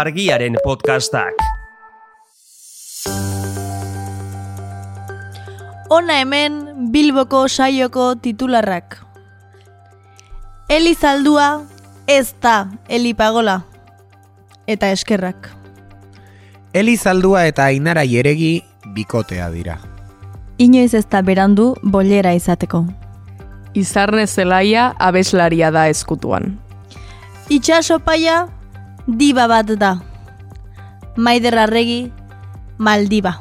argiaren 0.00 0.56
podcastak. 0.64 1.34
Ona 5.90 6.18
hemen 6.22 6.62
Bilboko 6.92 7.48
saioko 7.48 8.14
titularrak. 8.14 8.98
Eli 10.68 10.94
zaldua 10.94 11.62
ez 12.06 12.34
da 12.42 12.66
Eli 12.88 13.14
pagola. 13.14 13.60
Eta 14.66 14.88
eskerrak. 14.90 15.50
Eli 16.74 16.96
Zaldua 16.96 17.44
eta 17.46 17.64
Ainara 17.70 18.02
Jeregi 18.02 18.64
bikotea 18.94 19.50
dira. 19.52 19.76
Inoiz 20.58 20.94
ez 20.94 21.04
da 21.06 21.20
berandu 21.22 21.74
bolera 21.82 22.32
izateko. 22.34 22.84
Izarne 23.74 24.26
zelaia 24.26 24.88
abeslaria 24.98 25.70
da 25.70 25.86
eskutuan. 25.88 26.56
Itxaso 27.48 28.00
paia 28.00 28.48
diba 29.06 29.46
bat 29.46 29.66
da. 29.78 29.96
Maider 31.16 31.58
arregi 31.58 32.12
maldiba. 32.78 33.40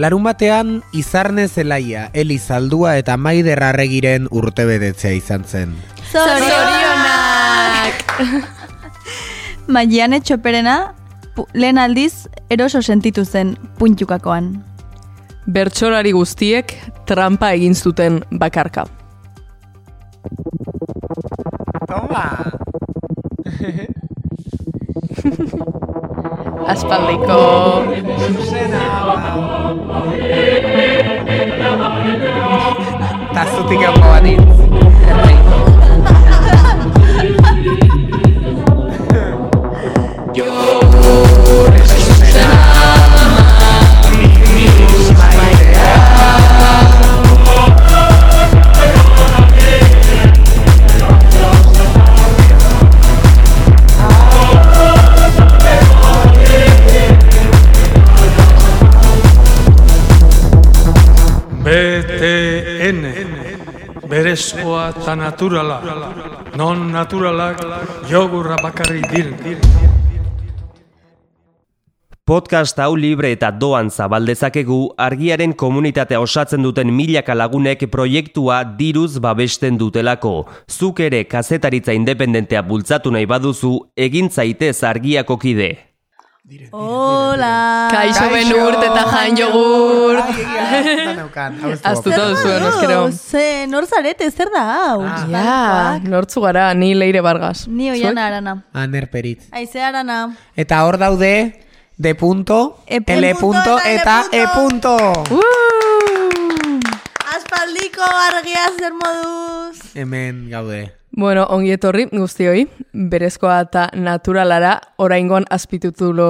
Larun 0.00 0.24
batean, 0.24 0.82
Izarne 0.92 1.48
Zelaia, 1.48 2.10
Eli 2.14 2.38
Zaldua 2.38 2.96
eta 2.96 3.16
Maider 3.16 3.62
Arregiren 3.62 4.28
urtebetetzea 4.30 5.12
izan 5.12 5.44
zen. 5.44 5.74
Zorionak! 6.12 8.04
Maiane 9.74 10.20
txoperena 10.24 10.94
lehen 11.52 11.78
aldiz 11.78 12.28
eroso 12.48 12.82
sentitu 12.82 13.24
zen 13.24 13.56
puntukakoan. 13.78 14.64
Bertsolari 15.50 16.12
guztiek 16.16 16.72
trampa 17.06 17.52
egin 17.58 17.74
zuten 17.74 18.22
bakarka. 18.30 18.86
Toma! 21.88 22.26
Aspaldiko. 26.72 27.38
Tazutik 33.34 33.82
egon 33.88 34.89
Berezkoa 64.30 64.82
eta 64.94 65.16
naturala 65.18 65.80
Non 66.54 66.84
naturalak 66.94 67.64
jogurra 68.06 68.54
bakarri 68.62 69.02
diren 69.10 69.34
Podcast 72.30 72.78
hau 72.78 72.94
libre 72.94 73.32
eta 73.34 73.50
doan 73.50 73.90
zabaldezakegu 73.90 74.78
argiaren 75.08 75.50
komunitatea 75.64 76.22
osatzen 76.22 76.62
duten 76.62 76.94
milaka 76.94 77.34
lagunek 77.34 77.88
proiektua 77.90 78.62
diruz 78.78 79.18
babesten 79.18 79.74
dutelako. 79.82 80.46
Zuk 80.70 81.02
ere 81.02 81.24
kazetaritza 81.26 81.90
independentea 81.90 82.62
bultzatu 82.62 83.10
nahi 83.10 83.26
baduzu, 83.26 83.80
egin 83.98 84.30
zaitez 84.30 84.84
argiako 84.86 85.42
kide. 85.42 85.89
Hola! 86.72 87.88
Kaixo 87.92 88.24
benurt 88.32 88.80
eta 88.82 89.02
jan 89.12 89.36
jogurt. 89.36 90.24
Aztuta 91.84 92.16
moduz? 92.16 92.44
eskero. 92.70 93.00
Ze, 93.12 93.66
nor 93.68 93.86
zarete, 93.86 94.30
zer 94.30 94.48
da 94.54 94.62
hau? 94.72 95.02
Ja, 95.30 96.00
nortzu 96.02 96.40
gara, 96.40 96.72
ni 96.74 96.94
leire 96.94 97.20
bargaz. 97.20 97.68
Ni 97.68 97.90
oiana 97.90 98.26
arana. 98.26 98.56
Aner 98.72 99.10
peritz. 99.10 99.50
Aize 99.52 99.82
arana. 99.84 100.34
Eta 100.56 100.82
hor 100.86 100.96
daude, 100.98 101.60
D 101.96 102.14
punto, 102.14 102.78
E 102.86 103.02
L 103.06 103.34
punto 103.34 103.76
punto 103.76 103.78
eta 103.84 104.24
E 104.32 104.46
punto. 104.54 104.96
Uh! 105.30 106.80
Aspaldiko 107.36 108.02
argia 108.02 108.64
zer 108.78 108.92
moduz. 108.96 109.92
Hemen 109.94 110.48
gaude. 110.50 110.99
Bueno, 111.20 111.42
ongi 111.52 111.74
etorri 111.74 112.06
guztioi, 112.08 112.62
berezkoa 113.12 113.58
eta 113.66 113.82
naturalara, 113.92 114.78
oraingon 115.04 115.44
azpitutulo 115.52 116.28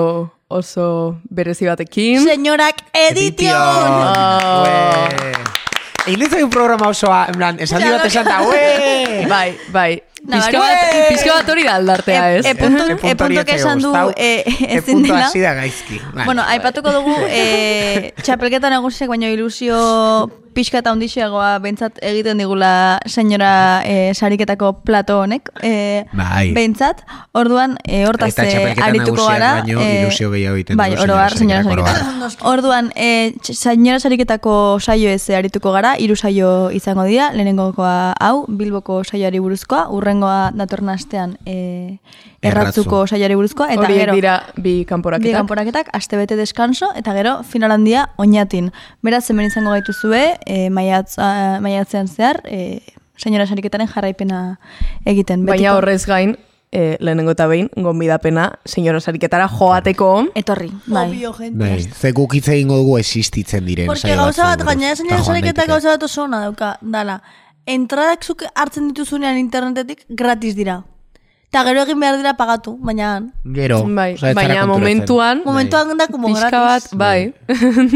oso 0.51 0.87
berezi 1.31 1.69
batekin. 1.71 2.27
Senyorak 2.27 2.83
edition. 2.99 3.55
Ue. 4.65 5.31
Egin 6.09 6.25
dizu 6.25 6.43
un 6.43 6.51
programa 6.51 6.91
osoa, 6.91 7.27
en 7.31 7.39
plan, 7.39 7.63
esaldi 7.63 7.93
bat 7.93 8.11
esan 8.11 8.27
da! 8.27 8.41
Bai, 9.31 9.55
bai. 9.71 9.93
Pizka 10.27 10.59
bat, 10.59 10.79
pizka 11.09 11.35
bat 11.39 11.49
hori 11.49 11.65
da 11.65 11.77
aldartea, 11.81 12.25
ez? 12.37 12.45
E, 12.47 12.55
puntu, 12.55 12.85
E 12.91 13.11
e 13.11 13.15
puntu 13.17 13.41
esan 13.47 13.79
du 13.81 13.89
gustau. 13.89 14.13
e, 14.17 14.45
E 14.69 14.83
punto 14.83 15.13
dela. 15.13 15.27
hasi 15.27 15.41
da 15.41 15.55
gaizki. 15.55 16.01
Vale. 16.13 16.25
Bueno, 16.27 16.43
aipatuko 16.47 16.93
dugu 16.93 17.15
e, 17.31 18.13
txapelketa 18.23 18.71
nagusiak 18.71 19.09
baino 19.09 19.27
ilusio 19.33 20.31
pixka 20.51 20.81
eta 20.83 20.91
ondixeagoa 20.91 21.61
bentsat 21.63 22.01
egiten 22.03 22.41
digula 22.43 22.99
senyora 23.07 23.83
e, 23.87 24.11
sariketako 24.19 24.73
plato 24.83 25.21
honek. 25.23 25.49
E, 25.63 26.05
Bai. 26.13 26.51
Bentsat, 26.53 27.05
orduan 27.39 27.77
e, 27.87 28.03
hortaz 28.05 28.33
e, 28.43 28.75
arituko 28.83 29.29
gara. 29.29 29.63
baino 29.63 29.79
ilusio 29.81 30.31
gehiago 30.33 30.57
egiten 30.59 30.77
bai, 30.77 30.91
du 30.97 31.03
oro 31.05 31.15
har, 31.15 31.37
senyora 31.39 31.63
senyora 31.63 31.87
sariketak, 31.87 32.19
sariketa. 32.19 32.49
Orduan, 32.51 32.91
e, 32.97 33.33
senyora 33.47 34.01
sariketako 34.03 34.57
saio 34.83 35.09
ez 35.15 35.23
arituko 35.31 35.71
gara, 35.73 35.95
hiru 36.03 36.17
saio 36.19 36.71
izango 36.75 37.05
dira, 37.07 37.31
lehenengokoa 37.33 38.15
hau, 38.19 38.45
Bilboko 38.49 39.05
saioari 39.05 39.39
buruzkoa, 39.39 39.87
urrengoa 40.11 40.51
datorren 40.57 40.91
astean 40.91 41.37
e, 41.47 41.99
erratzuko 42.43 43.07
saioari 43.07 43.37
buruzkoa, 43.39 43.71
eta 43.73 43.85
Horiek 43.87 44.01
gero 44.01 44.15
dira 44.19 44.35
bi 44.57 44.63
bi 44.63 44.85
kanporaketak. 44.89 45.37
kanporaketak, 45.37 45.89
aste 45.93 46.17
bete 46.17 46.37
deskanso, 46.37 46.91
eta 46.97 47.15
gero 47.15 47.43
final 47.45 47.71
handia 47.71 48.09
oinatin. 48.19 48.73
Beraz, 49.03 49.29
hemen 49.31 49.47
izango 49.47 49.71
gaituzue, 49.71 50.39
e, 50.47 50.71
maiatz, 50.71 51.19
a, 51.19 51.59
maiatzean 51.61 52.09
zehar, 52.09 52.43
e, 52.45 52.81
senyora 53.17 53.47
sariketaren 53.47 53.89
jarraipena 53.89 54.59
egiten. 55.05 55.45
Baina 55.47 55.71
betiko. 55.71 55.77
horrez 55.77 56.07
gain, 56.07 56.37
eh, 56.73 56.97
lehenengo 57.01 57.33
eta 57.33 57.47
behin, 57.47 57.69
gonbidapena, 57.77 58.59
senyora 58.65 59.01
sariketara 59.01 59.49
joateko. 59.49 60.31
Etorri, 60.35 60.71
bai. 60.87 61.23
Bai, 61.53 61.83
ze 61.93 62.13
guk 62.13 62.35
hitz 62.35 62.49
egingo 62.49 62.77
dugu 62.77 62.99
existitzen 62.99 63.67
diren 63.67 63.87
Porque 63.87 64.15
gauza 64.17 64.45
bat, 64.55 64.59
buruz. 64.65 64.73
senyora 64.73 64.95
Eta 64.95 65.15
joan 65.17 65.25
sariketak 65.25 65.57
daiteke. 65.57 65.73
gauza 65.73 65.89
bat 65.91 66.03
oso 66.03 66.25
ona 66.25 66.41
dauka, 66.41 66.79
dala. 66.81 67.23
Entradak 67.71 68.25
zuk 68.27 68.43
hartzen 68.55 68.89
dituzunean 68.91 69.39
internetetik 69.39 70.03
gratis 70.09 70.57
dira. 70.59 70.81
Eta 71.51 71.65
gero 71.67 71.83
egin 71.83 71.99
behar 71.99 72.17
dira 72.19 72.37
pagatu, 72.39 72.77
baina. 72.79 73.09
Gero, 73.55 73.81
Bai, 73.91 74.15
baina 74.39 74.67
momentuan, 74.71 75.43
Momentuan 75.45 75.97
da 75.99 76.07
como 76.07 76.29
pixka 76.29 76.49
gratis. 76.51 76.93
bat, 76.95 76.99
bai. 76.99 77.35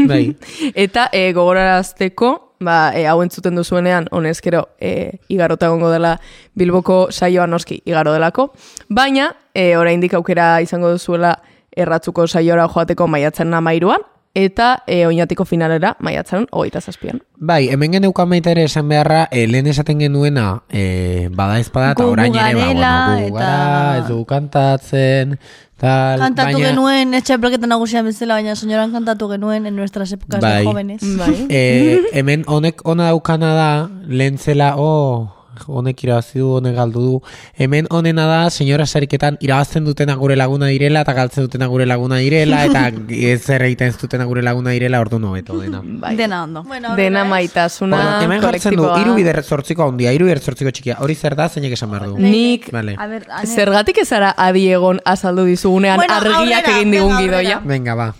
Bai. 0.07 0.35
Eta 0.85 1.07
e, 1.11 1.31
gogorarazteko, 1.33 2.31
ba, 2.59 2.91
e, 2.95 3.05
hau 3.07 3.21
entzuten 3.23 3.55
duzuenean, 3.55 4.09
honezkero, 4.11 4.65
e, 4.79 5.19
igarota 5.31 5.67
egongo 5.71 5.91
dela 5.91 6.17
Bilboko 6.53 7.07
saioa 7.11 7.47
noski 7.47 7.81
igaro 7.85 8.11
delako. 8.11 8.49
Baina, 8.89 9.29
e, 9.53 9.77
oraindik 9.79 10.13
aukera 10.19 10.59
izango 10.63 10.91
duzuela 10.91 11.37
erratzuko 11.75 12.27
saiora 12.27 12.67
joateko 12.67 13.07
maiatzen 13.07 13.53
amairuan, 13.53 14.03
eta 14.35 14.83
e, 14.85 15.05
oinatiko 15.07 15.45
finalera 15.47 15.95
maiatzen 16.03 16.45
hogeita 16.51 16.81
zazpian. 16.81 17.21
Bai, 17.39 17.69
hemen 17.71 17.95
geneukan 17.95 18.29
baita 18.29 18.51
ere 18.51 18.65
esan 18.67 18.89
beharra, 18.91 19.25
e, 19.31 19.45
lehen 19.47 19.67
esaten 19.71 19.99
genuena, 20.03 20.63
e, 20.69 21.29
bada 21.35 21.59
ezpada, 21.59 21.93
eta 21.95 22.05
orain 22.05 22.35
ere, 22.35 22.53
ba, 22.55 22.65
bueno, 22.65 23.29
gu 23.31 23.37
eta- 23.39 23.97
ez 23.99 24.07
dugu 24.09 24.25
kantatzen, 24.25 25.37
tal, 25.79 26.19
Kantatu 26.19 26.51
baina, 26.51 26.69
genuen, 26.69 27.13
etxapelketa 27.13 27.67
nagusian 27.67 28.05
bezala, 28.07 28.35
baina 28.39 28.55
senyoran 28.55 28.91
kantatu 28.91 29.29
genuen 29.31 29.65
en 29.65 29.75
nuestras 29.75 30.11
épocas 30.11 30.41
Bai. 30.41 30.59
de 30.59 30.65
jóvenes. 30.69 31.01
Bai. 31.17 31.47
e, 31.49 32.01
hemen 32.13 32.43
honek 32.47 32.83
ona 32.83 33.11
daukana 33.11 33.53
da, 33.55 33.71
lehen 34.07 34.37
zela, 34.37 34.75
oh, 34.77 35.34
honek 35.67 36.03
irabazi 36.03 36.39
du, 36.39 36.49
honek 36.57 36.75
galdu 36.75 37.01
du. 37.01 37.21
Hemen 37.57 37.87
honena 37.89 38.25
da, 38.27 38.49
senyora 38.49 38.85
sariketan 38.85 39.37
irabazten 39.41 39.85
dutena 39.85 40.15
gure 40.15 40.35
laguna 40.35 40.67
direla, 40.67 41.01
eta 41.01 41.13
galtzen 41.13 41.45
dutena 41.47 41.67
gure 41.67 41.85
laguna 41.85 42.17
direla, 42.17 42.63
eta 42.65 42.91
zer 43.45 43.63
egiten 43.67 43.87
ez 43.93 43.97
dutena 43.97 44.25
gure 44.25 44.41
laguna 44.41 44.71
direla, 44.71 44.99
ordu 45.01 45.19
nobeto 45.19 45.57
dena. 45.59 45.81
Bai. 45.83 46.15
Dena 46.15 46.43
ondo. 46.43 46.63
Bueno, 46.63 46.95
Dena 46.95 47.23
maitasuna, 47.25 47.97
Orduan, 47.97 48.23
hemen 48.23 48.41
jartzen 48.41 48.75
du, 48.75 48.89
iru 49.01 49.15
bider 49.15 49.41
zortziko 49.43 49.87
handia, 49.87 50.13
iru 50.13 50.25
bider 50.29 50.39
zortziko 50.39 50.71
txikia. 50.71 50.97
Hori 51.01 51.15
zer 51.15 51.35
da, 51.35 51.49
zeinek 51.49 51.73
esan 51.73 51.91
behar 51.91 52.09
du. 52.09 52.17
Nik 52.19 52.71
Vale. 52.73 52.95
A 52.97 53.07
ver, 53.07 53.25
ane- 53.29 53.47
Zergatik 53.47 53.97
ez 54.03 54.11
ara 54.13 54.33
adiegon 54.37 54.99
azaldu 55.05 55.45
dizugunean 55.45 55.97
Bueno, 55.97 56.13
argiak 56.13 56.35
aurrera, 56.39 56.77
egin 56.77 56.91
digun 56.91 57.17
gidoia. 57.17 57.59
Venga, 57.65 57.95
ba. 57.95 58.13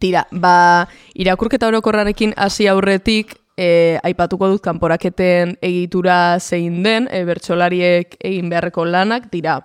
Tira, 0.00 0.26
ba, 0.32 0.88
irakurketa 1.14 1.68
orokorrarekin 1.68 2.32
hasi 2.36 2.66
aurretik, 2.66 3.36
e, 3.60 3.98
aipatuko 4.08 4.48
dut 4.54 4.62
kanporaketen 4.64 5.58
egitura 5.60 6.38
zein 6.40 6.78
den, 6.86 7.08
e, 7.12 7.20
bertsolariek 7.28 8.16
egin 8.24 8.48
beharreko 8.48 8.86
lanak, 8.88 9.26
dira, 9.32 9.58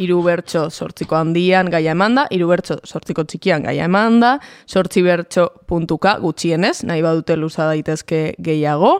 hiru 0.00 0.22
bertso 0.24 0.64
sortziko 0.74 1.14
handian 1.14 1.68
gaia 1.70 1.92
eman 1.94 2.16
da, 2.18 2.24
hiru 2.34 2.48
bertso 2.50 2.78
sortziko 2.88 3.22
txikian 3.28 3.62
gaia 3.68 3.84
eman 3.86 4.16
da, 4.22 4.32
sortzi 4.66 5.04
bertso 5.06 5.44
puntuka 5.70 6.16
gutxienez, 6.24 6.80
nahi 6.88 7.04
badute 7.04 7.36
luza 7.38 7.68
daitezke 7.68 8.22
gehiago, 8.42 8.96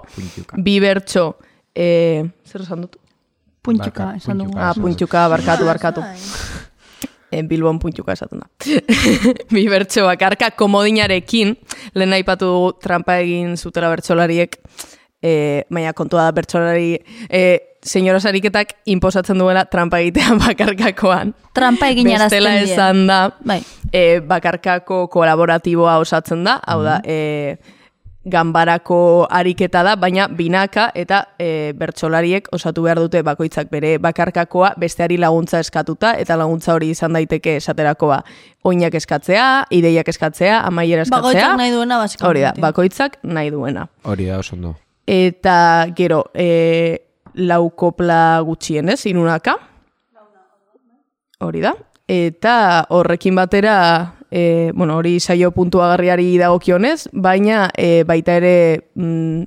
bi 0.61 0.77
bertso, 0.85 1.33
e, 1.75 1.89
zer 2.47 2.63
esan 2.69 2.85
dut? 2.85 3.01
Puntxuka, 3.65 4.05
Barka- 4.13 4.17
esan 4.21 4.39
dugu. 4.45 4.59
Ah, 4.61 4.75
puntxuka, 4.77 5.25
barkatu, 5.33 5.65
barkatu. 5.65 6.03
E, 7.35 7.43
Bilbon 7.51 7.81
puntxuka 7.83 8.15
esaten 8.15 8.43
da. 8.45 8.49
bi 9.55 9.67
bertso 9.71 10.07
bakarka 10.07 10.53
komodinarekin, 10.59 11.57
lehen 11.99 12.17
aipatu 12.17 12.51
dugu 12.51 12.73
trampa 12.85 13.19
egin 13.25 13.57
zutela 13.59 13.91
bertsolariek, 13.93 14.59
e, 15.25 15.65
baina 15.73 15.95
kontua 15.97 16.29
da 16.29 16.35
bertsolari, 16.37 16.93
e, 17.29 17.45
senyora 17.85 18.21
sariketak 18.21 18.77
inposatzen 18.95 19.41
duela 19.41 19.65
trampa 19.71 20.01
egitea 20.05 20.39
bakarkakoan. 20.47 21.35
Trampa 21.57 21.91
egin 21.93 22.09
Bestela 22.13 22.55
esan 22.63 23.07
da, 23.11 23.21
Bai. 23.45 23.61
e, 23.93 24.21
bakarkako 24.25 25.07
kolaboratiboa 25.13 25.99
osatzen 26.03 26.45
da, 26.47 26.61
hau 26.67 26.83
da, 26.87 27.01
e, 27.05 27.57
ganbarako 28.25 29.27
ariketa 29.31 29.83
da, 29.85 29.95
baina 30.01 30.27
binaka 30.29 30.89
eta 30.97 31.21
e, 31.39 31.73
bertsolariek 31.77 32.49
osatu 32.57 32.85
behar 32.87 33.01
dute 33.03 33.23
bakoitzak 33.23 33.71
bere 33.73 33.97
bakarkakoa 34.03 34.75
besteari 34.81 35.19
laguntza 35.21 35.61
eskatuta, 35.61 36.15
eta 36.21 36.37
laguntza 36.41 36.75
hori 36.75 36.91
izan 36.95 37.13
daiteke 37.17 37.57
esaterakoa 37.61 38.23
oinak 38.65 38.97
eskatzea, 38.97 39.49
ideiak 39.77 40.09
eskatzea, 40.09 40.63
amaiera 40.65 41.05
eskatzea. 41.05 41.29
Bakoitzak 41.29 41.59
nahi 41.61 41.75
duena, 41.75 42.01
basikoa. 42.01 42.29
Hori 42.31 42.47
da, 42.47 42.55
bakoitzak 42.65 43.19
nahi 43.29 43.53
duena. 43.53 43.87
Hori 44.05 44.31
da, 44.31 44.41
oso 44.41 44.57
ondo. 44.57 44.75
Eta 45.07 45.57
gero, 45.97 46.25
e, 46.33 47.05
lau 47.35 47.69
kopla 47.77 48.41
gutxienez, 48.47 49.03
inunaka. 49.11 49.59
Hori 51.45 51.61
da. 51.61 51.75
Eta 52.09 52.57
horrekin 52.93 53.37
batera, 53.37 53.77
e, 54.35 54.73
bueno, 54.75 54.97
hori 54.99 55.21
saio 55.21 55.53
puntuagarriari 55.55 56.33
dagokionez, 56.41 57.07
baina 57.13 57.69
e, 57.79 58.03
baita 58.03 58.35
ere 58.41 58.57
mm, 58.99 59.45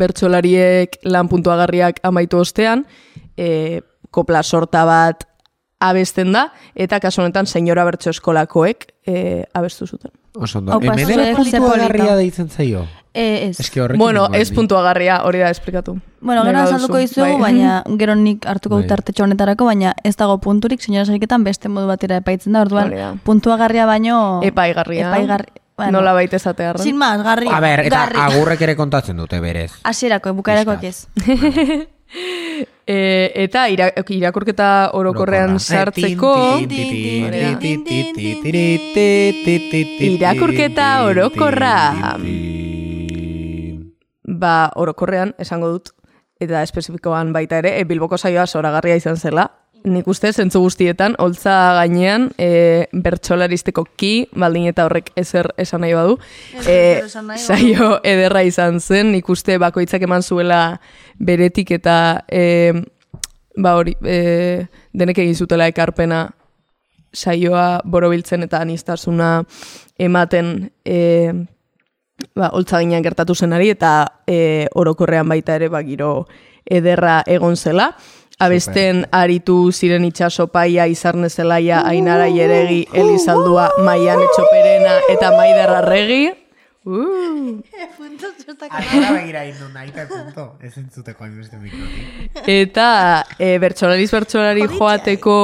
bertsolariek 0.00 0.98
lan 1.06 1.30
puntuagarriak 1.30 2.00
amaitu 2.02 2.40
ostean, 2.42 2.82
e, 3.38 3.80
kopla 4.10 4.42
sorta 4.42 4.82
bat 4.88 5.28
abesten 5.80 6.34
da, 6.34 6.48
eta 6.74 6.98
kasu 7.00 7.22
honetan 7.22 7.46
senyora 7.46 7.86
bertso 7.86 8.10
eskolakoek 8.10 8.88
e, 9.06 9.44
abestu 9.54 9.86
zuten. 9.86 10.10
Oso 10.34 10.58
ondo. 10.58 10.80
Hemen 10.82 11.06
zuek 11.06 11.14
ere 11.14 11.28
ze 11.30 11.36
puntua 11.38 11.68
polita. 11.68 11.86
garria 11.86 12.16
deitzen 12.18 12.50
zaio. 12.50 12.82
E, 13.12 13.48
ez. 13.48 13.60
Eske 13.60 13.80
horrekin 13.82 13.98
Bueno, 13.98 14.28
ez 14.32 14.52
puntuagarria, 14.54 15.22
hori 15.26 15.40
da 15.42 15.50
esplikatu. 15.50 15.98
Bueno, 16.20 16.44
gero 16.44 16.58
azalduko 16.60 16.98
dizugu, 16.98 17.38
bai. 17.40 17.40
baina 17.40 17.82
gero 17.98 18.14
nik 18.14 18.46
hartuko 18.46 18.76
Bai. 18.76 18.84
dut 18.84 18.92
artetxo 18.92 19.24
honetarako, 19.24 19.66
baina 19.66 19.94
ez 20.04 20.14
dago 20.16 20.38
punturik, 20.38 20.82
senyora 20.84 21.08
sariketan 21.08 21.44
beste 21.44 21.68
modu 21.68 21.88
batera 21.90 22.20
epaitzen 22.20 22.52
da, 22.54 22.62
orduan 22.66 22.92
da. 22.94 23.14
puntuagarria 23.24 23.86
baino... 23.86 24.40
Epaigarria. 24.46 25.08
Epaigarri... 25.08 25.52
Bueno, 25.80 25.96
Nola 25.96 26.12
baita 26.12 26.36
esatearren. 26.36 26.82
Sin 26.84 26.98
más, 27.00 27.22
garri. 27.24 27.48
A 27.48 27.58
ber, 27.58 27.80
eta 27.88 28.02
garri. 28.04 28.18
agurrek 28.20 28.60
ere 28.66 28.74
kontatzen 28.76 29.16
dute 29.16 29.40
berez. 29.40 29.72
Hasierako, 29.82 30.34
bukaerakoak 30.36 30.84
ez. 30.84 31.06
E, 32.90 33.30
eta 33.44 33.68
ira, 33.70 33.86
irakurketa 34.10 34.90
orokorrean 34.98 35.60
sartzeko... 35.62 36.32
Irakurketa 40.10 40.88
orokorra. 41.06 41.76
Ba, 44.30 44.70
orokorrean, 44.78 45.34
esango 45.42 45.72
dut, 45.72 45.90
eta 46.40 46.62
espezifikoan 46.62 47.32
baita 47.34 47.58
ere, 47.60 47.74
e, 47.80 47.86
Bilboko 47.88 48.18
saioa 48.18 48.46
zoragarria 48.46 48.96
izan 49.00 49.18
zela. 49.18 49.50
Nik 49.80 50.08
uste, 50.12 50.28
zentzu 50.32 50.60
guztietan, 50.60 51.14
holtza 51.18 51.54
gainean, 51.78 52.28
e, 52.38 52.86
bertsolaristeko 52.92 53.86
ki, 53.96 54.12
baldin 54.36 54.68
eta 54.68 54.84
horrek 54.84 55.08
ezer 55.20 55.48
esan 55.58 55.82
nahi 55.84 55.94
badu, 55.96 56.18
e, 56.68 57.00
saio 57.40 57.94
ederra 58.04 58.44
izan 58.44 58.80
zen, 58.80 59.14
nik 59.16 59.28
uste 59.32 59.56
bakoitzak 59.58 60.04
eman 60.04 60.22
zuela 60.22 60.60
beretik 61.18 61.72
eta 61.80 61.96
e, 62.28 62.74
ba 63.56 63.74
hori, 63.78 63.96
e, 64.04 64.66
denek 64.92 65.22
egin 65.24 65.34
zutela 65.34 65.68
ekarpena 65.70 66.26
saioa 67.12 67.80
borobiltzen 67.84 68.46
eta 68.46 68.60
anistasuna 68.62 69.30
ematen 69.98 70.70
e, 70.84 71.32
ba, 72.34 72.50
holtzaginak 72.52 73.04
gertatu 73.04 73.34
zenari 73.34 73.70
eta 73.72 74.22
e, 74.26 74.66
orokorrean 74.74 75.28
baita 75.28 75.56
ere 75.58 75.68
ba, 75.68 75.82
giro 75.86 76.26
ederra 76.64 77.20
egon 77.26 77.56
zela. 77.56 77.92
Abesten 78.40 79.02
aritu 79.12 79.68
ziren 79.70 80.06
itxaso 80.08 80.46
paia, 80.48 80.86
izarne 80.88 81.28
zelaia, 81.28 81.82
ainara 81.84 82.30
jeregi, 82.32 82.86
elizaldua, 82.96 83.66
maian 83.84 84.22
etxoperena 84.24 84.94
eta 85.12 85.34
maiderra 85.36 85.82
regi. 85.84 86.30
Uh. 86.88 87.60
Ara 88.70 89.10
begira 89.12 89.44
indu 89.44 89.68
nahi 89.74 89.90
eta 89.92 90.06
punto. 90.08 90.46
Ez 90.64 90.72
entzuteko 90.80 91.26
hainbeste 91.26 91.60
mikrotik. 91.60 92.40
Eta 92.48 92.88
e, 93.36 93.58
bertsolariz 93.60 94.08
bertsolari 94.14 94.64
joateko 94.72 95.36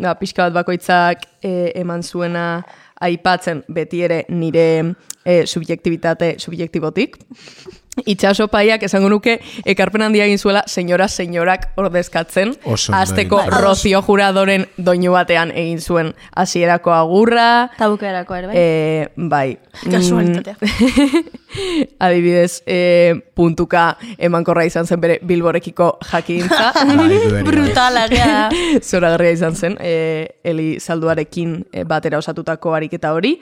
ba, 0.00 0.14
pixka 0.20 0.48
bat 0.48 0.60
bakoitzak 0.60 1.24
e, 1.40 1.72
eman 1.80 2.04
zuena 2.04 2.62
aipatzen 3.00 3.64
beti 3.68 4.02
ere 4.06 4.24
nire 4.28 4.66
e, 5.24 5.44
subjektibitate 5.46 6.34
subjektibotik. 6.38 7.16
Itxaso 8.06 8.46
paiak 8.46 8.84
esango 8.86 9.08
nuke 9.10 9.40
ekarpen 9.68 10.04
handia 10.06 10.24
egin 10.28 10.38
zuela 10.38 10.62
senyora 10.70 11.08
senyorak 11.10 11.66
ordezkatzen. 11.80 12.52
Azteko 12.94 13.40
zuen. 13.42 13.56
Rocio 13.64 14.00
Juradoren 14.06 14.66
doinu 14.78 15.10
batean 15.16 15.50
egin 15.50 15.80
zuen 15.82 16.12
hasierako 16.38 16.94
agurra. 16.94 17.48
Eta 17.74 17.88
bukaerako 17.90 18.36
ere, 18.38 18.46
bai? 18.46 18.54
E, 18.56 19.08
bai. 19.16 19.58
Kasualitatea. 19.82 20.56
Mm, 20.60 21.26
Adibidez, 22.06 22.62
e, 22.64 22.78
puntuka 23.34 23.96
emankorra 24.18 24.64
izan 24.68 24.86
zen 24.86 25.00
bere 25.02 25.18
bilborekiko 25.26 25.96
jakintza. 26.12 26.70
Bai, 27.00 27.18
bai. 27.32 27.42
Brutala, 27.46 28.04
da. 28.10 28.50
Zoragarria 28.82 29.34
izan 29.34 29.56
zen, 29.56 29.76
e, 29.80 30.38
Eli 30.44 30.76
Salduarekin 30.80 31.58
batera 31.90 32.22
osatutako 32.22 32.74
ariketa 32.78 33.12
hori. 33.16 33.34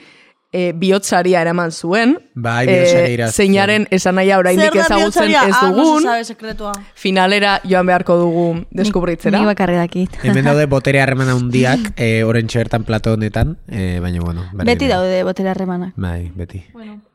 E, 0.50 0.73
bihotzaria 0.73 1.43
eraman 1.43 1.71
zuen. 1.73 2.15
Bai, 2.35 2.65
zuen. 2.67 3.25
Zeinaren 3.29 3.85
esanahia 3.93 4.39
oraindik 4.41 4.75
ezagutzen 4.81 5.29
ez 5.31 5.37
Ah, 5.53 5.69
no 5.71 5.77
dugun. 5.77 6.03
sabe 6.03 6.25
sekretua. 6.25 6.73
finalera 6.95 7.61
joan 7.69 7.85
beharko 7.87 8.17
dugu 8.17 8.65
deskubritzera. 8.71 9.37
Nik 9.39 9.47
bakarri 9.47 9.77
dakit. 9.77 10.17
Hemen 10.23 10.45
daude 10.49 10.65
botere 10.67 11.03
harreman 11.03 11.29
handiak, 11.29 11.93
e, 11.97 12.25
orentxe 12.25 12.59
bertan 12.62 12.85
plato 12.85 13.12
honetan, 13.12 13.59
e, 13.69 13.99
baina 14.01 14.20
bueno. 14.25 14.46
Beti 14.55 14.87
da. 14.89 14.96
daude 14.96 15.22
botera 15.25 15.51
harremanak. 15.51 15.93
Bai, 15.96 16.31
beti. 16.34 16.63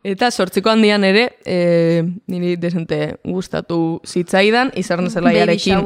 Eta 0.03 0.29
sortziko 0.29 0.69
handian 0.69 1.03
ere, 1.03 1.37
e, 1.45 2.03
niri 2.27 2.57
desente 2.57 3.15
gustatu 3.23 4.01
zitzaidan, 4.05 4.73
izarne 4.75 5.09
zelaiarekin 5.09 5.79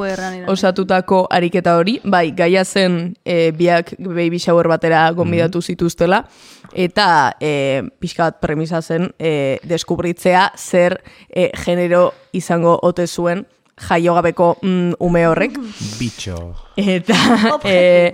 osatutako 0.47 1.27
ariketa 1.31 1.77
hori, 1.77 1.99
bai, 2.03 2.31
gaia 2.35 2.65
zen 2.65 3.15
e, 3.23 3.51
biak 3.51 3.93
baby 3.99 4.39
shower 4.39 4.67
batera 4.67 5.09
gonbidatu 5.11 5.61
zituztela, 5.61 6.25
eta 6.73 7.37
e, 7.39 7.83
pixka 7.99 8.29
bat 8.29 8.39
premisa 8.41 8.81
zen 8.81 9.11
e, 9.19 9.59
deskubritzea 9.63 10.51
zer 10.57 11.01
e, 11.29 11.51
genero 11.63 12.13
izango 12.33 12.79
ote 12.81 13.07
zuen 13.07 13.45
jaiogabeko 13.77 14.57
mm, 14.61 14.97
ume 14.99 15.25
horrek. 15.27 15.57
Bitxo. 15.99 16.37
Eta 16.77 17.17
e, 17.63 18.13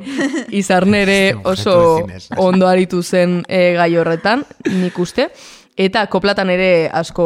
izarnere 0.52 1.36
oso 1.44 2.06
ondo 2.38 2.68
aritu 2.68 3.02
zen 3.04 3.42
e, 3.48 3.74
gai 3.80 3.92
horretan, 3.98 4.44
nik 4.72 5.00
uste. 5.00 5.30
Eta 5.74 6.06
koplatan 6.06 6.52
ere 6.54 6.90
asko 6.94 7.26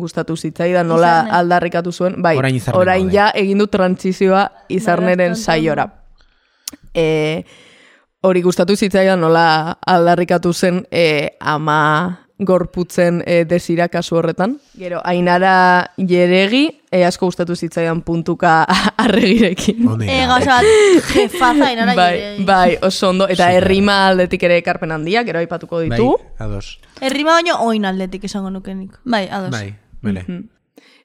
gustatu 0.00 0.34
zitzaidan 0.34 0.88
nola 0.90 1.12
Izarne. 1.12 1.36
aldarrikatu 1.38 1.92
zuen. 1.92 2.16
Bai, 2.22 2.34
Orain 2.40 2.58
orain 2.74 3.10
ja 3.12 3.28
egin 3.38 3.60
du 3.62 3.68
trantzizioa 3.70 4.48
izarneren 4.68 5.36
saiora. 5.36 5.86
E, 6.94 7.44
hori 8.24 8.40
gustatu 8.42 8.76
zitzaidan 8.76 9.20
nola 9.20 9.76
aldarrikatu 9.86 10.52
zen 10.56 10.82
e, 10.90 11.36
ama 11.40 12.20
gorputzen 12.44 13.20
e, 13.26 13.44
desira 13.46 13.86
kasu 13.88 14.16
horretan. 14.18 14.56
Gero, 14.78 14.98
ainara 15.06 15.92
jeregi, 15.96 16.64
e, 16.90 17.04
asko 17.06 17.28
gustatu 17.28 17.54
zitzaidan 17.54 18.00
puntuka 18.02 18.64
arregirekin. 19.04 19.84
E, 20.02 20.16
gauza 20.26 20.56
bat, 20.56 20.66
jefaza 21.12 21.70
inara 21.72 21.94
Bai, 21.94 22.16
jiregi. 22.18 22.44
bai, 22.48 22.78
oso 22.82 23.10
ondo. 23.12 23.28
Eta 23.28 23.44
Super. 23.50 23.60
errima 23.62 23.98
aldetik 24.08 24.42
ere 24.48 24.58
ekarpen 24.64 24.92
handia, 24.96 25.22
gero 25.24 25.38
aipatuko 25.44 25.78
Bai, 25.84 25.90
ditu. 25.92 26.10
ados. 26.38 26.80
Errima 27.00 27.36
baino 27.38 27.60
oin 27.62 27.84
aldetik 27.86 28.24
esango 28.24 28.50
nukenik. 28.50 28.98
Bai, 29.04 29.28
ados. 29.30 29.52
Bai, 29.54 29.74
bele. 30.02 30.24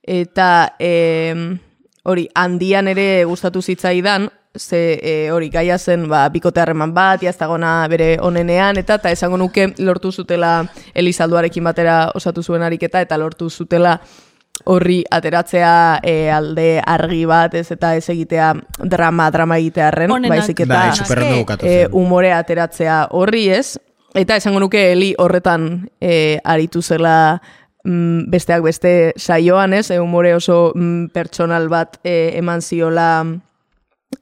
Eta 0.03 0.75
em, 0.79 1.59
hori, 2.03 2.29
handian 2.33 2.87
ere 2.87 3.25
gustatu 3.29 3.61
zitzaidan, 3.61 4.31
ze 4.59 4.99
e, 5.01 5.31
hori 5.31 5.49
gaia 5.49 5.77
zen 5.77 6.07
ba, 6.09 6.27
bikote 6.29 6.61
harreman 6.61 6.93
bat, 6.93 7.21
jaztagona 7.23 7.87
bere 7.89 8.17
onenean, 8.21 8.77
eta 8.77 8.99
eta 8.99 9.11
esango 9.11 9.37
nuke 9.37 9.71
lortu 9.79 10.11
zutela 10.11 10.65
Elizalduarekin 10.93 11.63
batera 11.63 11.99
osatu 12.15 12.43
zuen 12.43 12.63
ariketa, 12.63 13.01
eta 13.01 13.17
lortu 13.17 13.49
zutela 13.49 13.99
horri 14.65 15.03
ateratzea 15.11 15.99
e, 16.03 16.29
alde 16.31 16.81
argi 16.85 17.23
bat, 17.25 17.53
ez 17.55 17.71
eta 17.71 17.93
ez 17.95 18.09
egitea 18.11 18.53
drama, 18.91 19.29
drama 19.31 19.57
egitearren, 19.57 20.11
Onenak. 20.11 20.37
baizik 20.37 20.65
eta 20.65 20.81
Bai, 20.91 21.45
e, 21.63 21.87
umore 21.95 22.33
ateratzea 22.35 23.05
horri 23.15 23.47
ez, 23.55 23.77
eta 24.13 24.35
esango 24.35 24.59
nuke 24.59 24.91
Eli 24.91 25.13
horretan 25.17 25.89
e, 26.01 26.39
aritu 26.43 26.81
zela 26.81 27.39
mm, 27.85 28.29
besteak 28.31 28.63
beste 28.65 29.13
saioan 29.17 29.73
ez, 29.73 29.89
e, 29.91 29.99
umore 29.99 30.35
oso 30.35 30.73
mm, 30.75 31.13
pertsonal 31.15 31.69
bat 31.71 31.99
e, 32.03 32.33
eman 32.39 32.61
ziola 32.61 33.23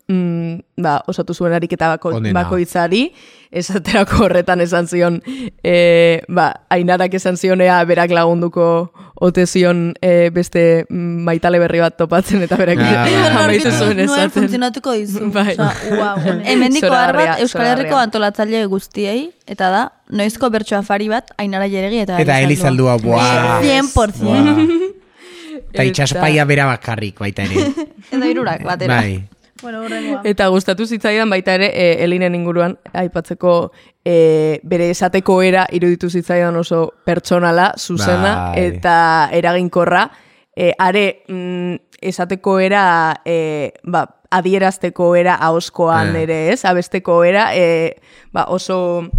mm, 0.07 0.81
ba, 0.83 1.01
osatu 1.07 1.33
zuen 1.33 1.53
ariketa 1.53 1.89
bako, 1.95 2.19
bakoitzari, 2.33 3.11
esaterako 3.51 4.25
horretan 4.25 4.61
esan 4.61 4.87
zion, 4.87 5.21
e, 5.63 6.21
ba, 6.27 6.49
ainarak 6.69 7.13
esan 7.13 7.37
zionea 7.37 7.77
berak 7.87 8.11
lagunduko 8.11 8.91
ote 9.19 9.45
zion 9.47 9.93
e, 10.03 10.29
beste 10.29 10.85
maitale 10.89 11.57
berri 11.59 11.79
bat 11.81 11.95
topatzen 11.97 12.43
eta 12.45 12.57
berak 12.59 12.77
Ah, 12.83 13.05
bai. 13.07 13.13
amaitu 13.43 13.71
zuen 13.71 13.95
Nuen 13.97 14.05
esaten. 14.09 14.31
funtzionatuko 14.35 14.93
dizu. 14.93 15.31
Bai. 15.33 15.53
Osea, 15.55 15.71
wow. 15.97 16.19
Hemendiko 16.51 16.91
arbat 16.93 17.39
Euskal 17.41 17.65
Herriko 17.71 17.97
antolatzaile 17.97 18.65
guztiei, 18.67 19.31
eta 19.47 19.71
da, 19.73 19.81
noizko 20.11 20.49
bertso 20.53 20.75
afari 20.77 21.07
bat, 21.09 21.31
ainara 21.37 21.67
jeregi 21.71 22.03
eta 22.03 22.19
Eta 22.21 22.39
Elizaldua, 22.43 22.97
buah. 23.01 23.61
100%. 23.63 24.93
Eta 25.73 25.83
itxaspaia 25.83 26.45
bera 26.47 26.65
bakarrik 26.69 27.17
baita 27.19 27.43
ere. 27.47 27.65
Eta 28.11 28.25
irurak 28.29 28.63
batera. 28.65 29.01
bai. 29.01 29.17
Bueno, 29.61 29.81
horrengoa. 29.83 30.21
Eta 30.23 30.47
gustatu 30.53 30.85
zitzaidan 30.85 31.29
baita 31.29 31.55
ere 31.57 31.71
e, 31.73 32.03
Elinen 32.03 32.35
inguruan 32.35 32.77
aipatzeko 32.93 33.71
e, 34.05 34.59
bere 34.63 34.89
esateko 34.93 35.41
era 35.41 35.65
iruditu 35.71 36.09
zitzaidan 36.09 36.55
oso 36.55 36.93
pertsonala, 37.05 37.73
zuzena 37.77 38.51
Bai. 38.51 38.65
eta 38.67 39.29
eraginkorra. 39.33 40.09
E, 40.55 40.71
are 40.77 41.23
mm, 41.27 41.75
esateko 42.01 42.59
era 42.59 43.21
e, 43.25 43.73
ba, 43.83 44.05
adierazteko 44.31 45.15
era 45.15 45.35
ahoskoan 45.35 46.15
Eh. 46.15 46.23
ere, 46.23 46.39
ez? 46.53 46.65
Abesteko 46.65 47.23
era 47.23 47.55
e, 47.55 47.95
ba, 48.33 48.45
oso 48.49 49.09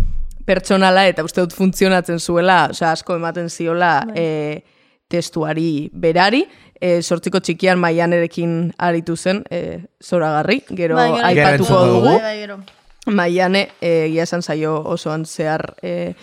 pertsonala 0.48 1.06
eta 1.08 1.24
uste 1.24 1.40
dut 1.44 1.52
funtzionatzen 1.52 2.18
zuela, 2.20 2.68
osea 2.70 2.92
asko 2.92 3.16
ematen 3.16 3.50
ziola 3.50 4.06
e, 4.16 4.62
testuari 5.08 5.90
berari, 5.92 6.42
e, 6.80 7.02
sortziko 7.02 7.40
txikian 7.40 7.78
maianerekin 7.78 8.72
aritu 8.78 9.16
zen, 9.16 9.44
e, 9.50 9.84
zoragarri, 10.04 10.62
gero 10.70 10.96
Bai, 10.96 11.10
gero. 11.12 11.16
Gero 11.16 11.28
aipatuko 11.28 11.86
dugu. 11.86 12.12
Bai, 12.12 12.20
bai, 12.22 12.36
gero. 12.40 12.58
Maiane, 13.08 13.68
e, 13.80 13.92
egia 14.08 14.26
esan 14.28 14.42
zaio 14.42 14.76
osoan 14.84 15.24
zehar 15.26 15.74
e, 15.82 16.14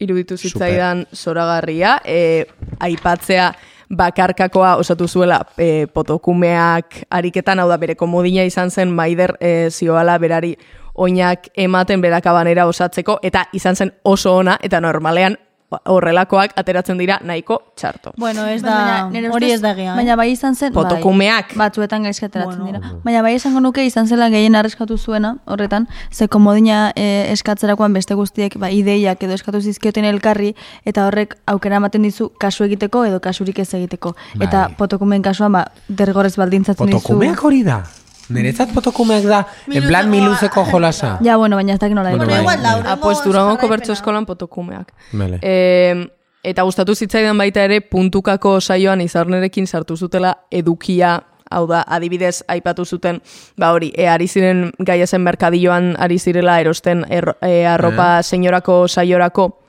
iruditu 0.00 0.36
zitzaidan 0.36 1.04
zoragarria, 1.14 1.98
e, 2.04 2.46
aipatzea 2.80 3.52
bakarkakoa 3.94 4.76
osatu 4.76 5.08
zuela 5.08 5.40
e, 5.58 5.86
potokumeak 5.86 7.04
ariketan, 7.10 7.60
hau 7.60 7.68
da 7.68 7.78
bere 7.78 7.94
komodina 7.94 8.44
izan 8.44 8.70
zen 8.70 8.92
maider 8.92 9.36
e, 9.40 9.70
zioala 9.70 10.18
berari 10.18 10.54
oinak 10.94 11.48
ematen 11.58 12.00
berakabanera 12.00 12.66
osatzeko, 12.70 13.18
eta 13.22 13.46
izan 13.52 13.76
zen 13.76 13.92
oso 14.04 14.36
ona, 14.38 14.56
eta 14.62 14.80
normalean 14.80 15.36
horrelakoak 15.84 16.52
ateratzen 16.56 16.98
dira 16.98 17.18
nahiko 17.22 17.60
txarto. 17.76 18.12
Bueno, 18.16 18.46
ez 18.46 18.62
Baina 18.62 18.84
da, 18.86 19.08
nire 19.10 19.30
hori 19.30 19.50
ez 19.52 19.60
da 19.60 19.74
gea. 19.74 19.94
Baina 19.96 20.16
bai 20.16 20.30
izan 20.32 20.54
zen, 20.54 20.72
Potokumeak. 20.72 21.54
bai, 21.54 21.58
batzuetan 21.64 22.02
gaizki 22.02 22.26
ateratzen 22.26 22.64
dira. 22.66 22.80
Baina 23.04 23.22
bai 23.22 23.34
esango 23.34 23.60
nuke 23.60 23.84
izan 23.84 24.06
zela 24.06 24.28
gehien 24.30 24.54
arriskatu 24.54 24.98
zuena, 24.98 25.36
horretan, 25.46 25.88
ze 26.12 26.28
komodina 26.28 26.92
e, 26.94 27.32
eskatzerakoan 27.32 27.92
beste 27.92 28.14
guztiek 28.14 28.58
ba, 28.58 28.70
ideiak 28.70 29.22
edo 29.22 29.34
eskatu 29.34 29.60
zizkioten 29.60 30.04
elkarri, 30.04 30.54
eta 30.84 31.06
horrek 31.06 31.36
aukera 31.46 31.76
ematen 31.82 32.02
dizu 32.02 32.30
kasu 32.38 32.64
egiteko 32.64 33.04
edo 33.04 33.20
kasurik 33.20 33.58
ez 33.58 33.72
egiteko. 33.74 34.14
Eta 34.40 34.68
Bai. 34.68 34.74
potokumen 34.78 35.22
kasuan, 35.22 35.52
ba, 35.52 35.66
derrigorrez 35.88 36.36
baldintzatzen 36.36 36.86
dizu. 36.86 37.00
Potokumeak 37.00 37.44
hori 37.44 37.62
da. 37.66 37.82
Niretzat 38.28 38.72
potokumeak 38.72 39.24
da, 39.28 39.46
en 39.72 39.84
plan 39.86 40.08
miluzeko 40.10 40.64
jolasa. 40.70 41.18
Ja, 41.24 41.36
bueno, 41.36 41.56
baina 41.56 41.74
ez 41.74 41.78
dakit 41.80 41.94
nola 41.96 42.10
Bueno, 42.10 42.26
bai. 42.26 42.40
igual 42.40 42.58
hurrengo 42.60 42.88
Ah, 42.88 42.96
pues 43.02 43.22
Durangoko 43.24 43.68
bertso 43.68 43.92
eskolan 43.92 44.24
potokumeak. 44.26 44.92
Vale. 45.12 45.38
E, 45.42 46.08
eta 46.42 46.62
gustatu 46.62 46.94
zitzaidan 46.94 47.36
baita 47.38 47.62
ere 47.64 47.80
puntukako 47.80 48.60
saioan 48.60 49.00
izarnerekin 49.00 49.66
sartu 49.66 49.96
zutela 49.96 50.38
edukia 50.50 51.22
hau 51.50 51.66
da, 51.68 51.84
adibidez 51.86 52.42
aipatu 52.48 52.84
zuten, 52.84 53.20
ba 53.56 53.72
hori, 53.72 53.92
e, 53.96 54.08
ari 54.08 54.26
ziren 54.26 54.72
gaia 54.78 55.06
zen 55.06 55.22
merkadilloan 55.22 55.94
ari 56.00 56.18
zirela 56.18 56.58
erosten 56.60 57.04
erro- 57.10 57.36
e, 57.42 57.66
arropa 57.66 58.22
senyorako 58.22 58.88
saiorako, 58.88 59.60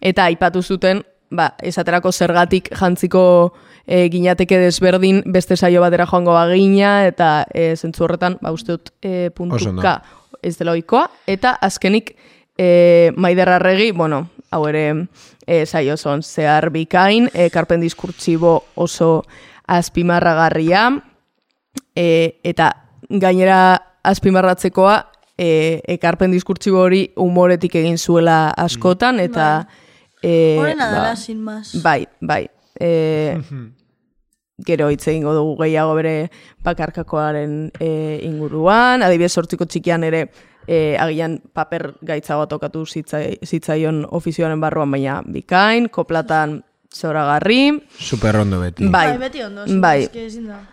eta 0.00 0.24
aipatu 0.24 0.62
zuten, 0.62 1.02
ba, 1.30 1.54
esaterako 1.60 2.12
zergatik 2.12 2.70
jantziko 2.78 3.52
e, 3.86 4.08
ginateke 4.10 4.58
desberdin 4.58 5.22
beste 5.26 5.56
saio 5.56 5.82
batera 5.84 6.06
joango 6.06 6.34
bagina, 6.34 7.06
eta 7.06 7.46
e, 7.52 7.74
zentzu 7.76 8.04
horretan, 8.04 8.38
ba, 8.42 8.52
uste 8.54 8.76
dut 8.76 8.92
e, 9.02 9.30
puntuka 9.34 10.00
ez 10.44 10.56
dela 10.58 10.74
ohikoa, 10.74 11.08
eta 11.26 11.54
azkenik 11.64 12.14
e, 12.58 13.12
Maider 13.16 13.48
Arregi, 13.56 13.90
bueno, 13.92 14.28
hau 14.50 14.64
ere 14.68 14.84
e, 15.46 15.64
saio 15.66 15.96
zon 15.96 16.22
zehar 16.22 16.70
bikain, 16.74 17.30
e, 17.32 17.48
karpen 17.50 17.82
diskurtsibo 17.84 18.54
oso 18.74 19.24
azpimarragarria, 19.66 20.90
e, 21.96 22.06
eta 22.44 22.70
gainera 23.08 23.58
azpimarratzekoa, 24.04 24.98
e, 25.38 25.80
ekarpen 25.96 26.34
diskurtsibo 26.34 26.84
hori 26.84 27.06
humoretik 27.16 27.80
egin 27.82 27.98
zuela 27.98 28.48
askotan, 28.50 29.20
eta... 29.20 29.66
E, 30.24 30.56
Horrena 30.60 30.88
ba, 30.88 30.92
dela, 30.92 31.16
sin 31.16 31.42
más. 31.44 31.74
Bai, 31.82 32.06
bai. 32.20 32.46
E, 32.80 33.38
gero 34.66 34.88
hitz 34.90 35.06
egingo 35.10 35.34
dugu 35.34 35.56
gehiago 35.64 35.94
bere 35.98 36.14
bakarkakoaren 36.64 37.72
e, 37.80 38.20
inguruan, 38.22 39.02
adibidez 39.02 39.32
sortziko 39.32 39.66
txikian 39.66 40.04
ere 40.06 40.28
e, 40.66 40.96
agian 41.00 41.40
paper 41.52 41.90
gaitzagoa 42.06 42.46
tokatu 42.46 42.84
zitzai, 42.86 43.38
zitzaion 43.44 44.04
ofizioaren 44.14 44.62
barruan, 44.62 44.90
baina 44.94 45.20
bikain, 45.26 45.88
koplatan 45.90 46.60
zoragarri, 46.94 47.82
Super 47.98 48.36
ondo 48.36 48.60
beti. 48.60 48.86
bai, 48.86 49.08
Bai, 49.08 49.18
beti 49.18 49.42
ondo. 49.42 49.64
bai. 49.80 50.08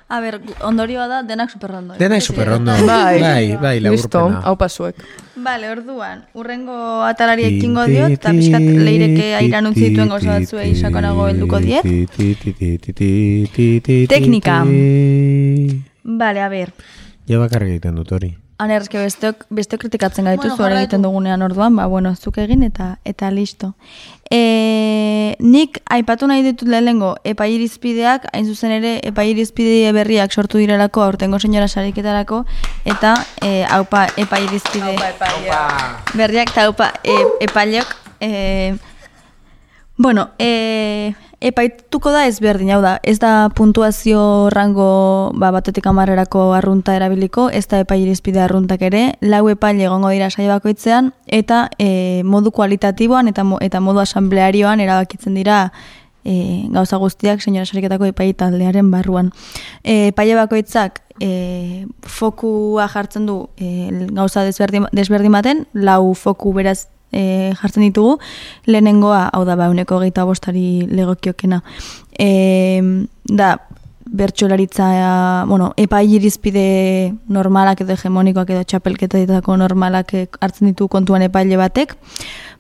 A 0.08 0.20
ber, 0.22 0.40
ondorioa 0.62 1.08
da 1.08 1.24
denak 1.24 1.50
superrondo. 1.50 1.96
Dena 1.98 2.20
super 2.22 2.50
ondo. 2.50 2.72
Bai, 2.86 3.20
bai, 3.20 3.58
bai, 3.58 3.80
listo, 3.80 4.20
laburpena. 4.20 4.42
hau 4.46 4.56
pasuek. 4.58 4.96
Vale, 5.36 5.70
orduan, 5.72 6.26
urrengo 6.38 7.02
atalari 7.04 7.46
ekingo 7.58 7.86
diot, 7.90 8.12
eta 8.12 8.30
pixkat 8.30 8.62
leireke 8.62 9.34
airan 9.36 9.66
utzi 9.72 9.90
dituen 9.90 10.10
gauza 10.10 10.38
batzuei 10.38 10.76
sakonago 10.76 11.28
helduko 11.28 11.60
diet. 11.60 11.84
Teknika. 14.08 14.64
Vale, 16.04 16.42
a 16.42 16.50
ber, 16.50 16.74
Ja 17.28 17.38
bakarrik 17.40 17.70
egiten 17.78 17.96
dut 17.96 18.12
hori. 18.12 18.36
Aner, 18.62 18.84
eske 18.86 19.00
besteok, 19.02 19.46
besteok 19.50 19.82
kritikatzen 19.82 20.28
gaitu 20.30 20.44
Bueno, 20.46 20.58
zuara 20.58 20.82
egiten 20.84 21.02
dugunean 21.02 21.42
orduan, 21.42 21.76
ba, 21.80 21.88
bueno, 21.90 22.12
zuk 22.16 22.38
egin 22.44 22.62
eta 22.68 22.92
eta 23.10 23.32
listo. 23.34 23.72
E, 24.30 25.36
nik 25.42 25.80
aipatu 25.90 26.30
nahi 26.30 26.44
ditut 26.46 26.70
lehenengo 26.70 27.16
epairizpideak, 27.26 28.28
hain 28.32 28.46
zuzen 28.46 28.76
ere 28.76 28.94
epairizpide 29.10 29.90
berriak 29.98 30.32
sortu 30.32 30.62
direlako 30.62 31.02
aurtengo 31.08 31.40
senyora 31.42 31.68
sariketarako, 31.68 32.44
eta 32.86 33.16
e, 33.42 33.66
haupa 33.66 34.06
epairizpide 34.22 34.94
berriak 36.14 36.54
eta 36.54 36.70
haupa 36.70 36.94
e, 37.04 37.18
epaileok, 37.50 37.98
e, 38.22 38.32
Bueno, 40.02 40.32
e, 40.40 41.14
epaituko 41.42 42.12
da 42.14 42.28
ezberdin, 42.30 42.70
hau 42.76 42.82
da, 42.84 42.96
ez 43.04 43.18
da 43.20 43.50
puntuazio 43.58 44.50
rango 44.54 45.32
ba, 45.34 45.50
batetik 45.52 45.88
amarrerako 45.90 46.52
arrunta 46.54 46.96
erabiliko, 46.96 47.50
ez 47.50 47.66
da 47.72 47.82
epairizpide 47.82 48.44
arruntak 48.44 48.84
ere, 48.86 49.04
lau 49.26 49.48
epaile 49.50 49.88
egongo 49.90 50.12
dira 50.14 50.30
saio 50.30 50.52
bakoitzean, 50.54 51.12
eta 51.26 51.64
e, 51.82 52.22
modu 52.24 52.54
kualitatiboan 52.54 53.32
eta, 53.34 53.46
eta 53.66 53.82
modu 53.82 54.04
asamblearioan 54.06 54.86
erabakitzen 54.86 55.36
dira 55.40 55.64
e, 56.24 56.68
gauza 56.70 57.02
guztiak 57.02 57.42
senyora 57.42 57.66
sariketako 57.66 58.12
epai 58.14 58.32
taldearen 58.38 58.94
barruan. 58.94 59.34
E, 59.84 60.14
epaile 60.14 60.38
bakoitzak 60.38 61.02
e, 61.18 61.88
fokua 62.06 62.88
jartzen 62.94 63.26
du 63.26 63.44
e, 63.58 63.90
gauza 64.14 64.46
desberdin, 64.46 64.86
desberdin 64.94 65.34
baten, 65.42 65.66
lau 65.74 66.14
foku 66.14 66.54
beraz 66.54 66.86
e, 67.12 67.54
jartzen 67.60 67.86
ditugu, 67.86 68.18
lehenengoa, 68.68 69.28
hau 69.34 69.44
da, 69.46 69.58
ba, 69.60 69.70
uneko 69.72 70.00
gehieta 70.02 70.26
bostari 70.26 70.88
legokiokena. 70.90 71.62
E, 72.20 72.82
da, 73.28 73.56
bertxolaritza, 74.12 75.46
bueno, 75.48 75.72
epai 75.80 76.04
irizpide 76.18 77.14
normalak 77.32 77.82
edo 77.86 77.96
hegemonikoak 77.96 78.50
edo 78.52 78.64
txapelketetako 78.68 79.56
normalak 79.58 80.14
eh, 80.20 80.28
hartzen 80.44 80.68
ditu 80.72 80.90
kontuan 80.92 81.24
epaile 81.24 81.56
batek, 81.60 81.96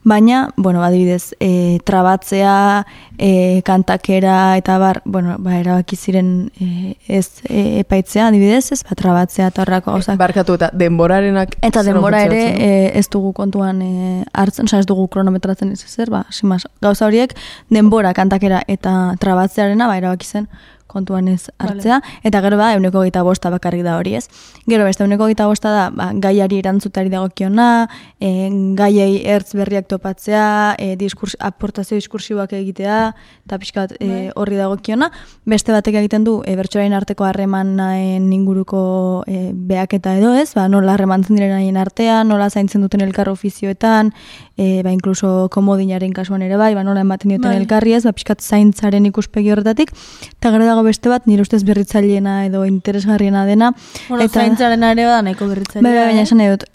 baina, 0.03 0.50
bueno, 0.55 0.84
adibidez, 0.84 1.36
e, 1.39 1.79
trabatzea, 1.86 2.86
e, 3.17 3.62
kantakera 3.65 4.58
eta 4.58 4.77
bar, 4.79 5.01
bueno, 5.05 5.36
ba, 5.39 5.60
erabaki 5.60 5.96
ziren 5.96 6.51
e, 6.58 6.96
ez 7.08 7.43
e, 7.48 7.81
epaitzea, 7.84 8.31
adibidez, 8.31 8.72
ez, 8.72 8.81
ba, 8.88 8.98
trabatzea 8.98 9.51
eta 9.51 9.62
horrako 9.62 9.93
gauzak. 9.93 10.17
Barkatu 10.17 10.58
eta 10.58 10.72
denborarenak... 10.74 11.60
Eta 11.62 11.84
zer 11.84 11.93
denbora 11.93 12.24
ere 12.25 12.41
e, 12.55 12.72
ez 12.98 13.05
dugu 13.13 13.34
kontuan 13.38 13.84
e, 13.86 13.93
hartzen, 14.34 14.72
oza, 14.72 14.81
ez 14.81 14.89
dugu 14.89 15.05
kronometratzen 15.12 15.75
ez 15.75 15.84
ezer, 15.86 16.10
ba, 16.10 16.25
simaz, 16.34 16.63
gauza 16.81 17.05
horiek 17.05 17.36
denbora 17.70 18.15
kantakera 18.17 18.63
eta 18.72 19.13
trabatzearena 19.22 19.88
ba 19.88 20.00
erabaki 20.01 20.25
zen 20.25 20.48
kontuan 20.91 21.29
ez 21.31 21.50
hartzea, 21.57 22.01
eta 22.27 22.41
gero 22.43 22.60
ba, 22.60 22.71
euneko 22.75 23.03
gita 23.07 23.24
bosta 23.24 23.51
bakarrik 23.53 23.86
da 23.88 23.98
hori 24.00 24.15
ez. 24.19 24.25
Gero 24.69 24.86
beste 24.88 25.05
euneko 25.05 25.27
gita 25.31 25.48
bosta 25.50 25.71
da, 25.74 25.86
ba, 25.95 26.12
gaiari 26.13 26.60
erantzutari 26.62 27.12
dagokiona, 27.13 27.88
e, 28.19 28.50
gaiei 28.77 29.21
ertz 29.33 29.55
berriak 29.57 29.88
topatzea, 29.91 30.75
e, 30.77 30.95
diskurs, 31.00 31.38
aportazio 31.39 31.98
diskursiboak 32.00 32.53
egitea, 32.60 33.00
eta 33.45 33.60
pixkat 33.62 33.95
e, 34.00 34.29
horri 34.36 34.60
dagokiona. 34.60 35.12
Beste 35.50 35.74
batek 35.75 36.01
egiten 36.03 36.27
du, 36.27 36.39
e, 36.45 36.55
bertsolaren 36.60 36.95
arteko 36.98 37.25
harremanen 37.27 38.29
inguruko 38.33 39.24
e, 39.27 39.51
beaketa 39.53 40.15
edo 40.19 40.33
ez, 40.38 40.51
ba, 40.57 40.67
nola 40.71 40.95
harremantzen 40.95 41.39
diren 41.39 41.55
haien 41.57 41.79
artean, 41.81 42.29
nola 42.31 42.50
zaintzen 42.50 42.83
duten 42.83 43.03
elkar 43.05 43.31
ofizioetan, 43.31 44.12
e, 44.57 44.81
ba, 44.86 44.91
inkluso 44.93 45.50
komodinaren 45.53 46.13
kasuan 46.13 46.43
ere 46.45 46.60
bai, 46.60 46.74
ba, 46.77 46.83
nola 46.88 47.03
ematen 47.05 47.33
duten 47.33 47.50
Bai. 47.50 47.57
elkarri 47.62 47.95
ez, 47.98 48.03
ba, 48.07 48.13
pixkat 48.15 48.43
zaintzaren 48.43 49.07
ikuspegi 49.10 49.51
horretatik, 49.53 49.93
eta 50.38 50.51
gero 50.53 50.67
dago 50.67 50.80
beste 50.83 51.09
bat, 51.09 51.25
nire 51.27 51.41
ustez 51.41 51.63
berritzaileena 51.63 52.45
edo 52.45 52.65
interesgarriena 52.65 53.45
dena. 53.45 53.73
Bueno, 54.09 54.27
zaintzaren 54.27 54.83
ere 54.83 55.05
bada 55.05 55.21
nahiko 55.21 55.47
berritzailea. 55.47 55.83
Bai, 55.88 55.97
bai, 55.97 56.05
baina 56.11 56.21
eh? 56.21 56.29
esan 56.29 56.38
nahi 56.41 56.50
dut, 56.53 56.65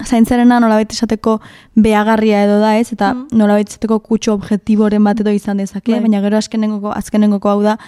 zaintzarena 0.00 0.58
nolabait 0.60 0.92
esateko 0.92 1.40
beagarria 1.76 2.44
edo 2.44 2.58
da 2.60 2.76
ez, 2.78 2.92
eta 2.92 3.12
Mm. 3.14 3.26
nolabait 3.38 3.68
esateko 3.68 4.00
kutxo 4.00 4.34
objektiboren 4.34 5.04
bat 5.04 5.20
edo 5.20 5.30
izan 5.30 5.58
dezake, 5.58 5.92
Bai. 5.92 6.00
baina 6.00 6.20
gero 6.20 6.36
azkenengoko, 6.36 6.92
azkenengoko 6.96 7.48
hau 7.48 7.62
da 7.62 7.78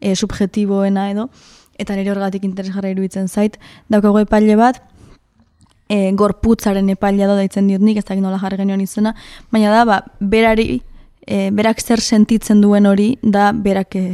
e, 0.00 0.14
subjektiboena 0.14 1.10
edo, 1.10 1.28
eta 1.78 1.96
nire 1.96 2.10
horregatik 2.10 2.44
interesgarra 2.44 2.90
iruditzen 2.90 3.28
zait, 3.28 3.58
daukago 3.88 4.20
epaile 4.20 4.56
bat, 4.56 4.82
e, 5.88 6.12
gorputzaren 6.12 6.88
epailea 6.90 7.26
da 7.26 7.36
deitzen 7.36 7.66
diot 7.68 7.80
nik, 7.80 7.98
ez 7.98 8.04
dakit 8.04 8.22
nola 8.22 8.38
jarri 8.38 8.56
genion 8.56 8.80
izena, 8.80 9.14
baina 9.52 9.72
da, 9.72 9.84
ba, 9.84 10.02
berari, 10.20 10.82
e, 11.26 11.50
berak 11.52 11.80
zer 11.80 12.00
sentitzen 12.00 12.60
duen 12.60 12.86
hori, 12.86 13.14
da 13.22 13.50
berak 13.52 13.96
e, 13.96 14.04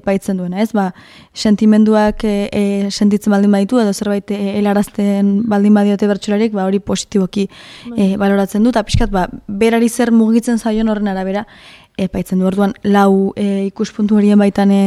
epaitzen 0.00 0.38
duena, 0.40 0.60
ez? 0.62 0.70
Ba, 0.76 0.90
sentimenduak 1.34 2.24
e, 2.24 2.34
e, 2.52 2.62
sentitzen 2.90 3.34
baldin 3.34 3.52
baditu, 3.54 3.80
edo 3.82 3.92
zerbait 3.92 4.30
e, 4.30 4.38
helarazten 4.58 5.32
baldin 5.50 5.76
badiote 5.76 6.08
bertsolarik, 6.10 6.54
ba, 6.56 6.66
hori 6.68 6.80
positiboki 6.80 7.48
e, 7.96 8.14
baloratzen 8.20 8.64
du, 8.64 8.74
eta 8.74 8.84
pixkat, 8.86 9.12
ba, 9.14 9.26
berari 9.46 9.88
zer 9.88 10.14
mugitzen 10.14 10.58
zaion 10.58 10.88
horren 10.88 11.10
arabera, 11.10 11.46
epaitzen 12.00 12.40
du. 12.40 12.46
Orduan, 12.48 12.74
lau 12.84 13.32
e, 13.36 13.66
ikuspuntu 13.68 14.18
horien 14.18 14.40
baitan 14.40 14.72
e, 14.74 14.82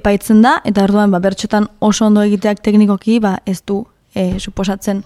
epaitzen 0.00 0.42
da, 0.44 0.58
eta 0.68 0.84
orduan, 0.88 1.12
ba, 1.14 1.22
bertxotan 1.22 1.68
oso 1.84 2.06
ondo 2.08 2.24
egiteak 2.26 2.62
teknikoki, 2.64 3.20
ba, 3.24 3.38
ez 3.46 3.60
du 3.66 3.84
e, 4.14 4.34
suposatzen. 4.38 5.04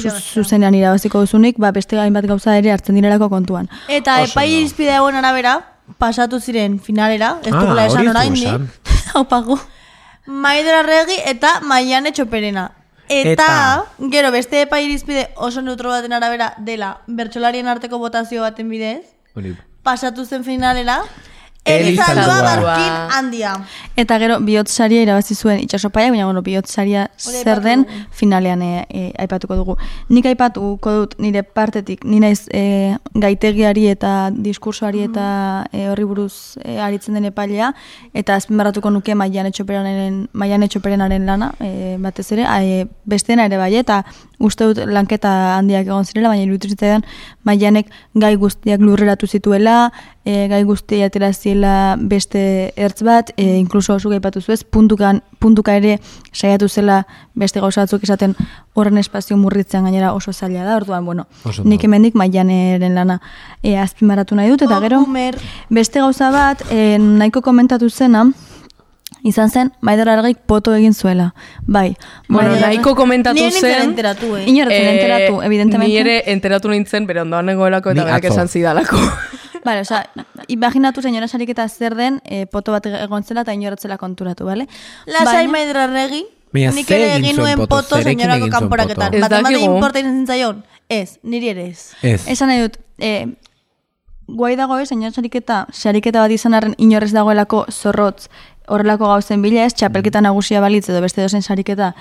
Zuzenean 0.00 0.74
irabaziko 0.74 1.20
duzunik, 1.20 1.56
ba, 1.58 1.70
beste 1.72 1.98
hainbat 1.98 2.26
gauza 2.26 2.56
ere 2.58 2.72
hartzen 2.72 2.94
direlako 2.94 3.28
kontuan. 3.30 3.68
Eta 3.88 4.22
Oso 4.22 4.32
epai 4.32 4.48
irizpide 4.52 4.92
hauen 4.94 5.14
arabera, 5.16 5.60
pasatu 5.98 6.40
ziren 6.40 6.80
finalera, 6.80 7.38
ez 7.44 7.52
Ah, 7.52 7.60
dugula 7.60 7.86
esan 7.86 8.08
orain 8.08 8.34
dugu 8.34 8.46
esan. 8.46 8.70
Hau 9.14 9.24
pagu. 9.28 9.58
Maider 10.26 10.74
Arregi 10.74 11.18
eta 11.26 11.60
Maiane 11.62 12.12
Txoperena. 12.12 12.70
Eta, 13.08 13.32
Eta- 13.32 14.08
gero 14.10 14.30
beste 14.32 14.62
epai 14.62 14.84
irizpide 14.86 15.28
oso 15.36 15.60
neutro 15.60 15.90
baten 15.90 16.12
arabera 16.16 16.54
dela 16.58 17.00
bertsolarien 17.06 17.68
arteko 17.68 17.98
botazio 17.98 18.40
baten 18.40 18.70
bidez, 18.70 19.04
Hori. 19.36 19.54
pasatu 19.82 20.24
zen 20.24 20.42
finalera, 20.44 21.02
Elizaldua. 21.64 22.24
Elizaldua 22.24 22.64
barkin 22.64 23.16
handia. 23.16 23.52
Eta 23.96 24.18
gero 24.18 24.38
bihotz 24.44 24.68
saria 24.70 25.02
irabazi 25.02 25.34
zuen 25.34 25.60
itxasopaia, 25.62 26.10
baina 26.12 26.26
bueno, 26.26 26.42
bihotz 26.42 26.68
saria 26.70 27.06
Hori 27.26 27.42
zer 27.42 27.60
den 27.62 27.86
finalean 28.12 28.62
e, 28.62 28.84
e, 28.90 29.04
aipatuko 29.24 29.56
dugu. 29.56 29.76
Nik 30.08 30.26
aipatuko 30.26 30.92
dut 30.98 31.14
nire 31.18 31.42
partetik, 31.42 32.04
ni 32.04 32.20
naiz 32.20 32.48
e, 32.52 32.96
gaitegiari 33.14 33.86
eta 33.88 34.30
diskursoari 34.34 35.06
eta 35.06 35.26
e, 35.72 35.86
horri 35.88 36.04
buruz 36.04 36.58
e, 36.64 36.76
aritzen 36.84 37.16
den 37.16 37.30
epailea, 37.30 37.72
eta 38.12 38.36
azpimarratuko 38.36 38.92
nuke 38.92 39.14
maian 39.14 39.48
etxoperenaren, 39.48 40.24
maian 40.32 40.66
etxoperenaren 40.68 41.24
lana, 41.26 41.52
e, 41.60 41.96
batez 42.02 42.30
ere, 42.36 42.44
a, 42.44 42.60
e, 42.62 42.84
besteena 43.08 43.48
ere 43.48 43.60
bai, 43.60 43.72
eta 43.80 44.02
uste 44.44 44.68
dut 44.68 44.82
lanketa 44.86 45.30
handiak 45.58 45.88
egon 45.88 46.04
zirela, 46.06 46.30
baina 46.32 46.44
iruditu 46.44 46.70
zitzaidan 46.74 47.04
maianek 47.44 47.90
gai 48.14 48.34
guztiak 48.40 48.80
lurreratu 48.84 49.26
zituela, 49.26 49.90
e, 50.24 50.46
gai 50.48 50.62
guztia 50.64 51.08
atera 51.10 51.32
ziela 51.32 51.96
beste 52.00 52.72
ertz 52.76 53.02
bat, 53.04 53.32
e, 53.36 53.56
inkluso 53.58 53.98
zuk 53.98 54.14
aipatu 54.16 54.40
zuez, 54.40 54.62
puntukan, 54.64 55.20
puntuka 55.40 55.74
ere 55.76 55.98
saiatu 56.32 56.68
zela 56.68 57.02
beste 57.34 57.60
gauza 57.60 57.84
batzuk 57.84 58.04
esaten 58.06 58.34
horren 58.74 58.98
espazio 58.98 59.36
murritzean 59.36 59.84
gainera 59.84 60.12
oso 60.14 60.32
zaila 60.32 60.64
da, 60.64 60.76
orduan, 60.76 61.04
bueno, 61.04 61.26
Oso 61.44 61.62
nik 61.64 61.84
hemendik 61.84 62.14
maianeren 62.14 62.94
lana 62.94 63.20
e, 63.62 63.76
azpimarratu 63.76 64.34
nahi 64.38 64.50
dut, 64.54 64.62
eta 64.62 64.78
Oh, 64.78 64.80
gero 64.80 65.00
boomer. 65.04 65.38
beste 65.70 66.00
gauza 66.00 66.30
bat, 66.30 66.64
e, 66.70 66.98
nahiko 66.98 67.42
komentatu 67.42 67.90
zena, 67.90 68.24
izan 69.24 69.48
zen, 69.50 69.72
Maider 69.80 70.08
Argik 70.12 70.38
poto 70.46 70.74
egin 70.76 70.92
zuela. 70.94 71.30
Bai. 71.66 71.96
Bueno, 72.28 72.50
Maider- 72.50 72.60
nahiko 72.68 72.94
komentatu 72.94 73.34
Ni 73.40 73.48
nintzen 73.48 73.70
zen... 73.72 73.82
enteratu, 73.90 74.36
eh? 74.36 74.44
Inor 74.46 74.70
ez 74.70 74.78
zen 74.78 74.86
eh, 74.86 74.94
enteratu, 74.94 75.42
evidentemente. 75.42 75.90
Ni 75.92 75.96
ere 75.98 76.22
enteratu 76.32 76.68
nintzen, 76.68 77.06
bere 77.08 77.22
ondoan 77.24 77.46
negoelako 77.46 77.90
eta 77.94 78.04
berak 78.04 78.24
esan 78.30 78.48
zidalako. 78.52 78.96
Vale, 79.64 79.80
o 79.80 79.84
sea, 79.88 80.04
imaginatu 80.48 81.00
señora 81.00 81.26
sariketa 81.26 81.66
zer 81.68 81.94
den, 81.96 82.20
eh, 82.26 82.44
poto 82.46 82.72
bat 82.72 82.84
egon 82.86 83.24
zela 83.24 83.40
eta 83.46 83.54
inoratzela 83.56 83.96
konturatu, 83.96 84.44
bale? 84.44 84.66
Lasai 85.06 85.46
Baina- 85.46 85.52
Maider 85.52 85.76
Arregi, 85.78 86.26
Baina 86.52 86.70
nik 86.76 86.90
ere 86.90 87.14
egin 87.16 87.36
nuen 87.40 87.64
poto? 87.66 87.96
señorako 88.02 88.50
kanporaketan. 88.52 89.16
Bat 89.24 89.32
emate 89.40 89.58
inporta 89.64 89.98
izan 90.04 90.26
zaion? 90.26 90.60
Ez, 90.88 91.16
niri 91.22 91.48
ere 91.48 91.64
ez. 91.70 91.94
Ez. 92.02 92.28
Esan 92.28 92.52
nahi 92.52 92.60
dut, 92.60 92.76
eh, 92.98 93.24
guai 94.28 94.54
dago 94.56 94.76
ez, 94.78 94.88
señora 94.88 95.12
sariketa, 95.16 95.66
sariketa 95.72 96.20
bat 96.20 96.30
izan 96.30 96.54
arren 96.54 96.74
inorrez 96.76 97.12
dagoelako 97.16 97.64
zorrotz, 97.72 98.28
horrelako 98.68 99.08
gauzen 99.12 99.42
bila 99.42 99.64
ez, 99.64 99.74
txapelketa 99.74 100.22
nagusia 100.24 100.60
balitz 100.64 100.88
edo 100.88 101.00
beste 101.04 101.22
dozen 101.22 101.42
sariketa 101.42 101.92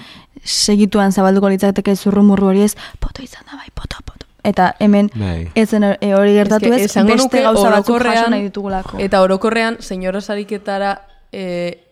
segituan 0.43 1.11
zabalduko 1.11 1.51
litzateke 1.51 1.95
zurrumurru 1.95 2.51
hori 2.51 2.63
ez, 2.67 2.75
poto 2.99 3.23
izan 3.23 3.43
da 3.49 3.57
bai, 3.57 3.69
poto, 3.75 3.99
poto. 4.05 4.27
Eta 4.43 4.73
hemen 4.83 5.09
Bai. 5.15 5.47
ez 5.55 5.69
zen 5.69 5.85
eh, 5.87 6.13
hori 6.15 6.33
gertatu 6.35 6.71
ez, 6.73 6.81
esango 6.89 7.15
beste 7.15 7.43
gauza 7.45 7.69
batzuk 7.77 8.03
jaso 8.03 8.29
nahi 8.31 8.49
ditugulako. 8.49 8.99
Eta 8.99 9.21
orokorrean, 9.23 9.77
senyora 9.79 10.19
sariketara 10.21 10.97
e, 11.31 11.45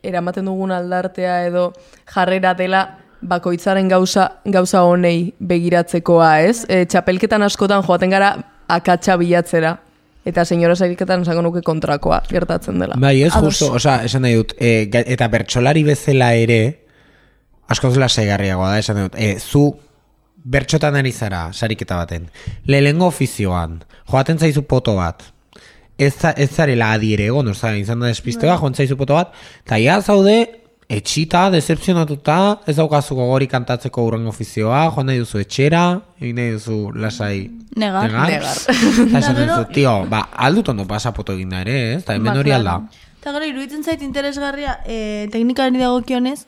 eramaten 0.04 0.46
dugun 0.46 0.74
aldartea 0.76 1.46
edo 1.48 1.72
jarrera 2.14 2.54
dela 2.54 2.84
bakoitzaren 3.22 3.88
gauza 3.88 4.28
gauza 4.46 4.84
honei 4.84 5.32
begiratzekoa, 5.40 6.32
ez? 6.50 6.66
E, 6.68 6.84
txapelketan 6.92 7.48
askotan 7.48 7.86
joaten 7.88 8.12
gara 8.12 8.34
akatsa 8.68 9.16
bilatzera. 9.22 9.78
Eta 10.26 10.44
senyora 10.46 10.76
sariketan 10.78 11.24
esango 11.26 11.42
nuke 11.42 11.64
kontrakoa 11.66 12.22
gertatzen 12.30 12.82
dela. 12.82 12.98
Bai, 13.02 13.16
ez 13.26 13.34
justo, 13.34 13.72
osea, 13.78 14.04
esan 14.06 14.22
nahi 14.26 14.38
dut, 14.38 14.54
e, 14.62 14.86
eta 15.02 15.28
bertsolari 15.34 15.82
bezala 15.88 16.32
ere, 16.38 16.62
askoz 17.72 17.96
lasaigarriagoa 17.98 18.76
da, 18.76 18.84
esan 18.84 19.02
dut, 19.06 19.18
e, 19.18 19.34
zu 19.40 19.72
bertxotan 20.42 20.98
ari 20.98 21.12
zara, 21.12 21.48
sariketa 21.54 21.98
baten, 21.98 22.30
lehengo 22.70 23.10
ofizioan, 23.10 23.80
joaten 24.12 24.38
zaizu 24.38 24.64
poto 24.70 24.96
bat, 25.00 25.26
ez, 25.98 26.14
ez 26.36 26.50
zarela 26.50 26.92
adiere 26.96 27.30
egon, 27.30 27.52
oza, 27.54 27.74
izan 27.78 28.02
da 28.02 28.10
despiste 28.12 28.50
bat, 28.50 28.60
joan 28.62 28.78
zaizu 28.78 28.98
poto 29.00 29.18
bat, 29.18 29.34
eta 29.66 29.82
ja 29.82 30.00
zaude, 30.02 30.61
etxita, 30.92 31.46
decepzionatuta, 31.54 32.38
ez 32.68 32.76
daukazu 32.76 33.16
gogori 33.16 33.48
kantatzeko 33.52 34.04
urren 34.10 34.28
ofizioa, 34.28 34.84
joan 34.92 35.08
nahi 35.12 35.22
duzu 35.22 35.40
etxera, 35.42 35.84
egin 36.20 36.40
nahi 36.40 36.56
duzu 36.58 36.80
lasai 37.00 37.36
Negar. 37.80 38.12
Negar. 38.12 38.44
Eta 39.06 39.22
esan 39.22 39.38
duzu, 39.42 39.62
tio, 39.72 39.94
ba, 40.12 40.26
aldut 40.48 40.74
ondo 40.74 40.86
pasa 40.90 41.14
poto 41.16 41.38
egin 41.38 41.54
da 41.54 41.62
ere, 41.64 41.78
ez? 41.94 42.02
Eta 42.02 42.18
hemen 42.18 42.34
Ba, 42.34 42.40
hori 42.44 42.56
alda. 42.56 42.76
Eta 43.22 43.32
gero, 43.38 43.48
iruditzen 43.48 43.86
zait 43.86 44.04
interesgarria, 44.04 44.80
e, 44.84 45.30
teknikari 45.32 45.80
dagokionez, 45.80 46.42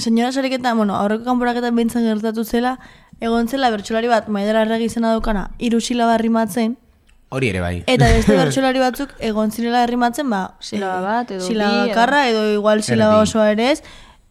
senyora 0.00 0.32
sariketa, 0.32 0.72
bueno, 0.74 0.96
aurreko 0.96 1.26
kanporaketan 1.26 1.76
behintzen 1.76 2.06
gertatu 2.08 2.44
zela, 2.44 2.78
egon 3.20 3.48
zela 3.48 3.68
bertsolari 3.74 4.08
bat, 4.08 4.30
Maider 4.32 4.56
Arregi 4.62 4.88
izena 4.88 5.12
daukana, 5.12 5.50
hiru 5.58 5.82
silaba 5.84 6.16
rimatzen, 6.16 6.78
Hori 7.30 7.48
ere 7.52 7.60
bai. 7.62 7.84
eta 7.86 8.06
beste 8.10 8.36
bertsolari 8.40 8.80
batzuk 8.82 9.12
egon 9.20 9.50
zirela 9.54 9.84
rimatzen, 9.86 10.28
ba, 10.30 10.54
Silaba 10.60 10.98
eh, 10.98 11.02
bat 11.06 11.30
edo 11.36 11.46
silaba 11.46 11.86
bakarra 11.86 12.24
edo 12.28 12.44
igual 12.56 12.82
silaba 12.82 13.20
Erdi. 13.20 13.30
osoa 13.30 13.50
ere 13.52 13.70
ez, 13.72 13.82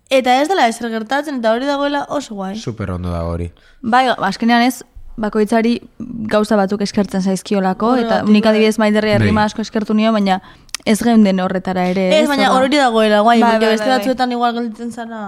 eta 0.10 0.42
ez 0.42 0.48
dela 0.50 0.68
ezer 0.68 0.90
gertatzen, 0.92 1.40
eta 1.40 1.54
hori 1.56 1.66
dagoela 1.66 2.06
oso 2.10 2.36
guai. 2.36 2.56
Super 2.60 2.92
ondo 2.92 3.10
da 3.14 3.24
hori. 3.24 3.52
Bai, 3.82 4.08
azkenean 4.18 4.62
ez, 4.68 4.82
bakoitzari 5.20 5.78
gauza 6.00 6.56
batzuk 6.60 6.82
eskertzen 6.82 7.22
zaizkiolako, 7.22 7.96
eta 7.96 8.06
Horregatik, 8.22 8.34
nik 8.34 8.44
bai. 8.44 8.52
adibidez 8.54 8.78
maiderri 8.80 9.12
herrima 9.16 9.42
Bai. 9.42 9.46
asko 9.52 9.62
eskertu 9.62 9.94
nio, 9.94 10.12
baina 10.16 10.42
ez 10.86 10.98
geunden 11.04 11.40
horretara 11.44 11.88
ere. 11.92 12.06
Ez, 12.22 12.28
baina 12.28 12.52
hori 12.56 12.78
dagoela, 12.80 13.20
guai, 13.22 13.40
Bai, 13.42 13.58
bai, 13.60 13.60
beste 13.76 13.86
bai, 13.86 13.90
bai. 13.90 13.98
batzuetan 14.00 14.32
igual 14.32 14.54
gelditzen 14.56 14.92
zara. 14.92 15.24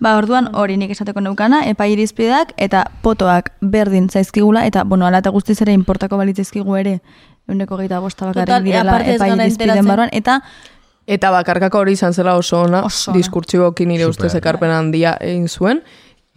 Ba, 0.00 0.16
orduan 0.16 0.48
hori 0.54 0.76
nik 0.78 0.90
esateko 0.94 1.20
neukana, 1.20 1.64
epai 1.66 1.92
irizpideak 1.92 2.52
eta 2.56 2.84
potoak 3.02 3.52
berdin 3.60 4.08
zaizkigula, 4.08 4.64
eta, 4.66 4.84
bueno, 4.84 5.06
ala 5.06 5.18
eta 5.18 5.30
guztiz 5.34 5.60
ere 5.62 5.72
importako 5.72 6.16
balitzizkigu 6.20 6.76
ere, 6.78 7.00
euneko 7.48 7.76
gehieta 7.80 7.98
bosta 8.00 8.26
bakarrik 8.30 8.64
direla 8.68 9.00
epai 9.02 9.32
irizpideen 9.34 9.86
barruan, 9.86 10.10
eta 10.12 10.40
Eta 11.08 11.30
bakarkako 11.32 11.78
hori 11.80 11.92
izan 11.96 12.12
zela 12.12 12.34
oso 12.36 12.58
ona, 12.66 12.82
Oso 12.84 13.12
diskurtsiboki 13.16 13.86
nire 13.88 14.04
Super. 14.04 14.26
ustez 14.26 14.34
ekarpen 14.42 14.70
handia 14.70 15.14
egin 15.24 15.48
zuen. 15.48 15.80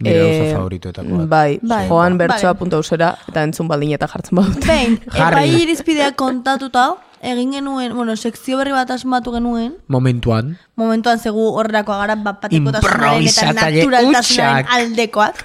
Nire 0.00 0.16
Eh, 0.16 0.22
gauza 0.38 0.56
favoritoetakoa 0.56 1.18
da. 1.18 1.26
Bai, 1.26 1.58
Bai. 1.62 1.88
joan 1.88 2.16
bertsoa 2.18 2.54
Bai. 2.54 2.58
punta 2.58 2.76
ausera 2.80 3.10
eta 3.28 3.42
entzun 3.44 3.68
baldin 3.68 3.92
eta 3.92 4.08
jartzen 4.08 4.34
badute. 4.40 4.66
Behin, 4.66 4.96
epai 5.12 5.44
irizpideak 5.60 6.16
kontatuta, 6.16 6.94
egin 7.22 7.52
genuen, 7.54 7.94
bueno, 7.94 8.16
sekzio 8.18 8.58
berri 8.58 8.72
bat 8.74 8.90
asmatu 8.90 9.32
genuen, 9.32 9.76
Momentuan. 9.86 10.56
momentuan 10.74 11.20
zegu 11.22 11.52
horrelako 11.54 11.94
gara 12.00 12.16
bapatekotasunaren 12.16 13.28
eta 13.28 13.46
Improvisatzaile 13.46 13.84
naturaltasunaren 13.86 14.66
aldekoak. 14.76 15.44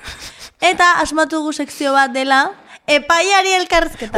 Eta 0.59 0.87
asmatu 1.03 1.37
dugu 1.37 1.53
sekzio 1.53 1.93
bat 1.93 2.09
dela, 2.11 2.47
epaiari 2.87 3.53
elkarrizketa. 3.59 4.17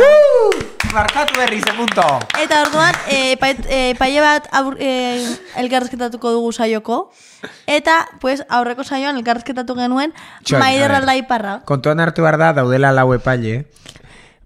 Markatu 0.93 1.35
berri 1.37 1.59
ze 1.61 1.73
punto. 1.75 2.05
Eta 2.39 2.61
orduan, 2.63 2.95
e, 3.09 3.35
epai- 3.35 3.59
e, 3.67 3.89
epaile 3.91 4.21
bat 4.23 4.47
abur, 4.55 4.77
e, 4.79 5.19
elkarrizketatuko 5.57 6.31
dugu 6.31 6.53
saioko. 6.53 7.11
Eta, 7.67 8.07
pues, 8.21 8.41
aurreko 8.49 8.83
saioan 8.83 9.17
elkarrizketatu 9.17 9.75
genuen 9.75 10.13
Maider. 10.57 10.91
Aldaiparra. 10.93 11.61
Kontuan 11.65 11.99
hartu 11.99 12.21
behar 12.23 12.37
da, 12.37 12.53
daudela 12.53 12.91
lau 12.95 13.11
epaile. 13.13 13.65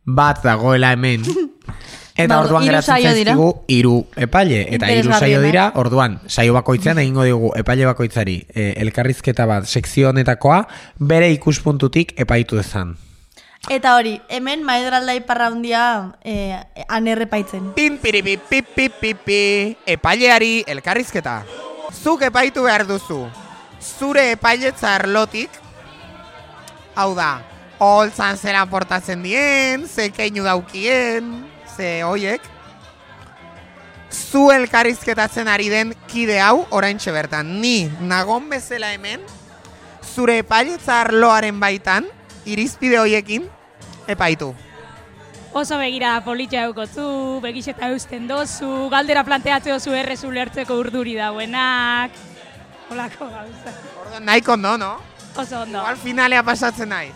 Bat 0.06 0.42
dagoela 0.44 0.92
hemen. 0.98 1.24
Eta 2.14 2.36
Ba, 2.36 2.44
orduan 2.46 2.68
geratzen 2.68 3.02
zaizkigu 3.02 3.48
hiru 3.74 3.96
epaile. 4.22 4.60
Eta 4.76 4.90
hiru 4.94 5.16
saio 5.18 5.40
dira, 5.42 5.72
orduan, 5.82 6.20
saio 6.30 6.54
bakoitzean 6.54 7.00
egingo 7.02 7.26
digu 7.26 7.50
epaile 7.58 7.88
bakoitzari 7.90 8.36
e, 8.54 8.68
elkarrizketa 8.84 9.48
bat 9.50 9.66
sekzio 9.66 10.12
honetakoa 10.12 10.60
bere 11.00 11.32
ikuspuntutik 11.34 12.14
epaitu 12.22 12.60
dezan. 12.60 12.94
Eta 13.72 13.96
hori, 13.96 14.18
hemen 14.30 14.62
Maider 14.68 15.00
Aldaiparra 15.00 15.48
handia 15.48 15.86
e, 16.22 16.60
anerrepaitzen. 16.88 17.72
Pin 17.74 17.98
piripi 17.98 18.36
pip 18.38 18.68
pip 18.76 19.00
pip 19.00 19.24
pi 19.26 19.40
epaileari 19.88 20.66
elkarrizketa. 20.68 21.40
Zuk 21.94 22.22
epaitu 22.28 22.68
behar 22.68 22.86
duzu. 22.86 23.24
Zure 23.82 24.30
epailetza 24.36 24.94
arlotik, 25.00 25.50
hau 26.96 27.10
da, 27.18 27.42
holtzan 27.82 28.38
zera 28.38 28.66
portatzen 28.70 29.24
dien, 29.26 29.88
ze 29.88 30.10
keinu 30.14 30.46
daukien, 30.46 31.53
ze 31.76 32.02
hoiek, 32.04 32.42
zu 34.14 34.50
elkarrizketatzen 34.52 35.48
ari 35.48 35.70
den 35.70 35.94
kide 36.08 36.40
hau 36.42 36.66
oraintxe 36.70 37.12
bertan. 37.12 37.60
Ni 37.62 37.90
nagon 38.02 38.50
bezala 38.50 38.92
hemen, 38.94 39.22
zure 40.14 40.38
epailetza 40.42 41.02
arloaren 41.02 41.60
baitan, 41.60 42.06
irizpide 42.46 43.00
hoiekin, 43.02 43.50
epaitu. 44.08 44.54
Oso 45.54 45.78
begira 45.78 46.16
politia 46.26 46.64
eukotzu, 46.66 47.40
begixeta 47.44 47.92
eusten 47.94 48.26
dozu, 48.28 48.90
galdera 48.90 49.22
planteatzeo 49.24 49.78
zu 49.80 49.94
errezu 49.94 50.32
lertzeko 50.34 50.80
urduri 50.82 51.14
dauenak. 51.14 52.16
Olako 52.90 53.28
gauza. 53.30 53.74
Orduan 54.02 54.26
nahiko 54.26 54.54
ondo, 54.58 54.78
no? 54.78 54.96
Oso 55.38 55.62
ondo. 55.62 55.78
Igual 55.78 55.98
finalea 56.02 56.42
pasatzen 56.44 56.90
naiz. 56.90 57.14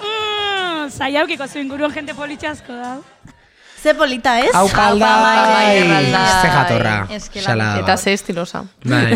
Mm, 0.00 0.86
Zaiaukiko 0.90 1.48
zu 1.48 1.58
inguruan 1.58 1.92
jente 1.92 2.14
politxasko 2.14 2.78
da. 2.78 2.94
Ze 3.80 3.94
polita, 3.94 4.38
ez? 4.40 4.52
Hau 4.52 4.68
kalda, 4.68 5.10
ze 6.42 6.48
jatorra. 6.52 7.08
Eta 7.80 7.96
ze 7.96 8.12
estilosa. 8.12 8.64
Bai, 8.84 9.14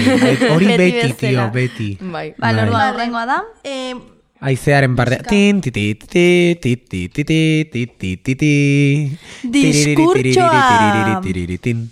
hori 0.55 0.67
Beti 0.77 1.13
tio, 1.13 1.51
beti. 1.53 1.99
Bai. 2.01 2.35
Bai. 2.39 2.55
orduan 2.63 2.95
horrengoa 2.95 3.27
da. 3.27 3.43
Eh, 3.63 3.95
Aizearen 4.41 4.97
parte. 4.97 5.23
Tin, 5.29 5.61
ti, 5.61 5.71
ti, 5.71 5.95
ti, 5.95 6.59
ti, 6.61 6.77
ti, 6.77 7.09
ti, 7.09 7.25
ti, 7.25 7.65
ti, 7.71 7.87
ti, 7.87 8.17
ti, 8.17 8.35
ti. 8.37 9.19
Diskurtsoa. 9.43 10.65
Tiriririririririritin. 10.69 11.85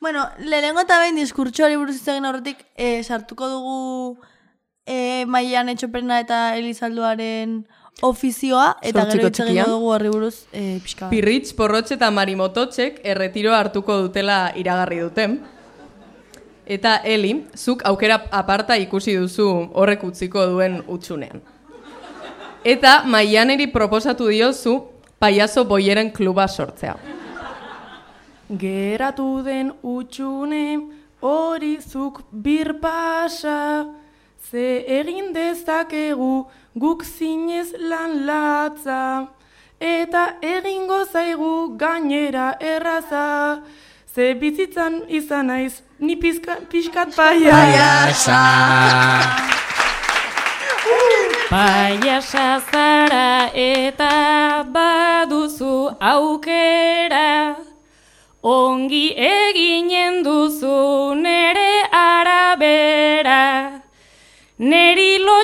Bueno, 0.00 0.26
lehenengo 0.38 0.82
eta 0.82 0.98
behin 0.98 1.20
diskurtsoari 1.20 1.76
buruz 1.78 1.94
hitz 1.94 2.08
egin 2.10 2.24
aurretik 2.26 2.64
eh, 2.74 3.04
sartuko 3.04 3.48
dugu 3.48 4.18
eh, 4.84 5.24
Maian 5.30 5.68
Etxoperena 5.70 6.18
eta 6.24 6.56
Elizalduaren 6.58 7.62
ofizioa 8.00 8.76
eta 8.82 9.04
Zortziko 9.04 9.18
gero 9.18 9.28
hitz 9.28 9.40
egingo 9.44 9.70
dugu 9.70 9.90
horri 9.94 10.10
buruz 10.10 10.34
eh, 10.52 10.78
pixka. 10.82 11.08
Pirritz, 11.10 11.52
Porrotx 11.54 11.94
eta 11.96 12.10
Marimototxek 12.10 13.00
erretiro 13.04 13.54
hartuko 13.54 13.98
dutela 14.06 14.52
iragarri 14.56 15.00
duten. 15.04 15.40
Eta 16.66 16.96
Eli, 17.04 17.34
zuk 17.56 17.82
aukera 17.84 18.20
aparta 18.30 18.76
ikusi 18.78 19.16
duzu 19.18 19.48
horrek 19.74 20.04
utziko 20.06 20.46
duen 20.46 20.80
utxunean. 20.88 21.42
Eta 22.64 23.02
Maianeri 23.04 23.66
proposatu 23.66 24.28
diozu 24.30 24.76
paiazo 25.18 25.64
boieren 25.64 26.10
kluba 26.10 26.46
sortzea. 26.48 26.94
Geratu 28.58 29.42
den 29.42 29.72
utxune 29.82 30.78
hori 31.20 31.76
zuk 31.80 32.22
birpasa, 32.30 33.86
ze 34.50 34.84
egin 34.98 35.32
dezakegu 35.32 36.46
guk 36.74 37.04
zinez 37.04 37.72
lan 37.78 38.26
latza, 38.26 39.28
eta 39.80 40.24
egingo 40.42 41.04
zaigu 41.04 41.76
gainera 41.76 42.56
erraza, 42.60 43.62
ze 44.14 44.34
bizitzan 44.34 45.02
izan 45.08 45.46
naiz 45.46 45.82
ni 45.98 46.16
pizka, 46.16 46.56
pixkat 46.70 47.16
paiasa. 47.16 48.40
Paiasa. 51.50 52.62
Zara 52.70 53.50
eta 53.54 54.64
baduzu 54.74 55.96
aukera, 56.00 57.56
ongi 58.42 59.06
eginen 59.16 60.22
duzu 60.24 61.14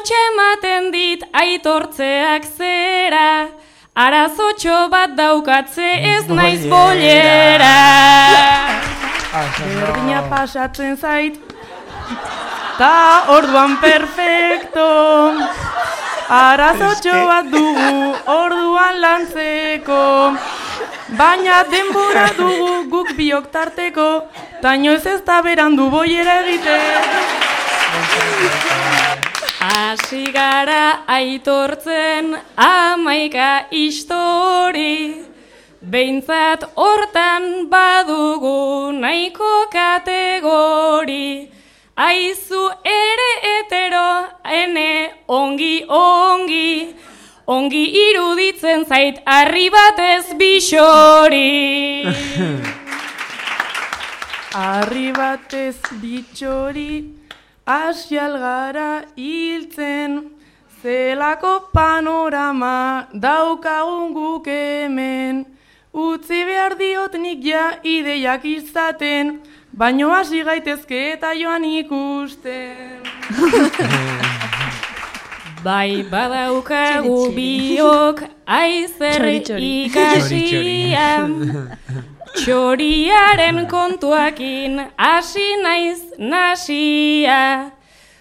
Lotxe 0.08 0.26
ematen 0.32 0.86
dit 0.88 1.24
aitortzeak 1.36 2.46
zera, 2.56 3.48
arazotxo 3.92 4.88
bat 4.88 5.12
daukatze 5.18 5.84
ez 5.84 6.24
naiz 6.32 6.64
bolera. 6.64 7.74
Berdina 9.58 10.22
pasatzen 10.30 10.96
zait, 10.96 11.36
ta 12.78 12.94
orduan 13.36 13.76
perfecto. 13.82 14.88
Arazotxo 16.38 17.16
bat 17.28 17.52
dugu 17.52 18.16
orduan 18.32 19.00
lantzeko. 19.04 20.04
Baina 21.20 21.64
denbora 21.68 22.30
dugu 22.38 22.88
guk 22.94 23.12
biok 23.18 23.52
tarteko, 23.52 24.08
taino 24.62 24.96
ez 24.96 25.04
ez 25.04 25.20
da 25.28 25.42
berandu 25.42 25.90
boiera 25.92 26.40
egiten. 26.46 27.28
Hasi 29.58 30.30
gara 30.30 31.02
aitortzen 31.10 32.36
amaika 32.56 33.66
histori, 33.72 35.24
Behintzat 35.82 36.62
hortan 36.76 37.68
badugu 37.68 38.92
nahiko 38.94 39.66
kategori, 39.72 41.50
Aizu 41.98 42.70
ere 42.84 43.32
etero, 43.58 44.30
ene 44.46 45.10
ongi 45.26 45.84
ongi, 45.88 46.94
ongi 47.48 47.84
iruditzen 48.06 48.86
zait 48.86 49.18
harri 49.26 49.68
batez 49.74 50.38
bixori. 50.38 52.06
Harri 54.58 55.12
batez 55.12 55.76
bitxori, 56.00 57.17
asial 57.68 58.38
gara 58.40 59.04
hiltzen, 59.16 60.30
zelako 60.82 61.68
panorama 61.72 63.06
daukagun 63.12 64.14
guk 64.14 64.46
hemen. 64.46 65.44
Utzi 65.92 66.44
behar 66.48 66.78
diot 66.78 67.14
nik 67.20 67.44
ja 67.44 67.66
ideiak 67.82 68.44
izaten, 68.44 69.40
baino 69.72 70.08
hasi 70.14 70.42
gaitezke 70.44 71.12
eta 71.12 71.34
joan 71.36 71.64
ikusten. 71.64 73.02
Bai 75.64 76.04
badaukagu 76.10 77.32
biok 77.34 78.22
aizer 78.46 79.18
Txori, 79.18 79.40
txori. 79.42 79.72
Txori, 79.92 80.42
ikasia. 80.54 81.08
Txoriaren 82.38 83.66
kontuakin 83.66 84.78
hasi 84.96 85.46
naiz 85.62 86.02
nasia. 86.18 87.70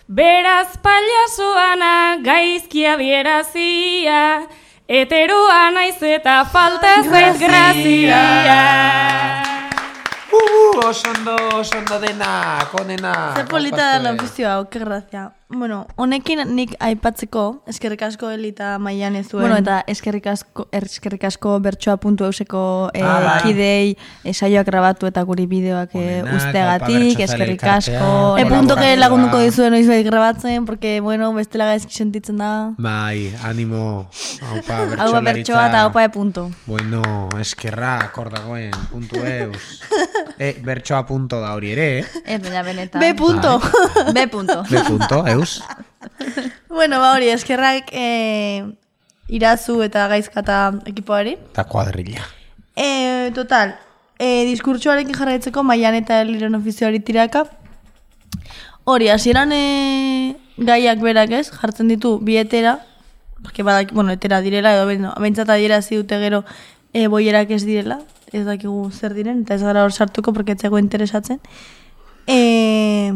Beraz 0.10 0.78
paliasoana 0.82 2.18
gaizkia 2.26 2.98
dierazia. 2.98 4.48
Eteroa 4.88 5.70
naiz 5.76 6.02
eta 6.02 6.40
falta 6.52 6.96
zait 7.04 7.38
grazia. 7.38 8.24
oso 10.88 11.10
ondo, 11.10 11.36
oso 11.58 11.78
ondo 11.78 12.00
denak, 12.00 12.74
onena. 12.80 13.34
Ze 13.36 13.44
polita 13.44 14.00
da 14.00 14.14
ofizio 14.14 14.50
hau, 14.50 14.66
que 14.70 14.80
grazia. 14.80 15.32
Bueno, 15.50 15.88
honekin 15.96 16.42
nik 16.58 16.74
aipatzeko, 16.84 17.62
eskerrik 17.72 18.02
asko 18.04 18.28
elita 18.36 18.74
maian 18.84 19.16
ez 19.16 19.30
duen. 19.30 19.46
Bueno, 19.46 19.56
eta 19.62 19.78
eskerrik 19.88 20.26
asko, 20.28 20.66
eskerrik 20.76 21.24
asko 21.24 21.54
bertsoa 21.64 21.96
puntu 22.04 22.26
euseko 22.28 22.90
eh, 22.94 23.00
Ah, 23.02 23.22
bai. 23.24 23.36
kidei 23.46 23.96
eh, 24.26 24.34
saioak 24.34 24.68
grabatu 24.68 25.08
eta 25.08 25.24
guri 25.24 25.46
bideoak 25.48 25.96
eh, 25.96 26.26
usteagatik, 26.36 27.22
eskerrik 27.24 27.64
asko. 27.64 28.36
E 28.36 28.44
punto 28.50 28.76
que 28.76 28.90
lagunduko 29.00 29.40
dizuen 29.40 29.72
noiz 29.72 29.88
bai 29.88 30.02
grabatzen, 30.04 30.66
porque, 30.66 31.00
bueno, 31.00 31.32
bestela 31.34 31.70
gaizki 31.72 31.96
sentitzen 31.96 32.44
da. 32.44 32.74
Bai, 32.78 33.32
animo. 33.48 34.10
Aupa, 34.52 34.82
Hau 35.00 35.14
bertsolaritza. 35.16 35.24
bertsoa 35.32 35.66
eta 35.70 35.86
opa 35.88 36.04
e 36.04 36.10
punto. 36.10 36.50
Bueno, 36.66 37.30
eskerra, 37.40 38.12
hor 38.14 38.34
dagoen, 38.36 38.76
puntu 38.92 39.24
eus. 39.24 39.80
e, 40.38 40.58
bertsoa 40.60 41.06
punto 41.08 41.40
da 41.40 41.56
hori 41.56 41.72
ere, 41.72 41.88
eh? 42.00 42.06
Ez, 42.36 42.42
benetan. 42.44 43.00
B 43.04 43.16
punto. 43.16 43.62
B 44.14 44.28
punto. 44.28 44.64
B 44.68 44.84
punto, 44.84 45.24
eus. 45.38 45.62
bueno, 46.70 47.00
ba 47.00 47.14
hori, 47.14 47.30
eskerrak 47.30 47.94
eh, 47.94 48.66
irazu 49.28 49.82
eta 49.86 50.08
gaizkata 50.12 50.60
ekipoari. 50.90 51.38
Eta 51.52 51.66
kuadrilla. 51.70 52.26
E, 52.76 53.32
total, 53.36 53.76
e, 54.20 54.46
diskurtsoarekin 54.50 55.16
jarraitzeko 55.18 55.64
maian 55.64 55.96
eta 55.98 56.22
eliren 56.22 56.56
ofizioari 56.58 57.00
tiraka. 57.00 57.46
Hori, 58.88 59.10
hasieran 59.12 59.52
e, 59.52 60.38
gaiak 60.58 61.02
berak 61.04 61.34
ez, 61.40 61.48
jartzen 61.52 61.90
ditu 61.92 62.18
bi 62.24 62.38
etera, 62.38 62.80
porque 63.42 63.64
badak, 63.64 63.94
bueno, 63.94 64.12
etera 64.12 64.42
direla, 64.42 64.74
edo 64.76 64.86
beno, 64.88 65.14
behintzat 65.20 65.50
adierazi 65.50 66.00
dute 66.00 66.20
gero 66.22 66.44
e, 66.94 67.08
boierak 67.08 67.52
ez 67.52 67.64
direla, 67.66 68.00
ez 68.32 68.46
dakigu 68.46 68.90
zer 68.92 69.14
diren, 69.18 69.44
eta 69.44 69.58
ez 69.58 69.64
gara 69.64 69.84
hor 69.84 69.94
sartuko, 69.94 70.34
porque 70.34 70.56
ez 70.56 70.62
zegoen 70.62 70.86
interesatzen. 70.86 71.42
E, 72.28 73.12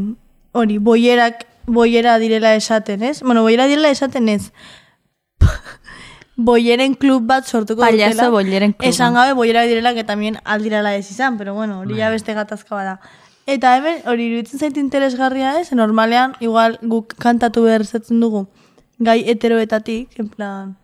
hori, 0.52 0.78
boierak, 0.78 1.46
boiera 1.72 2.20
direla 2.20 2.54
esaten, 2.56 3.04
ez? 3.04 3.22
Bueno, 3.22 3.42
boiera 3.42 3.68
direla 3.68 3.90
esaten 3.90 4.30
ez. 4.30 4.52
boieren 6.36 6.96
klub 6.96 7.26
bat 7.28 7.48
sortuko 7.48 7.82
Payaso 7.82 8.12
dutela. 8.12 8.30
boieren 8.30 8.74
kluba. 8.74 8.90
Esan 8.90 9.14
gabe 9.14 9.34
boiera 9.34 9.64
direla, 9.64 9.94
que 9.94 10.04
también 10.04 10.40
aldirala 10.44 10.96
ez 10.96 11.10
izan, 11.12 11.38
pero 11.38 11.54
bueno, 11.54 11.80
hori 11.80 11.98
ja 11.98 12.10
beste 12.10 12.34
gatazka 12.34 12.76
bada. 12.76 13.00
Eta 13.48 13.76
hemen, 13.78 14.02
hori 14.06 14.28
iruditzen 14.30 14.60
zait 14.60 14.78
interesgarria 14.78 15.60
ez, 15.60 15.72
normalean, 15.74 16.36
igual 16.40 16.78
guk 16.82 17.16
kantatu 17.18 17.64
behar 17.64 17.86
zetzen 17.86 18.20
dugu, 18.20 18.48
gai 19.00 19.24
heteroetatik, 19.30 20.20
en 20.20 20.30
plan, 20.30 20.76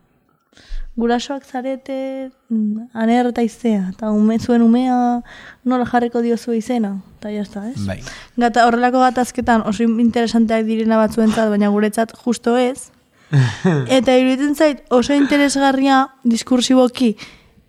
gurasoak 0.98 1.46
zarete, 1.46 2.32
mm, 2.50 2.90
aner 2.94 3.30
eta 3.30 3.44
izea, 3.46 3.92
eta 3.94 4.10
ume 4.12 4.40
zuen 4.40 4.64
umea 4.66 5.22
nola 5.64 5.86
jarriko 5.86 6.24
diozu 6.26 6.56
izena, 6.58 6.96
eta 7.20 7.32
jazta, 7.32 7.68
ez? 7.70 7.86
Bai. 7.86 8.00
Gata, 8.36 8.66
horrelako 8.66 9.04
gatazketan 9.06 9.62
oso 9.70 9.86
interesanteak 9.86 10.66
direna 10.66 10.98
batzuentzat, 10.98 11.52
baina 11.54 11.70
guretzat 11.70 12.16
justo 12.26 12.58
ez. 12.58 12.90
Eta 13.98 14.14
iruditzen 14.16 14.56
zait 14.56 14.86
oso 14.90 15.14
interesgarria 15.14 16.06
diskursiboki 16.24 17.18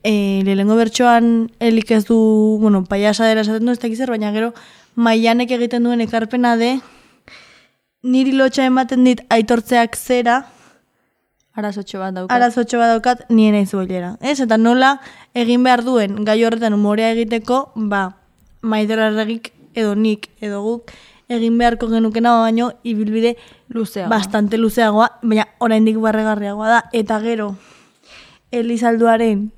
e, 0.06 0.42
lehengo 0.46 0.76
bertsoan 0.78 1.48
elik 1.58 1.90
ez 1.90 2.04
du, 2.06 2.18
bueno, 2.62 2.84
paiasa 2.84 3.26
dela 3.26 3.42
esaten 3.42 3.66
du 3.66 3.74
ez 3.74 3.96
zer, 3.98 4.10
baina 4.10 4.30
gero 4.32 4.52
maianek 4.94 5.50
egiten 5.58 5.84
duen 5.84 6.00
ekarpena 6.00 6.56
de 6.56 6.78
niri 8.02 8.32
lotxa 8.32 8.64
ematen 8.64 9.04
dit 9.04 9.20
aitortzeak 9.28 9.96
zera, 9.96 10.44
Arazotxo 11.58 11.98
bat 11.98 12.14
daukat. 12.14 12.34
arazotxo 12.36 12.78
bat 12.78 12.92
daukat 12.94 13.24
nien 13.34 13.52
naiz 13.56 13.72
boilera. 13.74 14.14
Ez? 14.20 14.38
Eta 14.40 14.56
nola 14.56 14.98
egin 15.34 15.64
behar 15.66 15.82
duen 15.84 16.22
gai 16.24 16.38
horretan 16.46 16.74
umorea 16.76 17.10
egiteko, 17.16 17.72
ba, 17.74 18.14
maiderarregik 18.62 19.52
edo 19.74 19.94
nik 19.98 20.28
edo 20.40 20.62
guk 20.62 20.92
egin 21.28 21.58
beharko 21.58 21.88
genukena 21.90 22.32
baino 22.40 22.70
ibilbide 22.82 23.34
Luzeagoa. 23.68 24.08
bastante 24.08 24.56
luzeagoa, 24.56 25.10
baina 25.22 25.48
oraindik 25.58 25.98
barregarriagoa 26.00 26.68
da. 26.68 26.82
Eta 26.92 27.20
gero, 27.20 27.56
Elizalduaren 28.50 29.50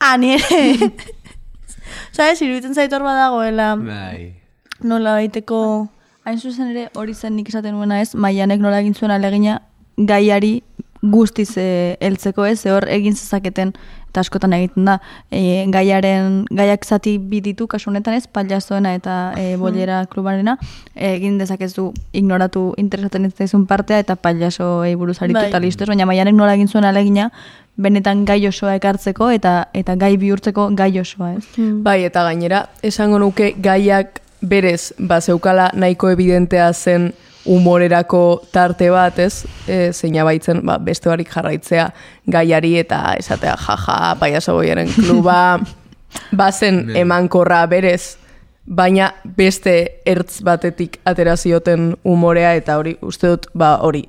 ani 0.00 0.34
ere 0.34 0.90
Sabes, 2.14 2.42
iruditzen 2.42 2.74
zaitor 2.74 3.02
badagoela 3.02 3.74
Bai. 3.76 4.34
nola 4.82 5.14
baiteko 5.18 5.88
Hain 6.24 6.38
zuzen 6.40 6.70
ere 6.72 6.88
hori 6.96 7.14
zen 7.14 7.34
nik 7.36 7.48
esaten 7.48 7.74
nuena 7.76 8.00
ez, 8.00 8.14
maianek 8.14 8.60
nola 8.60 8.80
egin 8.80 8.94
zuen 8.94 9.10
alegina 9.12 9.60
gaiari 9.96 10.62
guztiz 11.04 11.56
e, 11.60 11.96
heltzeko 12.00 12.46
ez, 12.48 12.64
hor 12.70 12.86
egin 12.88 13.14
zezaketen, 13.16 13.74
eta 14.08 14.22
askotan 14.22 14.54
egiten 14.56 14.86
da, 14.88 14.94
e, 15.34 15.64
gaiaren, 15.74 16.44
gaiak 16.54 16.86
zati 16.86 17.16
biditu 17.18 17.66
kasu 17.68 17.90
honetan 17.90 18.14
ez, 18.16 18.24
paliazoena 18.30 18.94
eta 18.96 19.16
e, 19.36 19.56
bolera 19.60 20.04
klubarena, 20.10 20.56
e, 20.94 21.16
egin 21.16 21.36
dezakezu 21.40 21.90
ignoratu 22.12 22.70
interesaten 22.80 23.28
ez 23.28 23.34
zaizun 23.34 23.66
partea 23.66 23.98
eta 24.04 24.16
paliasoei 24.16 24.94
buruz 24.94 25.18
aritu 25.20 25.42
Bai. 25.42 25.60
listo, 25.66 25.86
baina 25.90 26.06
maianek 26.06 26.38
nola 26.38 26.54
egin 26.54 26.70
zuen 26.70 26.88
alegina, 26.88 27.30
benetan 27.76 28.24
gai 28.24 28.38
osoa 28.46 28.76
ekartzeko 28.78 29.32
eta 29.34 29.66
eta 29.74 29.96
gai 29.98 30.14
bihurtzeko 30.16 30.70
gai 30.78 30.92
osoa, 31.00 31.34
ez? 31.34 31.44
Bai, 31.82 32.04
eta 32.06 32.22
gainera, 32.22 32.68
esango 32.82 33.18
nuke 33.18 33.52
gaiak 33.58 34.22
berez, 34.40 34.94
ba, 34.98 35.20
zeukala 35.20 35.70
nahiko 35.74 36.12
evidentea 36.14 36.72
zen 36.72 37.12
humorerako 37.44 38.42
tarte 38.52 38.88
bat, 38.90 39.18
ez? 39.18 39.44
E, 39.68 39.92
zeina 39.92 40.24
baitzen, 40.24 40.62
ba, 40.66 40.78
beste 40.80 41.10
barik 41.10 41.30
jarraitzea 41.32 41.88
gaiari 42.30 42.74
eta 42.80 43.00
esatea 43.20 43.56
jaja, 43.66 44.14
paiaso 44.20 44.56
boiaren 44.56 44.88
kluba, 44.94 45.58
bazen 46.42 46.96
emankorra 46.96 47.64
berez, 47.68 48.16
baina 48.64 49.10
beste 49.36 49.74
ertz 50.08 50.40
batetik 50.44 50.98
atera 51.04 51.36
zioten 51.36 51.92
umorea 52.04 52.54
eta 52.56 52.78
hori, 52.80 52.96
uste 53.04 53.28
dut, 53.34 53.46
ba, 53.52 53.76
hori, 53.84 54.06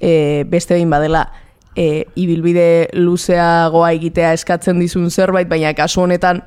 e, 0.00 0.44
beste 0.50 0.74
behin 0.74 0.90
badela, 0.90 1.28
e, 1.76 2.04
ibilbide 2.18 2.90
luzeagoa 2.98 3.92
egitea 3.94 4.34
eskatzen 4.34 4.82
dizun 4.82 5.10
zerbait, 5.10 5.48
baina 5.48 5.74
kasu 5.78 6.02
honetan, 6.02 6.42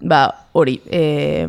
ba, 0.00 0.26
hori, 0.56 0.80
e, 0.88 1.46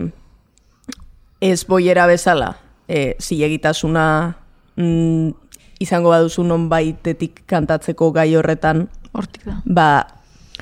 ez 1.40 1.62
boiera 1.68 2.08
bezala, 2.12 2.58
e, 2.88 3.16
zilegitasuna 3.20 4.36
mm, 4.76 5.30
izango 5.80 6.10
baduzu 6.10 6.44
non 6.44 6.70
baitetik 6.70 7.44
kantatzeko 7.46 8.12
gai 8.12 8.36
horretan, 8.36 8.88
Hortik 9.14 9.46
da. 9.46 9.62
ba, 9.66 10.08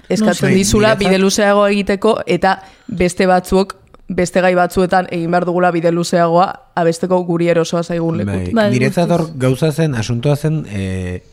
eskatzen 0.09 0.49
No 0.51 0.55
dizula 0.55 0.93
niretzat- 0.95 0.99
bide 0.99 1.17
luzeago 1.19 1.67
egiteko 1.67 2.17
eta 2.25 2.57
beste 2.87 3.25
batzuk 3.27 3.75
beste 4.07 4.41
gai 4.41 4.53
batzuetan 4.55 5.07
egin 5.09 5.31
behar 5.31 5.45
dugula 5.45 5.71
bide 5.71 5.89
luzeagoa 5.91 6.49
abesteko 6.75 7.23
guri 7.25 7.47
erosoa 7.49 7.81
zaigun. 7.83 8.19
Bai, 8.25 8.51
Bai, 8.53 8.67
niretzat 8.71 9.09
hor 9.09 9.23
gauza 9.35 9.71
zen, 9.71 9.95
asuntoa 9.95 10.35
zen, 10.35 10.59
e, 10.69 11.23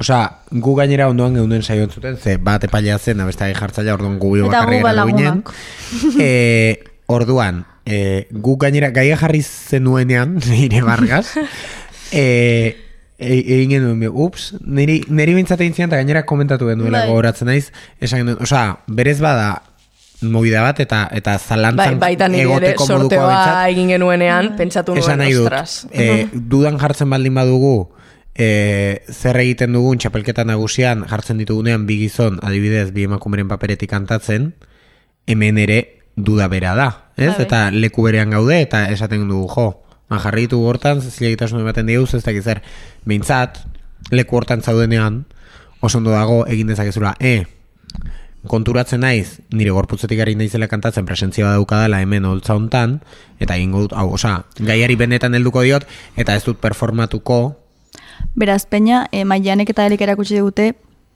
osea, 0.00 0.38
gu 0.50 0.74
gainera 0.78 1.08
ondoan 1.12 1.34
geunden 1.34 1.62
saio 1.62 1.82
entzuten, 1.84 2.16
ze 2.16 2.38
bat 2.38 2.64
epailea 2.64 2.96
zen, 2.98 3.20
abestagi 3.20 3.52
jartzaile 3.58 3.92
orduan 3.92 4.18
gu 4.18 4.32
geratu 4.36 4.64
ginen. 4.70 4.82
balagunak. 4.82 5.52
e, 6.18 6.82
orduan, 7.06 7.64
e, 7.86 8.28
gu 8.30 8.56
gainera 8.58 8.90
gaia 8.90 9.16
jarri 9.20 9.42
zenuenean, 9.42 10.38
nire 10.50 10.82
bargaz, 10.86 11.34
e, 12.12 12.76
e, 13.18 13.34
egin 13.38 13.76
genuen, 13.76 14.06
ups, 14.12 14.52
niri, 14.64 15.02
niri 15.08 15.36
bintzat 15.38 15.60
egin 15.60 15.74
zian, 15.74 15.90
eta 15.90 16.00
gainera 16.02 16.24
komentatu 16.28 16.70
genuela 16.70 17.02
Bai. 17.02 17.10
gogoratzen 17.10 17.50
naiz, 17.50 17.70
esan 18.00 18.24
genuen, 18.24 18.40
osea, 18.42 18.78
berez 18.86 19.20
bada, 19.22 19.62
movida 20.22 20.60
bat 20.62 20.78
eta 20.78 21.08
eta 21.10 21.32
Bai, 21.34 21.46
zalantzan 21.48 21.96
baita 21.98 22.28
nire 22.30 22.44
ere 22.44 22.68
egoteko 22.70 22.86
behintzat. 23.08 23.70
egin 23.72 23.88
genuenean, 23.90 24.52
pentsatu 24.56 24.94
Esan 24.94 25.18
nuen, 25.18 25.24
nahi 25.24 25.34
dut, 25.34 25.48
ostras. 25.48 25.86
e, 25.90 26.28
dudan 26.52 26.78
jartzen 26.78 27.10
baldin 27.10 27.34
badugu, 27.34 27.90
e, 28.34 29.02
zer 29.10 29.40
egiten 29.42 29.74
dugun 29.74 29.98
txapelketa 29.98 30.44
nagusian 30.48 31.04
jartzen 31.10 31.42
ditugunean 31.42 31.86
bi 31.86 31.98
gizon, 32.04 32.38
adibidez, 32.42 32.92
bi 32.94 33.08
emakumeren 33.08 33.50
paperetik 33.50 33.90
kantatzen, 33.90 34.52
hemen 35.26 35.58
ere 35.58 35.80
duda 36.16 36.48
bera 36.48 36.74
da, 36.74 36.88
ez? 37.16 37.34
Eta 37.40 37.70
leku 37.70 38.04
berean 38.04 38.30
gaude 38.30 38.60
eta 38.60 38.84
esaten 38.92 39.28
dugu, 39.28 39.48
jo, 39.54 39.66
ba, 40.10 40.18
jarri 40.20 40.46
ditugu 40.46 40.68
hortan, 40.68 41.00
zilegitasun 41.00 41.62
ematen 41.62 41.88
dieguz, 41.88 42.12
ez 42.14 42.22
dakiz 42.24 42.44
zer, 42.44 42.62
behintzat, 43.08 43.62
leku 44.12 44.36
hortan 44.36 44.62
zaudenean, 44.62 45.24
oso 45.80 45.98
ondo 45.98 46.12
dago 46.12 46.42
egin 46.46 46.70
dezakezula, 46.72 47.14
e, 47.20 47.46
konturatzen 48.50 49.00
naiz, 49.04 49.40
nire 49.54 49.72
gorputzetik 49.72 50.20
ari 50.20 50.34
naizela 50.36 50.68
kantatzen 50.68 51.06
presentzia 51.06 51.52
daukadala 51.54 52.02
hemen 52.02 52.26
holtza 52.28 52.56
hontan, 52.58 53.00
eta 53.40 53.56
egingo 53.56 53.86
dut, 53.86 53.96
hau, 53.96 54.10
osea, 54.18 54.42
gaiari 54.60 54.98
benetan 54.98 55.34
helduko 55.38 55.64
diot, 55.64 55.88
eta 56.16 56.36
ez 56.36 56.44
dut 56.44 56.60
performatuko, 56.60 57.42
Beraz, 58.34 58.64
peña, 58.66 59.08
e, 59.12 59.24
maianek 59.28 59.72
eta 59.74 59.84
elik 59.88 60.00
erakutsi 60.00 60.38
dute 60.38 60.72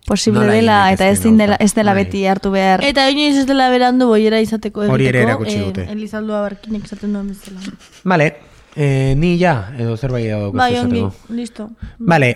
posible 0.07 0.47
dela 0.47 0.79
eta 0.93 1.05
ez, 1.05 1.19
daitezkeen 1.19 1.33
din 1.33 1.39
dela, 1.43 1.59
ez 1.61 1.73
dela 1.75 1.95
Bai. 1.95 2.05
beti 2.05 2.25
hartu 2.27 2.53
behar. 2.55 2.85
Eta 2.87 3.09
inoiz 3.11 3.37
ez 3.43 3.47
dela 3.49 3.69
berandu 3.73 4.09
boiera 4.13 4.41
izateko. 4.41 4.87
Hori 4.93 5.11
ere 5.11 5.25
erakutsi 5.27 5.57
eh, 5.59 5.65
dute. 5.65 5.89
Elizaldua 5.93 6.45
barkinek 6.47 6.87
esaten 6.87 7.13
duen 7.13 7.29
bezala. 7.35 7.77
Vale, 8.05 8.31
eh, 8.77 9.15
ni 9.19 9.37
ja, 9.41 9.73
edo 9.79 9.97
zerbait 9.97 10.31
dago 10.31 10.53
Bai, 10.57 10.73
ongi, 10.81 11.05
listo. 11.35 11.71
Vale, 11.99 12.33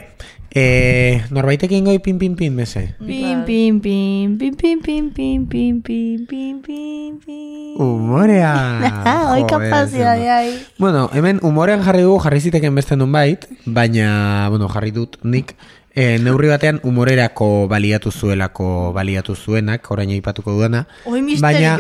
E, 0.51 1.23
norbaitek 1.31 1.71
ingoi 1.79 2.01
pin 2.03 2.19
pin 2.19 2.35
pin 2.35 2.51
mese. 2.51 2.97
Pim, 2.99 3.45
pim, 3.47 3.79
pim, 3.79 4.35
pim, 4.35 4.57
pim, 4.57 4.81
pim, 4.83 5.11
pim, 5.15 5.45
pim, 5.47 5.81
pim, 5.81 6.27
pim, 6.27 6.63
pim, 6.67 7.19
pim. 7.23 7.77
Umorea! 7.79 9.45
Kapazia, 9.47 10.17
zen. 10.17 10.25
jai. 10.27 10.59
Bueno, 10.77 11.09
hemen 11.15 11.39
umorean 11.47 11.85
jarri 11.87 12.03
dugu 12.03 12.19
jarri 12.25 12.41
ziteken 12.41 12.75
beste 12.75 12.97
nun 12.97 13.13
bait, 13.13 13.47
baina, 13.65 14.49
bueno, 14.51 14.67
jarri 14.69 14.91
dut 14.91 15.21
nik, 15.23 15.55
e, 15.95 16.19
neurri 16.19 16.51
batean 16.51 16.81
umorerako 16.87 17.67
baliatu 17.71 18.11
zuelako 18.11 18.93
baliatu 18.95 19.35
zuenak, 19.35 19.91
orain 19.91 20.11
aipatuko 20.11 20.55
dudana. 20.57 20.87
Hoi 21.05 21.23
baina 21.41 21.77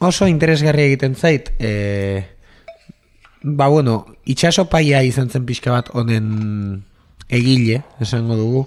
oso 0.00 0.28
interesgarri 0.30 0.88
egiten 0.90 1.14
zait, 1.14 1.52
e, 1.58 2.24
ba 3.42 3.68
bueno, 3.68 4.04
itxaso 4.24 4.66
paia 4.70 5.02
izan 5.04 5.30
zen 5.30 5.46
pixka 5.46 5.72
bat 5.74 5.92
honen 5.92 6.82
egile, 7.28 7.82
esango 8.00 8.36
dugu, 8.36 8.66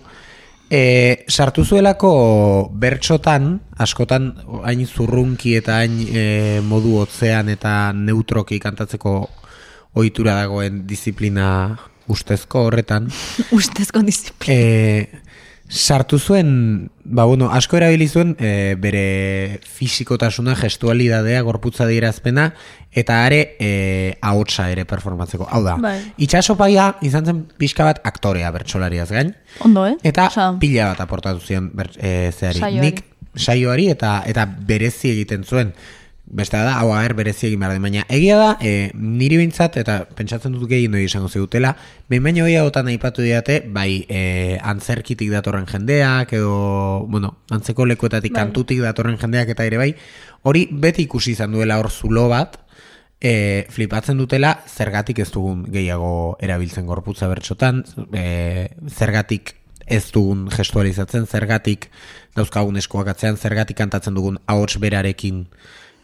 e, 0.69 1.25
sartu 1.27 1.65
zuelako 1.65 2.69
bertxotan, 2.73 3.57
askotan 3.77 4.31
hain 4.63 4.85
zurrunki 4.85 5.55
eta 5.59 5.81
hain 5.81 5.99
e, 6.07 6.23
modu 6.63 6.97
hotzean 7.01 7.49
eta 7.49 7.93
neutroki 7.93 8.59
kantatzeko 8.63 9.19
ohitura 9.97 10.35
dagoen 10.37 10.83
disiplina 10.87 11.77
ustezko 12.07 12.67
horretan, 12.67 13.09
Ustezko 13.57 14.01
disiplina. 14.05 14.53
e, 14.53 15.23
sartu 15.67 16.15
zuen, 16.17 16.89
ba 17.03 17.25
bueno, 17.27 17.49
asko 17.51 17.75
erabili 17.77 18.07
zuen 18.07 18.35
e, 18.39 18.75
bere 18.79 19.59
fisikotasuna, 19.67 20.55
gestualidadea, 20.55 21.41
gorputza 21.43 21.85
dierazpena, 21.89 22.53
eta 22.91 23.19
are 23.25 23.41
e, 23.59 23.71
ahotsa 24.21 24.69
ere 24.71 24.85
performatzeko. 24.87 25.49
Hau 25.51 25.61
da, 25.65 25.75
Bai. 25.81 25.99
itxasopaia 26.23 26.93
izan 27.03 27.27
zen 27.27 27.43
pixka 27.59 27.83
bat 27.83 27.99
aktorea 28.07 28.51
bertsolariaz 28.55 29.09
gain, 29.11 29.35
Ondo, 29.65 29.85
eh? 29.89 29.97
eta 30.07 30.29
Osea, 30.31 30.53
pila 30.61 30.93
bat 30.93 31.03
aportatu 31.03 31.43
zion 31.43 31.69
ber, 31.75 31.91
e, 31.99 32.31
zeari. 32.31 32.63
Saioari. 32.63 32.81
Nik 32.87 33.03
saioari 33.37 33.91
eta 33.91 34.21
eta 34.25 34.47
berezi 34.47 35.11
egiten 35.11 35.43
zuen. 35.43 35.75
Beste 36.27 36.59
da, 36.59 36.73
hau 36.81 36.91
aher 36.91 37.13
berezi 37.15 37.45
egin 37.47 37.61
behar 37.61 37.77
den, 37.77 37.85
baina 37.85 38.01
egia 38.11 38.35
da, 38.35 38.47
e, 38.59 38.91
niri 38.93 39.37
bintzat, 39.39 39.77
eta 39.79 40.01
pentsatzen 40.17 40.51
dut 40.51 40.67
gehi 40.67 40.89
noi 40.91 41.05
izango 41.05 41.29
zigutela, 41.31 41.71
behin 42.11 42.25
baino 42.25 42.43
gehiagotan 42.43 42.89
aipatu 42.91 43.23
diate, 43.23 43.61
bai, 43.71 44.03
e, 44.11 44.57
antzerkitik 44.59 45.31
datorren 45.31 45.69
jendeak, 45.71 46.33
edo, 46.35 47.05
bueno, 47.07 47.31
antzeko 47.55 47.87
lekuetatik 47.87 48.35
kantutik 48.35 48.83
datorren 48.83 49.15
jendeak 49.21 49.55
eta 49.55 49.69
ere 49.69 49.79
bai, 49.79 49.93
hori 50.43 50.65
beti 50.71 51.07
ikusi 51.07 51.31
izan 51.37 51.55
duela 51.55 51.79
hor 51.79 51.87
zulo 51.91 52.27
bat, 52.33 52.59
e, 53.21 53.65
flipatzen 53.71 54.19
dutela 54.19 54.51
zergatik 54.67 55.23
ez 55.23 55.29
dugun 55.31 55.63
gehiago 55.71 56.35
erabiltzen 56.43 56.85
gorputza 56.91 57.31
bertsotan, 57.31 57.85
e, 58.11 58.67
zergatik 58.91 59.55
ez 59.87 60.03
dugun 60.11 60.47
gestualizatzen, 60.51 61.25
zergatik 61.25 61.87
dauzkagun 62.35 62.77
eskuak 62.77 63.07
atzean, 63.15 63.39
zergatik 63.39 63.79
kantatzen 63.79 64.17
dugun 64.17 64.41
ahots 64.45 64.75
berarekin 64.83 65.45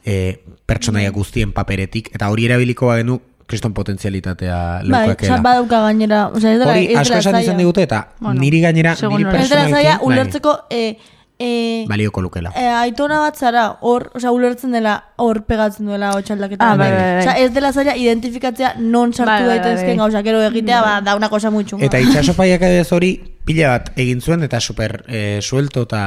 e, 0.05 0.43
pertsonaia 0.65 1.11
guztien 1.11 1.51
paperetik, 1.53 2.09
eta 2.15 2.29
hori 2.29 2.45
erabiliko 2.45 2.87
bagenu 2.87 3.21
kriston 3.47 3.73
potentzialitatea 3.73 4.57
Bai, 4.83 4.87
leukakela. 5.07 5.33
oza, 5.35 5.41
badauka 5.43 5.81
gainera. 5.81 6.27
Oza, 6.29 6.53
ez 6.53 6.59
dela, 6.59 6.71
Hori 6.71 6.85
ez 6.93 6.97
asko 7.01 7.17
esan 7.17 7.41
izan 7.41 7.57
digute, 7.57 7.83
eta 7.83 8.07
Bueno, 8.19 8.39
niri 8.41 8.61
gainera, 8.61 8.95
segun 8.95 9.17
niri 9.17 9.29
dela 9.29 9.39
personalki, 9.39 9.73
zaila, 9.73 9.97
bai, 9.97 10.07
ulertzeko, 10.07 10.53
e, 10.69 10.97
e, 11.39 11.85
balioko 11.89 12.21
lukela. 12.21 12.53
e, 12.55 12.63
aitona 12.85 13.19
bat 13.19 13.35
zara, 13.37 13.65
hor, 13.81 14.11
oza, 14.15 14.31
ulertzen 14.31 14.71
dela, 14.71 14.95
hor 15.17 15.43
pegatzen 15.43 15.85
duela 15.85 16.13
hotxaldaketa. 16.15 16.71
Ah, 16.71 16.77
bai, 16.77 16.89
bai, 16.91 17.25
bai. 17.25 17.35
Ez 17.43 17.51
dela 17.53 17.73
zaila 17.73 17.95
identifikatzea 17.97 18.75
non 18.79 19.11
sartu 19.13 19.29
Bai, 19.31 19.41
bai, 19.43 19.47
bai, 19.49 19.59
daitezken 19.59 19.97
bai. 19.97 19.97
gauza, 20.05 20.23
gero 20.23 20.41
egitea, 20.41 20.81
ba, 20.81 21.01
da 21.01 21.15
una 21.15 21.29
cosa 21.29 21.51
muy 21.51 21.65
chunga. 21.65 21.85
Eta 21.85 21.99
itxasopaiak 21.99 22.61
adibidez 22.61 22.91
hori 22.93 23.19
pila 23.45 23.73
bat 23.75 23.91
egin 23.99 24.21
zuen 24.21 24.43
eta 24.45 24.60
super 24.63 25.03
e, 25.08 25.39
suelto 25.41 25.84
eta 25.88 26.01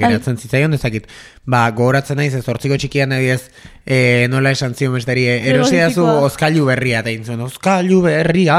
geratzen 0.00 0.38
zitzaion 0.38 0.76
ezakit. 0.76 1.08
Ba, 1.44 1.64
gogoratzen 1.74 2.20
naiz 2.20 2.34
ez 2.36 2.44
hortziko 2.48 2.76
txikian 2.78 3.14
adibidez 3.16 3.48
e, 3.84 4.28
nola 4.30 4.52
esan 4.54 4.76
zion 4.78 4.94
bestari 4.96 5.26
e, 5.30 5.38
erosi 5.52 5.80
dazu 5.80 6.04
oskailu 6.28 6.66
berria 6.68 7.00
eta 7.00 7.12
egin 7.12 7.24
zuen. 7.26 7.42
Oskailu 7.48 8.02
berria 8.04 8.58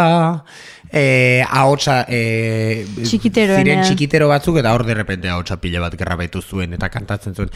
e, 0.90 1.06
ahotsa 1.46 2.04
e, 2.10 2.84
Txikiteroenean. 3.00 3.64
ziren 3.64 3.88
txikitero 3.88 4.30
batzuk 4.34 4.60
eta 4.62 4.74
hor 4.76 4.86
derrepente 4.90 5.30
ahotsa 5.30 5.60
pila 5.62 5.86
bat 5.86 5.98
gerrabaitu 6.00 6.42
zuen 6.42 6.74
eta 6.78 6.90
kantatzen 6.94 7.38
zuen. 7.38 7.54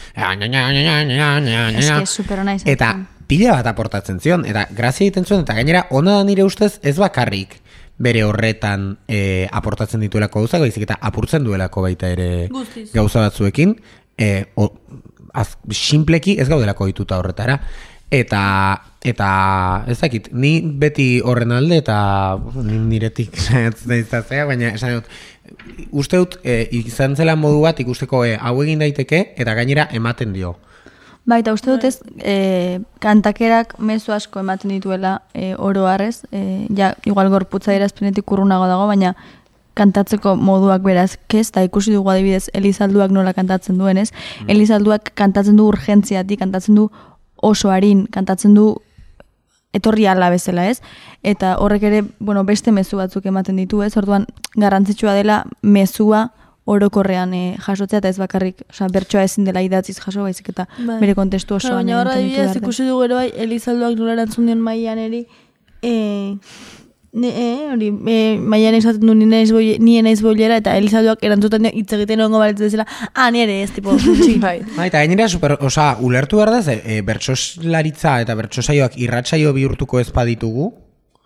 Eta 2.70 2.94
pila 3.28 3.58
bat 3.58 3.66
aportatzen 3.74 4.22
zion, 4.24 4.46
eta 4.48 4.64
grazia 4.72 5.04
egiten 5.04 5.26
zuen, 5.28 5.42
eta 5.44 5.54
gainera, 5.58 5.84
ona 5.92 6.16
da 6.16 6.24
nire 6.24 6.46
ustez 6.48 6.78
ez 6.82 6.96
bakarrik 6.96 7.58
bere 7.98 8.22
horretan 8.24 8.92
e, 9.10 9.48
aportatzen 9.50 10.02
dituelako 10.06 10.44
gauzak, 10.44 10.62
baizik 10.62 10.86
eta 10.86 10.98
apurtzen 11.10 11.44
duelako 11.44 11.82
baita 11.82 12.10
ere 12.14 12.48
Guztiz. 12.52 12.90
gauza 12.94 13.24
batzuekin, 13.26 13.74
e, 14.16 14.46
o, 14.54 14.70
az, 15.34 15.56
simpleki 15.74 16.38
ez 16.38 16.48
gaudelako 16.48 16.86
dituta 16.86 17.18
horretara, 17.18 17.58
eta 18.10 18.42
eta 19.04 19.28
ez 19.86 19.98
dakit, 20.00 20.30
ni 20.32 20.60
beti 20.62 21.20
horren 21.24 21.52
alde 21.54 21.78
eta 21.82 21.98
ni 22.62 22.78
niretik 22.88 23.36
saiatzen 23.44 23.98
izatea, 23.98 24.46
baina 24.48 24.72
esan 24.74 24.98
dut, 24.98 25.10
uste 25.90 26.20
dut 26.20 26.38
e, 26.42 26.62
izan 26.80 27.16
zela 27.16 27.36
modu 27.36 27.60
bat 27.66 27.80
ikusteko 27.80 28.24
e, 28.26 28.36
hau 28.40 28.56
egin 28.64 28.82
daiteke 28.84 29.22
eta 29.36 29.54
gainera 29.58 29.88
ematen 29.92 30.32
dio. 30.36 30.56
Bai, 31.28 31.42
eta 31.42 31.52
uste 31.52 31.68
dut 31.68 31.82
ez, 31.84 31.98
e, 32.24 32.80
kantakerak 33.04 33.74
mezu 33.84 34.14
asko 34.16 34.40
ematen 34.40 34.70
dituela 34.72 35.18
e, 35.36 35.50
oro 35.60 35.84
harrez, 35.84 36.22
e, 36.32 36.64
ja, 36.74 36.94
igual 37.04 37.28
gorputza 37.28 37.74
irazpenetik 37.76 38.32
urrunago 38.32 38.64
dago, 38.70 38.86
baina 38.88 39.12
kantatzeko 39.76 40.32
moduak 40.40 40.80
beraz, 40.86 41.18
kez, 41.28 41.50
eta 41.50 41.66
ikusi 41.66 41.92
dugu 41.92 42.08
adibidez 42.14 42.48
Elizalduak 42.56 43.12
nola 43.12 43.34
kantatzen 43.36 43.76
duen, 43.76 44.00
ez? 44.00 44.08
Elizalduak 44.48 45.12
kantatzen 45.20 45.60
du 45.60 45.68
urgentziatik, 45.68 46.40
kantatzen 46.40 46.80
du 46.80 46.88
oso 47.44 47.70
harin, 47.70 48.06
kantatzen 48.14 48.56
du 48.56 48.70
etorri 49.76 50.08
ala 50.08 50.32
bezala, 50.32 50.64
ez? 50.72 50.80
Eta 51.22 51.58
horrek 51.60 51.84
ere, 51.90 52.02
bueno, 52.18 52.46
beste 52.48 52.72
mezu 52.72 52.96
batzuk 52.96 53.28
ematen 53.28 53.60
ditu, 53.60 53.84
ez? 53.84 53.92
Orduan, 54.00 54.24
garrantzitsua 54.56 55.12
dela 55.12 55.42
mezua 55.60 56.30
orokorrean 56.68 57.32
e, 57.34 57.42
jasotzea 57.64 58.02
eta 58.02 58.10
ez 58.12 58.18
bakarrik, 58.20 58.62
osea, 58.70 58.88
bertsoa 58.92 59.22
ezin 59.24 59.46
dela 59.48 59.62
idatziz 59.64 59.96
jaso 60.02 60.26
baizik 60.26 60.50
eta 60.52 60.66
Bai. 60.78 60.98
bere 61.00 61.14
kontestu 61.16 61.56
osoan 61.56 61.80
baina 61.80 62.00
horra 62.02 62.16
da. 62.18 62.54
ikusi 62.60 62.84
dugu 62.84 63.06
ere 63.06 63.14
bai, 63.14 63.28
Elizalduak 63.46 63.96
nola 63.96 64.18
erantzun 64.18 64.46
dion 64.50 64.60
maian 64.60 64.98
eri, 65.00 65.22
e, 65.80 65.92
ne, 67.12 67.28
e, 67.30 67.46
hori, 67.72 67.88
e, 68.12 68.18
maian 68.38 68.76
esaten 68.76 69.06
du 69.08 69.14
nien 69.16 69.30
naiz 69.32 69.48
boi- 69.54 69.78
nien 69.80 70.04
naiz 70.04 70.20
boilera, 70.22 70.58
eta 70.60 70.76
Elizalduak 70.76 71.24
erantzuten 71.24 71.64
dio 71.64 71.72
hitz 71.74 71.88
egiten 71.96 72.20
ongo 72.26 72.42
balitz 72.42 72.60
bezala, 72.60 72.84
ah, 73.14 73.30
nire 73.32 73.62
ez, 73.62 73.70
tipo, 73.72 73.96
txiki. 74.02 74.36
Bai. 74.42 74.58
Ba, 74.76 74.86
eta 74.90 75.00
gainera, 75.00 75.28
super, 75.32 75.56
osa, 75.64 75.94
ulertu 76.04 76.36
behar 76.42 76.52
da, 76.58 76.60
ze, 76.62 76.76
e, 76.84 77.00
bertsoslaritza 77.02 78.18
eta 78.26 78.36
bertsosaioak 78.38 78.98
irratsaio 79.00 79.54
bihurtuko 79.56 80.00
ez 80.04 80.10
baditugu, 80.12 80.68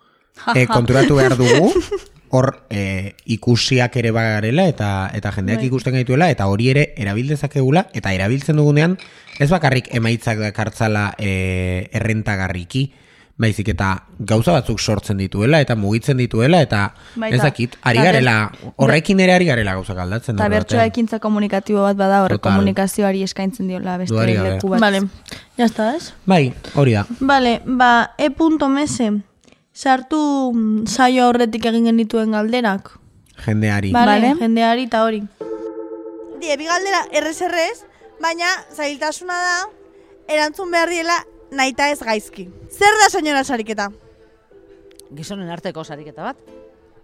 e, 0.55 0.65
konturatu 0.71 1.19
behar 1.19 1.35
dugu, 1.37 1.73
hor 2.33 2.65
e, 2.73 3.13
ikusiak 3.29 3.95
ere 4.01 4.09
bagarela 4.11 4.65
eta 4.69 4.89
eta 5.13 5.31
jendeak 5.35 5.67
ikusten 5.69 5.93
gaituela 5.93 6.31
eta 6.33 6.47
hori 6.49 6.71
ere 6.73 6.87
erabildezakegula 6.97 7.87
eta 7.93 8.13
erabiltzen 8.15 8.57
dugunean 8.57 8.97
ez 9.39 9.49
bakarrik 9.53 9.91
emaitzak 9.93 10.41
dakartzala 10.41 11.11
e, 11.21 11.89
errentagarriki 11.93 12.87
baizik 13.37 13.71
eta 13.73 13.89
gauza 14.19 14.53
batzuk 14.53 14.79
sortzen 14.79 15.17
dituela 15.17 15.59
eta 15.63 15.75
mugitzen 15.75 16.17
dituela 16.17 16.61
eta 16.61 16.83
Baita. 17.15 17.35
ez 17.35 17.41
dakit, 17.41 17.77
ari 17.81 18.03
garela 18.05 18.35
horrekin 18.77 19.19
ere 19.25 19.33
ari 19.33 19.47
garela 19.49 19.73
gauzak 19.79 19.97
aldatzen 20.05 20.35
Eta 20.35 20.45
neurri 20.45 20.59
bertsoa 20.59 20.85
ekintza 20.89 21.19
komunikatibo 21.19 21.81
bat 21.81 21.97
bada 21.97 22.21
horre 22.23 22.37
Total. 22.37 22.59
komunikazioari 22.59 23.23
eskaintzen 23.25 23.67
diola 23.71 23.97
beste 23.97 24.25
leku 24.29 24.69
bat. 24.69 24.81
Vale, 24.81 25.01
ya 25.57 25.65
está, 25.65 25.95
ez? 25.95 26.13
Bai, 26.25 26.53
hori 26.75 26.93
da. 26.93 27.05
Vale, 27.19 27.59
ba, 27.65 28.13
e 28.17 28.29
punto 28.29 28.69
mese, 28.69 29.09
sartu 29.73 30.51
mm, 30.53 30.85
saio 30.87 31.27
horretik 31.29 31.65
egin 31.65 31.85
genituen 31.89 32.31
galderak. 32.31 32.91
Jendeari. 33.45 33.91
Vale, 33.91 34.11
Vale. 34.21 34.35
jendeari 34.39 34.83
eta 34.87 35.03
hori. 35.03 35.21
Die, 36.43 36.57
bi 36.59 36.65
galdera 36.69 37.01
errez 37.11 37.83
baina 38.21 38.45
zailtasuna 38.75 39.33
da 39.33 39.69
erantzun 40.33 40.71
behar 40.71 40.89
diela 40.89 41.17
naita 41.51 41.89
ez 41.91 41.99
gaizki. 41.99 42.47
Zer 42.71 42.93
da 43.01 43.09
senyora 43.09 43.43
sariketa? 43.43 43.89
Gizonen 45.13 45.49
arteko 45.49 45.83
sariketa 45.83 46.23
bat. 46.23 46.37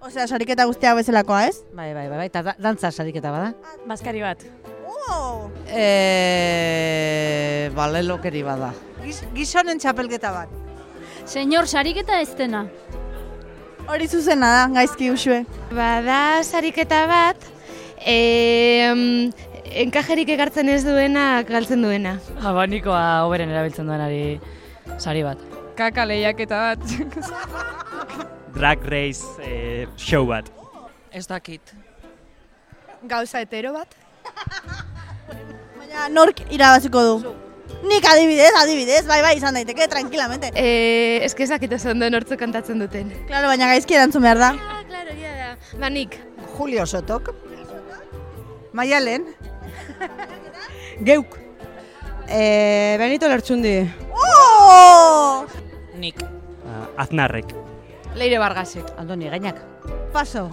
Osea, 0.01 0.27
sariketa 0.27 0.65
guztiak 0.65 0.95
bezalakoa, 0.95 1.47
ez? 1.49 1.57
Bai, 1.75 1.93
bai, 1.93 2.07
bai, 2.07 2.17
bai. 2.17 2.25
Eta 2.29 2.41
da- 2.43 2.55
dantza 2.57 2.91
sariketa 2.91 3.31
bada. 3.31 3.53
Baskari 3.85 4.21
bat. 4.23 4.45
Oh! 4.87 5.49
E, 5.67 7.69
balelokeri 7.75 8.43
bada. 8.43 8.71
gizonen 9.35 9.79
txapelketa 9.79 10.31
bat. 10.31 10.49
Senyor, 11.25 11.67
sariketa 11.67 12.19
ez 12.21 12.31
dena. 12.37 12.65
Hori 13.89 14.07
zuzena 14.07 14.51
da, 14.53 14.65
gaizki 14.73 15.09
usue. 15.11 15.43
Bada 15.73 16.43
sariketa 16.43 17.05
bat, 17.09 17.47
e, 18.05 18.93
enkajerik 19.83 20.29
ekartzen 20.35 20.69
ez 20.69 20.83
duena 20.85 21.41
galtzen 21.47 21.81
duena. 21.85 22.17
Abanikoa 22.45 23.25
oberen 23.27 23.51
erabiltzen 23.53 23.89
duenari 23.89 24.39
sari 24.97 25.23
bat. 25.25 25.41
Kaka 25.79 26.05
lehiaketa 26.05 26.61
bat. 26.69 26.79
Drag 28.55 28.85
race 28.91 29.23
eh, 29.45 29.85
show 29.97 30.25
bat. 30.27 30.49
Ez 31.11 31.25
dakit. 31.27 31.73
Gauza 33.07 33.39
hetero 33.39 33.73
bat. 33.73 33.93
Baina 35.79 36.09
nork 36.11 36.41
irabaziko 36.51 37.05
du? 37.05 37.35
Nik 37.83 38.05
adibidez, 38.05 38.51
adibidez, 38.59 39.05
bai, 39.07 39.21
bai, 39.23 39.37
izan 39.37 39.55
daiteke, 39.55 39.87
tranquilamente. 39.87 40.51
Eh, 40.55 41.23
eske 41.23 41.45
ez 41.45 41.49
dakit 41.53 41.73
oso 41.77 41.93
ondo 41.93 42.09
nortzu 42.11 42.35
kantatzen 42.37 42.81
duten. 42.83 43.13
Claro, 43.29 43.47
baina 43.47 43.69
gaizki 43.71 43.95
erantzun 43.95 44.25
behar 44.25 44.41
da. 44.41 44.49
Ah, 44.59 44.81
claro, 44.87 45.15
ja 45.15 45.31
da. 45.37 45.77
Ba, 45.79 45.89
nik. 45.93 46.17
Julio 46.57 46.85
Sotok. 46.85 47.31
Maialen. 48.75 49.25
Geuk. 51.07 51.39
Eh, 52.27 52.95
Benito 52.99 53.31
Lertxundi. 53.31 53.77
Oh! 54.11 55.45
Nik. 55.97 56.19
Uh, 56.21 56.85
aznarrek. 57.01 57.55
Leire 58.19 58.39
Bargasek. 58.39 58.91
Andoni 58.99 59.31
Gainak. 59.31 59.63
Paso. 60.13 60.49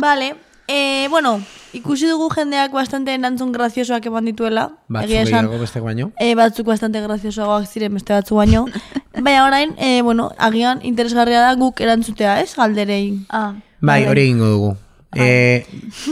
Vale, 0.00 0.34
eh, 0.68 1.06
bueno, 1.10 1.40
ikusi 1.72 2.06
dugu 2.08 2.28
jendeak 2.34 2.72
bastante 2.72 3.14
erantzun 3.14 3.52
graziosoak 3.52 4.06
eman 4.06 4.24
dituela. 4.24 4.70
Batzuk 4.88 5.10
esan, 5.10 5.44
gehiago 5.46 5.58
beste 5.60 5.80
baino. 5.80 6.10
eh, 6.18 6.34
batzuk 6.34 6.66
bastante 6.66 7.00
graziosoagoak 7.00 7.66
ziren 7.68 7.94
beste 7.94 8.12
batzu 8.14 8.34
baino. 8.36 8.66
Baina 9.14 9.44
orain, 9.46 9.74
eh, 9.78 10.02
bueno, 10.02 10.32
agian 10.38 10.80
interesgarria 10.82 11.40
da 11.40 11.54
guk 11.54 11.80
erantzutea, 11.80 12.40
ez? 12.42 12.54
Galderei. 12.56 13.20
Ah, 13.30 13.52
Bai, 13.80 14.06
hori 14.08 14.22
egingo 14.22 14.46
dugu. 14.50 14.76
Eh, 15.14 15.64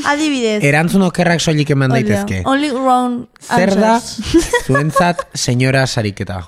Adibidez. 0.07 0.63
erantzun 0.63 1.03
okerrak 1.03 1.41
soilik 1.43 1.71
eman 1.75 1.91
daitezke. 1.91 2.43
Only 2.47 2.71
wrong 2.71 3.27
Zer 3.41 3.75
da 3.75 3.97
zuentzat 4.67 5.25
senyora 5.35 5.87
sariketa? 5.89 6.45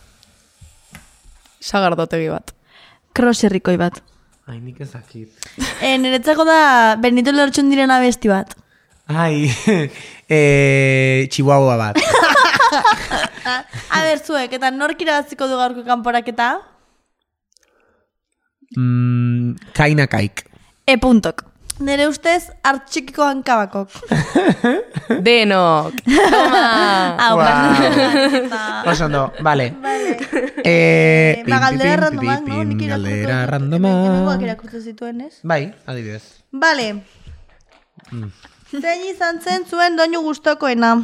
Sagardotegi 1.61 2.29
bat. 2.31 2.53
Kroserrikoi 3.15 3.77
bat. 3.81 3.99
Ai, 4.47 4.59
nik 4.61 4.81
ezakit. 4.81 5.31
Eh, 5.85 5.97
niretzako 6.01 6.45
da 6.49 6.97
Benito 7.01 7.33
Lertxun 7.33 7.71
diren 7.73 7.93
abesti 7.93 8.29
bat. 8.31 8.55
Ai, 9.09 9.49
eh, 10.37 11.29
chihuahua 11.33 11.77
bat. 11.81 12.01
A 13.95 14.03
ber, 14.05 14.21
zuek, 14.25 14.55
eta 14.57 14.71
nork 14.73 15.01
irabaziko 15.05 15.49
du 15.49 15.59
gaurko 15.61 15.85
kanporaketa? 15.87 16.49
Mm, 18.77 19.55
kaina 19.77 20.09
kaik. 20.11 20.47
E 20.89 20.97
puntok. 21.01 21.45
Nere 21.83 22.07
ustez, 22.07 22.51
hartxikiko 22.63 23.25
hankabakok. 23.27 23.91
Denok. 25.27 25.93
Toma. 26.07 27.17
Hau, 27.19 27.37
Wow. 27.39 28.93
Oso 28.93 29.05
ondo, 29.07 29.33
vale. 29.43 29.73
Eh, 30.65 31.43
ba, 31.49 31.59
galdera 31.59 31.97
randomak, 31.97 32.47
no? 32.47 32.63
Nik 32.65 32.85
Galdera 32.89 33.41
ditut. 33.41 33.51
randoma. 33.51 33.91
Hemengoak 34.07 34.43
irakurtzen 34.47 34.83
zituen, 34.87 35.21
ez? 35.27 35.41
Bai, 35.43 35.73
adibidez. 35.87 36.23
Vale. 36.53 36.87
Mm. 38.13 38.31
Zein 38.81 39.03
izan 39.11 39.41
zen 39.43 39.67
zuen 39.67 39.97
doinu 39.99 40.23
gustokoena? 40.23 40.95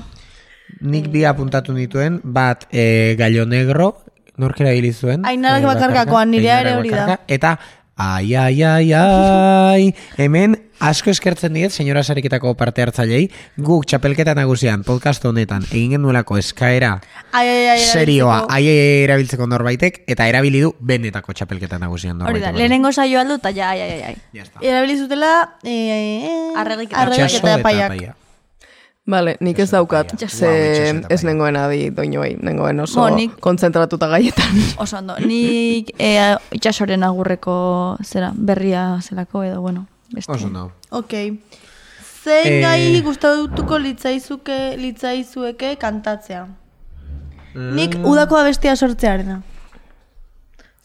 Nik 0.81 1.11
bi 1.11 1.25
apuntatu 1.27 1.75
nituen, 1.75 2.21
bat 2.25 2.69
e, 2.71 3.17
gallo 3.19 3.45
negro, 3.45 3.91
norkera 4.39 4.71
hili 4.73 4.93
zuen. 4.95 5.27
Ainarak 5.27 5.63
Eh, 5.67 5.67
bakarkakoan, 5.67 6.31
nirea 6.31 6.61
ere 6.61 6.77
Ainarak 6.77 6.81
hori 6.81 6.91
da. 6.95 7.19
Eta, 7.27 7.57
ai, 8.01 8.35
ai, 8.35 8.63
ai, 8.65 8.93
ai, 8.97 9.95
hemen 10.17 10.57
asko 10.81 11.13
eskertzen 11.13 11.53
diet, 11.53 11.75
senyora 11.75 12.01
sariketako 12.01 12.55
parte 12.57 12.81
hartzailei, 12.81 13.27
guk 13.61 13.85
txapelketa 13.91 14.33
nagusian, 14.39 14.81
podcast 14.87 15.27
honetan, 15.29 15.67
egin 15.69 15.99
genuelako 15.99 16.39
eskaera 16.41 16.95
Ai, 17.37 17.45
ai, 17.45 17.67
ai, 17.75 17.83
serioa, 17.85 18.47
ai, 18.49 18.63
ai, 18.65 18.79
ai, 18.79 19.03
erabiltzeko 19.05 19.45
norbaitek, 19.51 20.01
eta 20.09 20.31
erabili 20.33 20.65
du 20.65 20.73
benetako 20.81 21.37
txapelketa 21.37 21.79
nagusian 21.83 22.17
Hori 22.17 22.41
norbaitek. 22.41 22.57
da, 22.57 22.63
lehenengo 22.63 22.95
saio 22.97 23.21
aldu, 23.21 23.37
eta 23.43 23.53
ja, 23.53 23.75
ai, 23.75 23.85
ai, 23.85 24.01
ai. 24.15 24.17
Erabili 24.63 24.97
zutela... 24.97 25.35
Eh, 25.63 26.57
Arregiketa. 26.57 27.05
arregiketa 27.05 27.61
Itxaso 27.61 28.30
Vale, 29.11 29.37
nik 29.43 29.59
ez 29.59 29.71
daukat, 29.75 30.13
ze 30.31 30.49
ez 31.11 31.23
nengoen 31.27 31.57
adi 31.59 31.89
doinoei, 31.91 32.37
nengoen 32.47 32.81
oso 32.85 33.01
Bo, 33.01 33.09
nik- 33.17 33.41
konzentratuta 33.43 34.07
gaietan. 34.13 34.61
Oso 34.85 34.99
ondo, 35.01 35.17
nik 35.25 35.91
e, 35.99 36.11
itxasoren 36.55 37.03
agurreko 37.03 37.97
zera, 38.07 38.31
berria 38.37 38.85
zelako 39.03 39.43
edo, 39.49 39.61
bueno. 39.65 39.87
Beste. 40.15 40.31
Oso 40.33 40.49
no. 40.51 40.71
Ok. 40.91 41.13
Zein 42.23 42.53
Eh. 42.53 42.61
gai 42.63 43.01
gustatuko 43.03 43.79
litzaizuke, 43.79 44.77
litzaizueke 44.79 45.75
kantatzea? 45.81 46.47
Nik 47.55 47.97
Mm. 47.97 48.05
udako 48.07 48.37
abestia 48.37 48.77
sortzearena. 48.77 49.43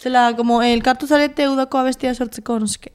Zela, 0.01 0.33
como 0.35 0.61
elkartu 0.63 1.07
zarete 1.07 1.47
udako 1.49 1.77
abestia 1.77 2.13
sortzeko, 2.15 2.59
noske. 2.59 2.91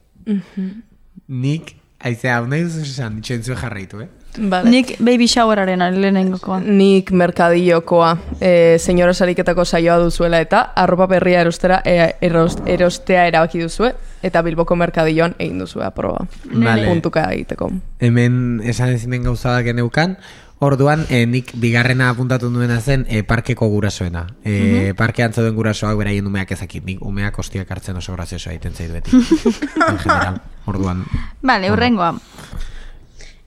Nik, 1.27 1.75
aizea, 1.99 2.37
hau 2.39 2.47
nahi 2.47 2.63
duzu 2.67 2.81
esan, 2.81 3.17
itxentzue 3.21 3.55
jarraitu, 3.55 4.01
eh? 4.01 4.09
Vale. 4.37 4.69
Nik 4.69 4.95
baby 4.99 5.27
showeraren 5.27 5.83
lehenengokoa. 6.01 6.59
Nik 6.59 7.11
merkadillokoa, 7.11 8.17
e, 8.39 8.77
senyora 8.79 9.13
sariketako 9.13 9.65
saioa 9.65 9.97
duzuela 9.99 10.39
eta 10.39 10.61
arropa 10.75 11.07
berria 11.07 11.41
erostera, 11.41 11.81
e, 11.85 12.13
erost, 12.21 12.61
erostea 12.65 13.27
erabaki 13.27 13.61
duzue 13.61 13.93
eta 14.23 14.41
Bilboko 14.45 14.75
merkadilloan 14.75 15.35
egin 15.39 15.59
duzue 15.59 15.83
aproba. 15.85 16.25
Vale. 16.51 16.85
Puntuka 16.87 17.25
egiteko. 17.33 17.71
Hemen 17.99 18.61
esan 18.63 18.93
ezinen 18.93 19.23
gauza 19.23 19.57
da 19.57 19.65
geneukan, 19.65 20.17
orduan 20.61 21.07
eh, 21.09 21.25
nik 21.25 21.55
bigarrena 21.57 22.11
apuntatu 22.13 22.51
nuena 22.53 22.77
zen 22.81 23.05
eh, 23.09 23.23
parkeko 23.25 23.67
gurasoena. 23.67 24.27
Eh, 24.45 24.93
Parkean 24.97 25.33
zeuden 25.33 25.55
gurasoak 25.57 25.97
beraien 25.97 26.27
umeak 26.29 26.53
ezakit, 26.53 26.85
nik 26.85 27.01
umeak 27.01 27.39
ostiak 27.41 27.71
hartzen 27.73 27.97
oso 27.97 28.13
grazioso 28.13 28.51
egiten 28.53 28.77
zaitu 28.77 28.93
beti. 28.93 29.11
en 29.89 29.97
general, 29.97 30.37
orduan. 30.69 31.01
Vale, 31.41 31.71
urrengoa. 31.73 32.13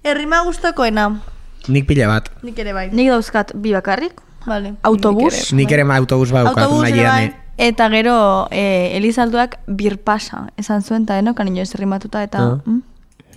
Errima 0.05 0.43
gustokoena. 0.45 1.09
Nik 1.73 1.87
pila 1.89 2.11
bat. 2.11 2.29
Nik 2.45 2.59
ere 2.61 2.75
bai. 2.77 2.89
Nik 2.93 3.09
dauzkat 3.09 3.55
bi 3.57 3.73
bakarrik. 3.73 4.21
Vale. 4.45 4.75
Autobus. 4.85 5.53
Nik 5.57 5.73
ere 5.73 5.87
autobus 5.97 6.31
badaukat 6.31 6.65
Autobus 6.65 6.89
ere 6.91 6.97
nahian, 6.99 7.33
bai. 7.33 7.41
Eta 7.57 7.89
gero, 7.89 8.17
e, 8.51 8.97
Elizalduak 8.99 9.57
birpasa, 9.67 10.49
esan 10.59 10.83
zuen, 10.83 11.07
eta 11.07 11.19
enokan 11.19 11.49
inoiz 11.49 11.71
errimatuta, 11.75 12.23
eta... 12.23 12.43
Ah. 12.43 12.61
Mm? 12.67 12.83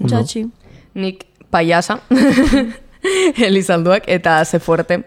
Txatxi. 0.07 0.43
Nik 0.97 1.24
paiasa, 1.53 2.01
Elizalduak 3.47 4.09
eta 4.11 4.43
ze 4.45 4.59
fuerte, 4.59 5.03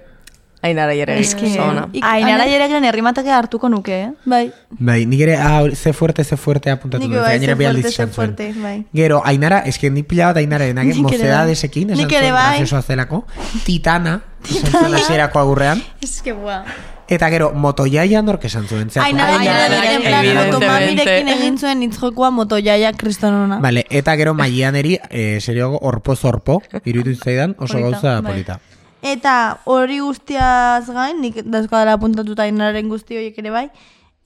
ainara 0.62 0.94
jere 0.94 1.18
Eske, 1.20 1.48
zona. 1.54 1.88
ainara 2.02 2.44
jeregren 2.46 2.84
errimatake 2.84 3.30
hartuko 3.30 3.68
nuke, 3.68 4.00
eh? 4.02 4.10
Bai. 4.24 4.52
Bai, 4.70 5.06
nik 5.06 5.20
ere, 5.20 5.36
ah, 5.36 5.62
ze 5.74 5.92
fuerte, 5.92 6.22
ze 6.24 6.36
fuerte 6.36 6.70
apuntatu 6.70 7.02
Nik 7.04 7.10
nuen, 7.10 7.22
bai, 7.22 7.38
gainera 7.38 7.56
ze 7.56 7.62
fuerte, 7.62 7.82
ze 7.82 7.88
esan 7.88 8.06
zuen. 8.12 8.14
fuerte, 8.36 8.54
bai. 8.62 8.84
Gero, 8.92 9.22
Ainara, 9.24 9.60
eske 9.60 9.90
nik 9.90 10.06
pila 10.06 10.26
bat 10.26 10.36
Ainara 10.36 10.66
Nik 10.66 10.76
ere 10.84 10.92
bai. 10.92 11.02
mozedadesekin, 11.02 11.90
esan 11.90 12.02
Nik 12.04 12.12
ere 12.12 12.26
zuen, 12.28 12.34
bai. 12.34 12.48
graziosoa 12.58 12.82
zelako, 12.82 13.24
Titana, 13.64 14.20
esan 14.48 14.70
zuen 14.70 14.94
hasierako 14.94 15.38
agurrean, 15.38 15.82
Ez 16.02 16.20
que 16.22 16.32
guau. 16.32 16.62
eta 17.08 17.28
gero, 17.30 17.52
motoiaia 17.52 18.22
nork 18.22 18.44
esan 18.44 18.68
zuen, 18.68 18.88
zeak- 18.90 19.02
Ainara 19.04 19.38
Ainara 19.38 19.58
jere 19.64 19.76
jere, 19.80 19.94
en 19.96 20.02
plan, 20.02 20.24
evidentemente. 20.24 20.56
motomamirekin 20.56 21.28
egin 21.28 21.58
zuen 21.58 21.82
itzjokoa 21.82 22.30
motoiaia 22.30 22.92
kristonona. 22.92 23.58
Vale, 23.60 23.84
eta 23.90 24.14
gero 24.16 24.34
maianeri, 24.34 24.98
eh, 25.10 25.38
serioago, 25.40 25.78
orpo 25.82 26.14
zorpo, 26.16 26.62
iruditu 26.84 27.18
zaidan, 27.24 27.56
oso 27.58 27.78
gauza 27.80 28.20
bai. 28.20 28.32
polita. 28.32 28.60
Eta 29.02 29.60
hori 29.64 29.98
guztiaz 30.04 30.84
gain, 30.92 31.20
nik 31.20 31.40
dauzkadala 31.44 31.96
apuntatuta 31.96 32.44
ainararen 32.44 32.88
guzti 32.92 33.16
horiek 33.16 33.38
ere 33.40 33.50
bai, 33.54 33.66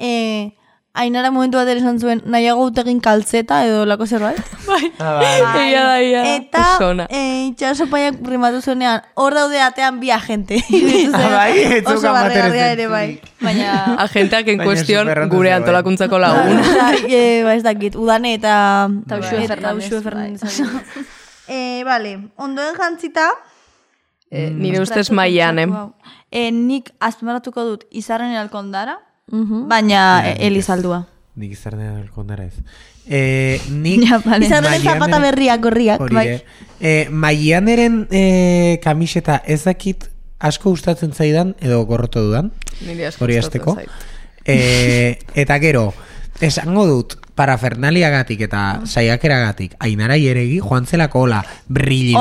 e, 0.03 0.55
ainara 0.95 1.31
momentu 1.35 1.59
bat 1.59 1.69
ere 1.71 1.83
esan 1.83 1.99
zuen, 1.99 2.23
nahiago 2.31 2.65
utegin 2.69 3.01
kaltzeta 3.03 3.61
edo 3.67 3.85
lako 3.87 4.07
zerbait. 4.07 4.39
bai. 4.71 4.91
Da, 4.99 5.63
ia 5.67 5.85
da. 5.91 6.23
Eta 6.37 7.07
e, 7.09 7.23
itxaso 7.51 7.89
paiak 7.91 8.21
rimatu 8.27 8.63
zuenean, 8.63 9.03
hor 9.19 9.35
daude 9.35 9.61
atean 9.63 10.01
bi 10.03 10.11
agente. 10.15 10.61
Ah, 11.15 11.29
bai, 11.31 11.83
Oso 11.87 12.11
batere 12.11 12.15
barregarria 12.15 12.69
ere 12.75 12.87
bai. 12.91 13.07
Baina... 13.43 13.75
Agenteak 14.03 14.49
en 14.51 14.63
kuestion 14.63 15.07
gure 15.07 15.51
zegoen. 15.51 15.57
antolakuntzako 15.61 16.19
lagun. 16.19 16.59
e, 17.07 17.43
ba, 17.47 17.55
ez 17.55 17.63
dakit, 17.63 17.95
udane 17.95 18.35
eta... 18.39 18.55
Eta 19.05 19.19
Uxue 19.23 19.45
eta 19.45 19.55
Fernandez, 19.55 19.87
Uxue 19.87 20.01
bai. 20.01 20.35
Fernandez. 20.35 21.07
e, 21.55 21.59
vale, 21.87 22.17
ondoen 22.37 22.75
jantzita, 22.79 23.29
Eh, 24.35 24.51
nire 24.51 24.81
ustez 24.83 25.11
maian, 25.15 25.59
eh? 25.63 25.67
E, 26.35 26.49
nik 26.51 26.91
azpimarratuko 26.99 27.63
dut 27.69 27.85
izarren 27.95 28.35
alkondara, 28.35 28.99
baina 29.71 30.01
e, 30.27 30.35
Elizaldua. 30.49 31.05
Nik 31.39 31.55
izarnean 31.55 32.01
alkondara 32.03 32.45
ez. 32.47 32.59
Eh, 33.07 33.61
nik 33.71 34.03
Ja, 34.09 34.19
vale. 34.25 34.47
izarren 34.47 34.83
zapata 34.83 35.21
berriak 35.23 35.63
gorriak, 35.63 36.03
Hori 36.03 36.15
bai. 36.19 36.27
Eh, 36.81 37.07
Maianeren 37.11 38.05
eh, 38.11 38.81
kamiseta 38.83 39.41
ez 39.47 39.63
dakit 39.65 40.09
asko 40.39 40.75
gustatzen 40.75 41.13
zaidan 41.15 41.55
edo 41.61 41.85
gorroto 41.87 42.23
dudan. 42.23 42.51
Nire 42.87 43.09
asko 43.13 43.25
Hori 43.25 43.39
gustatzen 43.39 43.85
zait. 43.85 44.11
Eh, 44.45 45.19
eta 45.35 45.59
gero, 45.63 45.93
esango 46.45 46.87
dut, 46.91 47.19
parafernaliagatik 47.35 48.47
eta 48.47 48.63
saiakeragatik 48.85 49.75
ainara 49.83 50.17
ieregi 50.17 50.61
joan 50.63 50.87
zelako 50.87 51.27
hola 51.27 51.43
brilli 51.69 52.15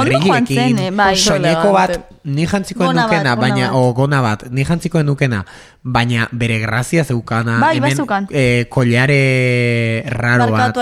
zen, 0.48 0.80
eh, 0.80 0.92
bai. 0.92 1.16
soineko 1.16 1.72
bat 1.74 2.14
ni 2.24 2.46
bat, 2.48 2.70
nukena 2.96 3.36
baina 3.36 3.68
bat. 3.68 3.76
o 3.76 3.94
gona 3.94 4.22
bat 4.22 4.44
ni 4.50 4.64
jantzikoen 4.64 5.06
nukena 5.06 5.46
baina 5.84 6.28
bere 6.32 6.60
grazia 6.60 7.04
zeukana 7.04 7.60
Bai, 7.60 7.78
hemen 7.78 7.98
eh, 8.32 8.66
kollare 8.70 10.04
raro 10.08 10.52
bat. 10.52 10.76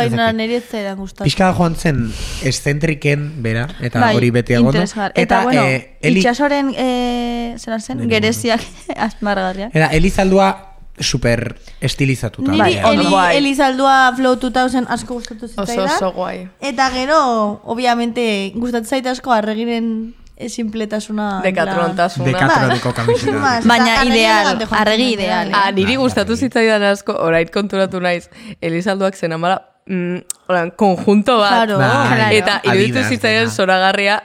Pixka 1.24 1.54
joan 1.54 1.76
zen 1.76 2.12
eszentriken 2.44 3.42
bera 3.42 3.68
eta 3.82 4.00
Bai, 4.00 4.16
hori 4.16 4.30
beti 4.32 4.54
egon 4.54 4.68
interesgar. 4.68 5.12
Eta, 5.16 5.44
bueno, 5.44 5.64
eh, 5.64 5.98
Eli, 6.02 6.20
itxasoren, 6.20 6.74
eh, 6.78 7.56
zelan 7.58 7.82
zen, 7.82 8.08
gereziak 8.10 8.62
azmargarriak. 8.96 9.74
eta 9.76 9.90
Elizaldua 9.98 10.70
super 11.02 11.56
estilizatuta 11.82 12.52
Niri 12.52 12.76
dago. 12.76 12.91
Eli, 12.93 13.06
Guai. 13.10 13.38
Elizaldua 13.38 14.14
Flow 14.16 14.36
2000 14.39 14.86
asko 14.89 15.14
gustatu 15.20 15.45
Oso 15.45 15.66
zitzaidan. 15.66 15.95
oso 15.95 16.12
guai. 16.14 16.47
Eta 16.62 16.89
gero, 16.91 17.62
obviamente, 17.66 18.52
gustatzen 18.56 18.89
zaite 18.97 19.10
asko 19.10 19.32
arregiren 19.32 20.14
simpletasuna. 20.47 21.41
Dekatrontasuna. 21.43 22.26
Dekatroniko 22.26 22.93
kamiseta. 22.93 23.38
Más, 23.38 23.66
Baina 23.72 24.04
ideal, 24.06 24.58
arregi 24.72 25.12
ideal. 25.14 25.52
bai. 25.52 25.60
Ah, 25.68 25.72
niri 25.72 25.95
gustatu 26.02 26.36
zitzaidan 26.36 26.84
asko, 26.91 27.14
orait 27.14 27.52
konturatu 27.54 27.99
naiz, 28.02 28.30
Elizalduak 28.62 29.16
zen 29.16 29.34
amala, 29.38 29.60
mm, 29.86 30.18
oran, 30.49 30.72
konjunto 30.78 31.38
bat. 31.38 31.68
Claro. 31.68 31.78
Bai, 31.78 32.36
Eta 32.39 32.62
iruditu 32.64 33.04
zitzaidan 33.10 33.49
zoragarria 33.52 34.22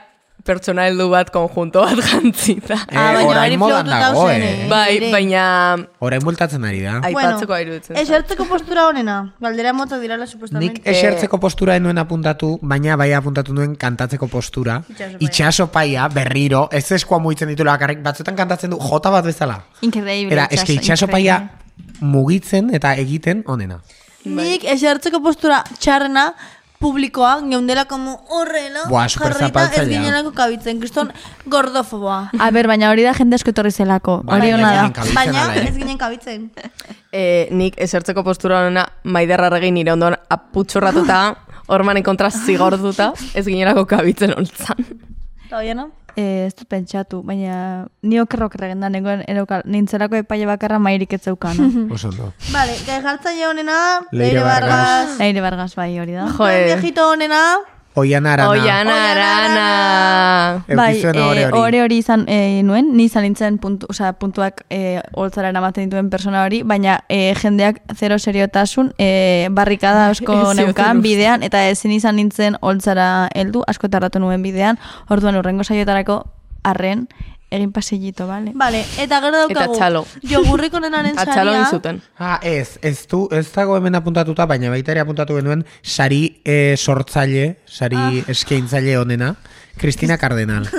pertsona 0.47 0.85
heldu 0.87 1.09
bat 1.11 1.29
konjunto 1.33 1.83
bat 1.83 1.99
jantzita. 2.07 2.77
Eh, 2.87 2.95
Ah, 2.97 3.11
baina 3.13 3.27
orain 3.29 3.43
hori 3.51 3.57
modan 3.61 3.85
Flow 3.85 3.99
dago, 3.99 4.21
2000, 4.23 4.43
eh. 4.47 4.63
eh. 4.63 4.69
Bai, 4.71 5.11
baina 5.11 5.43
Orain 5.99 6.23
bultatzen 6.23 6.63
ari 6.65 6.81
da. 6.85 6.95
aipatzeko 7.03 7.51
bueno, 7.51 7.61
iruditzen. 7.67 7.95
zait. 7.95 8.03
Esertzeko 8.07 8.47
postura 8.49 8.87
honena. 8.87 9.17
Galdera 9.43 9.73
motza 9.73 9.99
dirala, 9.99 10.23
Nik 10.25 10.31
supuestamente. 10.31 10.81
esertzeko 10.89 11.39
postura 11.43 11.75
ez 11.75 11.81
nuen 11.81 11.97
apuntatu, 11.97 12.57
baina 12.61 12.95
bai 12.95 13.11
apuntatu 13.13 13.53
nuen 13.53 13.75
kantatzeko 13.75 14.27
postura. 14.27 14.81
Itxaso 15.19 15.67
paia. 15.67 16.07
Berriro, 16.07 16.69
ez 16.71 16.85
eskoa 16.91 17.19
mugitzen 17.19 17.49
ditula 17.49 17.75
bakarrik, 17.77 18.01
batzuetan 18.03 18.35
kantatzen 18.35 18.69
du 18.71 18.77
jota 18.79 19.09
bat 19.11 19.25
bezala. 19.25 19.61
Increíble. 19.81 20.33
Era, 20.33 20.47
eske 20.51 20.73
itxaso 20.73 21.07
paia 21.07 21.41
mugitzen 22.01 22.73
eta 22.73 22.95
egiten 22.95 23.43
onena. 23.47 23.81
Nik 24.27 24.65
esertzeko 24.67 25.21
postura 25.23 25.61
txarrena 25.79 26.33
publikoa, 26.79 27.41
geundela 27.41 27.85
como 27.85 28.21
horrela, 28.29 28.85
Buah, 28.89 29.07
jarrita 29.09 29.65
ez 29.73 29.87
ginelako 29.87 30.31
kabitzen, 30.37 30.79
kriston 30.79 31.11
gordofoboa. 31.45 32.19
A 32.39 32.49
ber, 32.53 32.69
baina 32.69 32.91
hori 32.91 33.05
da 33.07 33.15
jende 33.17 33.37
asko 33.39 33.53
etorri 33.53 33.71
zelako. 33.71 34.21
Hori 34.27 34.51
baina 34.51 34.57
ona 34.57 34.71
da. 34.75 35.07
Baina 35.15 35.45
eh? 35.55 35.67
ez 35.69 35.75
ginen 35.77 35.97
kabitzen. 35.97 36.49
Eh, 37.17 37.47
nik 37.55 37.77
esertzeko 37.81 38.21
postura 38.21 38.57
honena 38.59 38.81
maiderra 39.07 39.47
regin 39.49 39.73
nire 39.73 39.93
ondoan 39.93 40.17
aputxorratuta, 40.29 41.19
ormanen 41.75 42.03
kontra 42.03 42.27
zigortuta, 42.29 43.07
ez 43.33 43.45
ginerako 43.47 43.85
kabitzen 43.89 44.35
holtzan. 44.35 44.83
Eta 45.47 45.61
oiena? 45.63 45.87
Eh, 46.17 46.47
ez 46.47 46.55
dut 46.57 46.65
pentsatu, 46.65 47.19
baina 47.21 47.85
ni 48.01 48.17
okerro 48.17 48.47
okerregen 48.49 48.81
da, 48.81 48.89
nengoen 48.89 49.19
erauka, 49.29 49.59
nintzelako 49.69 50.17
epaile 50.23 50.47
bakarra 50.49 50.79
mairik 50.81 51.13
ez 51.13 51.21
zeukan. 51.29 51.59
Oso 51.93 52.09
ondo. 52.09 52.31
Vale, 52.49 52.73
gai 52.87 52.97
jartzaile 53.03 53.45
honena, 53.45 53.75
Leire 54.09 54.39
Leire 54.39 54.45
Vargas. 54.47 54.71
Vargas. 54.71 55.19
Leire 55.21 55.43
Vargas 55.45 55.75
bai 55.77 55.91
hori 56.01 56.17
da. 56.17 56.25
Joe, 56.33 56.63
Viejito 56.71 57.05
honena, 57.11 57.41
Oian 57.97 58.27
arana. 58.29 58.49
oian 58.51 58.87
arana. 58.87 60.63
Bai, 60.75 61.01
eh, 61.01 61.49
hori. 61.49 61.79
hori 61.81 61.97
izan 61.97 62.25
eh, 62.29 62.61
nuen, 62.63 62.91
ni 62.93 63.07
izan 63.09 63.23
nintzen 63.25 63.57
puntu, 63.57 63.87
osea, 63.89 64.11
puntuak 64.21 64.61
eh, 64.69 65.01
holtzara 65.17 65.49
eramaten 65.49 65.87
dituen 65.87 66.11
persona 66.13 66.43
hori, 66.45 66.61
baina 66.61 66.99
eh, 67.09 67.33
jendeak 67.41 67.81
zero 67.97 68.19
seriotasun, 68.19 68.93
eh, 69.01 69.47
barrikada 69.49 70.11
asko 70.11 70.31
Ez 70.31 70.43
zioten 70.43 70.65
neukan 70.67 71.01
bidean, 71.01 71.41
eta 71.41 71.63
ezin 71.71 71.95
izan 71.95 72.21
nintzen 72.21 72.59
holtzara 72.61 73.29
heldu, 73.33 73.63
asko 73.65 73.89
tardatu 73.89 74.21
nuen 74.21 74.45
bidean, 74.45 74.77
orduan 75.09 75.41
urrengo 75.41 75.65
saioetarako 75.65 76.21
arren, 76.63 77.07
egin 77.49 77.71
pasillito, 77.71 78.27
bale? 78.27 78.51
Vale, 78.55 78.81
eta 78.99 79.21
gero 79.23 79.37
daukagu. 79.37 79.51
Eta 79.73 79.79
txalo. 79.79 80.05
Jogurrik 80.23 80.73
onenaren 80.73 81.17
Atxalo 81.21 81.51
saria. 81.51 81.61
egin 81.61 81.71
zuten. 81.71 82.01
Ah, 82.19 82.39
ez, 82.43 82.77
ez 82.81 83.05
du, 83.07 83.27
ez 83.31 83.45
dago 83.55 83.77
hemen 83.77 83.95
apuntatuta, 83.95 84.45
baina 84.45 84.69
baita 84.73 84.91
ere 84.91 84.99
apuntatu 85.05 85.35
genuen 85.39 85.63
sari 85.81 86.41
eh, 86.43 86.75
sortzaile, 86.77 87.57
sari 87.65 87.95
Ah. 87.97 88.11
eskaintzaile 88.27 88.97
onena, 88.99 89.35
Cristina 89.77 90.17
Cardenal. 90.17 90.67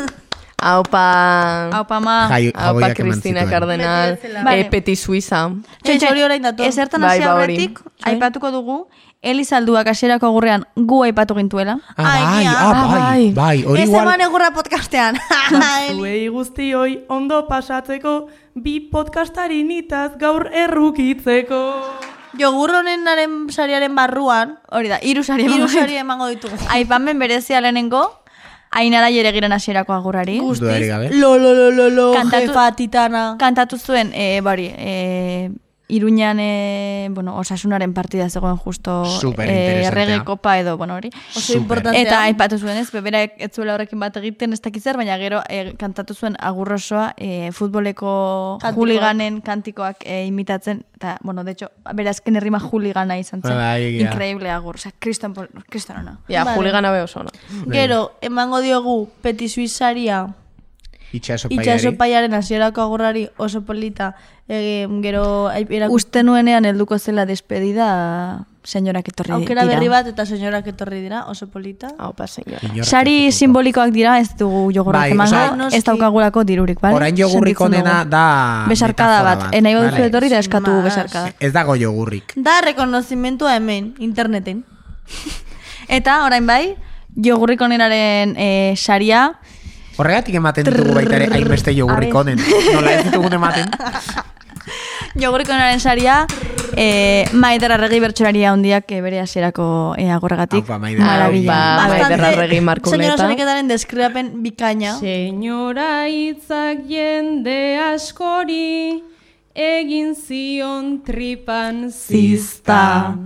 Aupa... 0.58 1.70
Aupa 1.70 2.00
ma. 2.00 2.28
Jai- 2.28 2.50
Aupa 2.52 2.92
Cristina. 2.94 3.44
Cardenal. 3.46 4.18
Vale. 4.44 4.64
Peti 4.70 4.96
Suiza. 4.96 5.44
Hori 5.86 6.22
orain 6.24 6.42
dator. 6.42 6.66
Esertan 6.66 7.00
Bai, 7.00 7.18
hasi 7.18 7.20
ba, 7.28 7.34
hori. 7.34 7.54
aurretik, 7.54 7.78
aipatuko 8.02 8.50
dugu, 8.50 8.78
Elizalduak 9.20 9.88
hasierako 9.90 10.28
agurrean 10.30 10.64
gu 10.76 11.00
aipatu 11.02 11.34
gintuela. 11.34 11.80
Ah, 11.96 12.04
Ai, 12.06 12.22
bai, 12.22 12.42
mia. 12.44 12.52
ah, 12.54 12.84
bai, 12.92 13.32
bai, 13.34 13.64
hori 13.66 13.82
Ez 13.82 13.88
eman 13.90 14.20
egurra 14.22 14.52
podcastean. 14.54 15.18
Zuei 15.96 16.28
guztioi 16.28 17.00
ondo 17.08 17.40
pasatzeko, 17.48 18.28
bi 18.54 18.78
podcastari 18.92 19.64
nitaz 19.64 20.12
gaur 20.20 20.46
errukitzeko. 20.54 21.62
Jogur 22.38 22.70
honenaren 22.78 23.48
sariaren 23.50 23.94
barruan, 23.96 24.58
Hori 24.70 24.88
da, 24.92 25.00
hiru 25.02 25.24
sari 25.24 25.46
emango 25.48 25.66
sari 25.68 25.96
emango 25.98 26.28
ditugu. 26.28 26.54
Aipamen 26.76 27.18
berezia 27.18 27.60
lehenengo, 27.60 28.22
Ainara 28.70 29.08
jeregiren 29.10 29.50
hasierako 29.50 29.94
agurrari. 29.94 30.38
Dudarik 30.38 30.88
gabe. 30.90 31.08
Lo, 31.16 31.38
lo, 31.38 31.54
lo, 31.54 31.70
lo, 31.72 31.88
lo, 31.88 32.12
Kantatu- 32.14 32.50
jefa 32.52 32.70
titana. 32.76 33.36
Kantatu 33.40 33.78
zuen, 33.78 34.12
e, 34.14 34.42
bari, 34.42 34.66
e, 34.76 35.50
Iruñan, 35.88 36.36
e, 36.38 37.08
bueno, 37.10 37.36
osasunaren 37.38 37.94
partida 37.94 38.28
zegoen 38.28 38.56
justo 38.56 39.06
Superinteresantea. 39.06 39.88
errege 39.88 40.24
kopa 40.24 40.58
edo, 40.58 40.76
bueno, 40.76 40.94
hori. 40.94 41.08
Oso. 41.34 41.54
Eta 41.94 42.22
aipatu 42.24 42.58
zuen 42.58 42.76
ez, 42.76 42.90
bebera 42.92 43.22
ez 43.24 43.50
zuela 43.54 43.72
horrekin 43.74 43.98
bat 43.98 44.16
egiten 44.20 44.52
ez 44.52 44.60
dakiz 44.60 44.82
zer, 44.84 44.96
baina 45.00 45.16
gero 45.16 45.40
e, 45.48 45.72
kantatu 45.80 46.12
zuen 46.14 46.36
agurrosoa 46.38 47.14
e, 47.16 47.50
futboleko 47.52 48.58
Kantikoak. 48.60 48.74
juliganen 48.76 49.40
kantikoak 49.40 50.04
e, 50.04 50.26
imitatzen, 50.26 50.84
eta, 50.96 51.16
bueno, 51.22 51.42
de 51.44 51.52
hecho, 51.52 51.70
bera 51.94 52.10
azken 52.10 52.36
herrima 52.36 52.60
juligana 52.60 53.16
izan 53.18 53.40
zen. 53.42 53.56
Bai. 53.56 54.00
Increíble 54.00 54.50
agur, 54.50 54.76
osea, 54.76 54.92
kriston, 54.98 55.32
pol- 55.32 55.48
kriston 55.70 55.96
ona. 56.04 56.18
Ja, 56.28 56.44
Vale. 56.44 56.56
juligana 56.58 56.92
be 56.92 57.00
oso 57.02 57.20
ona. 57.20 57.30
Gero, 57.72 58.18
emango 58.20 58.60
diogu 58.60 59.08
Peti 59.22 59.48
Suizaria 59.48 60.26
Itxaso 61.12 61.92
paiaren 61.96 62.34
hasierako 62.34 62.82
agurrari 62.82 63.28
oso 63.36 63.62
polita. 63.64 64.14
E, 64.48 64.86
gero, 65.02 65.50
erakusten 65.52 65.92
Uste 65.92 66.22
nuenean 66.22 66.64
helduko 66.64 66.98
zela 66.98 67.24
despedida 67.28 68.46
senyorak 68.68 69.08
etorri 69.08 69.32
aukera 69.32 69.64
dira. 69.64 69.74
berri 69.76 69.88
bat 69.88 70.08
eta 70.10 70.24
senyorak 70.28 70.66
etorri 70.68 71.00
dira, 71.00 71.22
oso 71.32 71.48
polita. 71.48 71.88
Aupa. 71.98 72.26
Inork 72.44 72.84
Sari 72.84 73.32
simbolikoak 73.32 73.92
dira, 73.94 74.18
ez 74.20 74.34
dugu 74.36 74.68
jogurrak 74.76 75.06
Bai, 75.06 75.12
emango, 75.16 75.56
noski. 75.56 75.78
ez 75.78 75.84
daukagulako 75.86 76.44
dirurik, 76.44 76.80
bale? 76.80 76.98
Orain 77.00 77.16
jogurrik 77.16 77.60
onena 77.64 78.02
da... 78.04 78.24
Besarkada 78.68 79.22
metafora 79.22 79.46
bat, 79.48 79.56
enai 79.56 79.74
baduzu 79.74 79.94
vale? 79.96 80.08
etorri 80.10 80.28
da 80.28 80.42
eskatu 80.44 80.74
Mas. 80.76 80.84
besarkada. 80.90 81.32
Ez 81.40 81.52
dago 81.52 81.76
jogurrik. 81.80 82.34
Da 82.36 82.60
rekonozimentua 82.66 83.56
hemen, 83.56 83.94
interneten. 83.98 84.64
Eta, 85.98 86.20
orain 86.26 86.46
bai, 86.46 86.76
jogurrik 87.16 87.64
onenaren 87.64 88.36
e, 88.36 88.50
saria, 88.76 89.30
Horregatik 89.98 90.36
ematen 90.38 90.68
ditugu 90.68 90.94
baita 90.94 91.16
ere 91.16 91.26
hainbeste 91.34 91.74
jogurrik 91.74 92.14
A 92.14 92.20
onen. 92.22 92.38
Nola 92.72 92.92
ez 92.94 93.04
ditugun 93.08 93.34
ematen? 93.34 93.72
jogurrik 95.22 95.48
onenaren 95.50 95.80
saria, 95.80 96.20
e, 96.78 97.26
maider 97.34 97.74
arregi 97.74 97.98
bertxolaria 98.04 98.52
handiak 98.52 98.90
e, 98.94 99.00
bere 99.02 99.18
hasierako 99.24 99.66
e, 99.98 100.06
agorregatik. 100.14 100.62
Aupa, 100.62 100.78
Maider. 100.78 101.02
Marabilla. 101.02 101.58
Aupa. 101.58 101.84
A 101.84 101.88
ver, 101.90 102.02
Maider 102.02 102.24
Arregi 102.30 102.60
Markuleta. 102.60 103.02
Senyora 103.02 103.26
sariketaren 103.26 103.70
deskribapen 103.74 104.32
bikaina. 104.44 104.94
Senyora 105.00 105.90
hitzak 106.06 106.86
jende 106.86 107.58
askori, 107.88 109.02
egin 109.58 110.14
zion 110.14 111.00
tripan 111.02 111.88
zizta. 111.90 113.16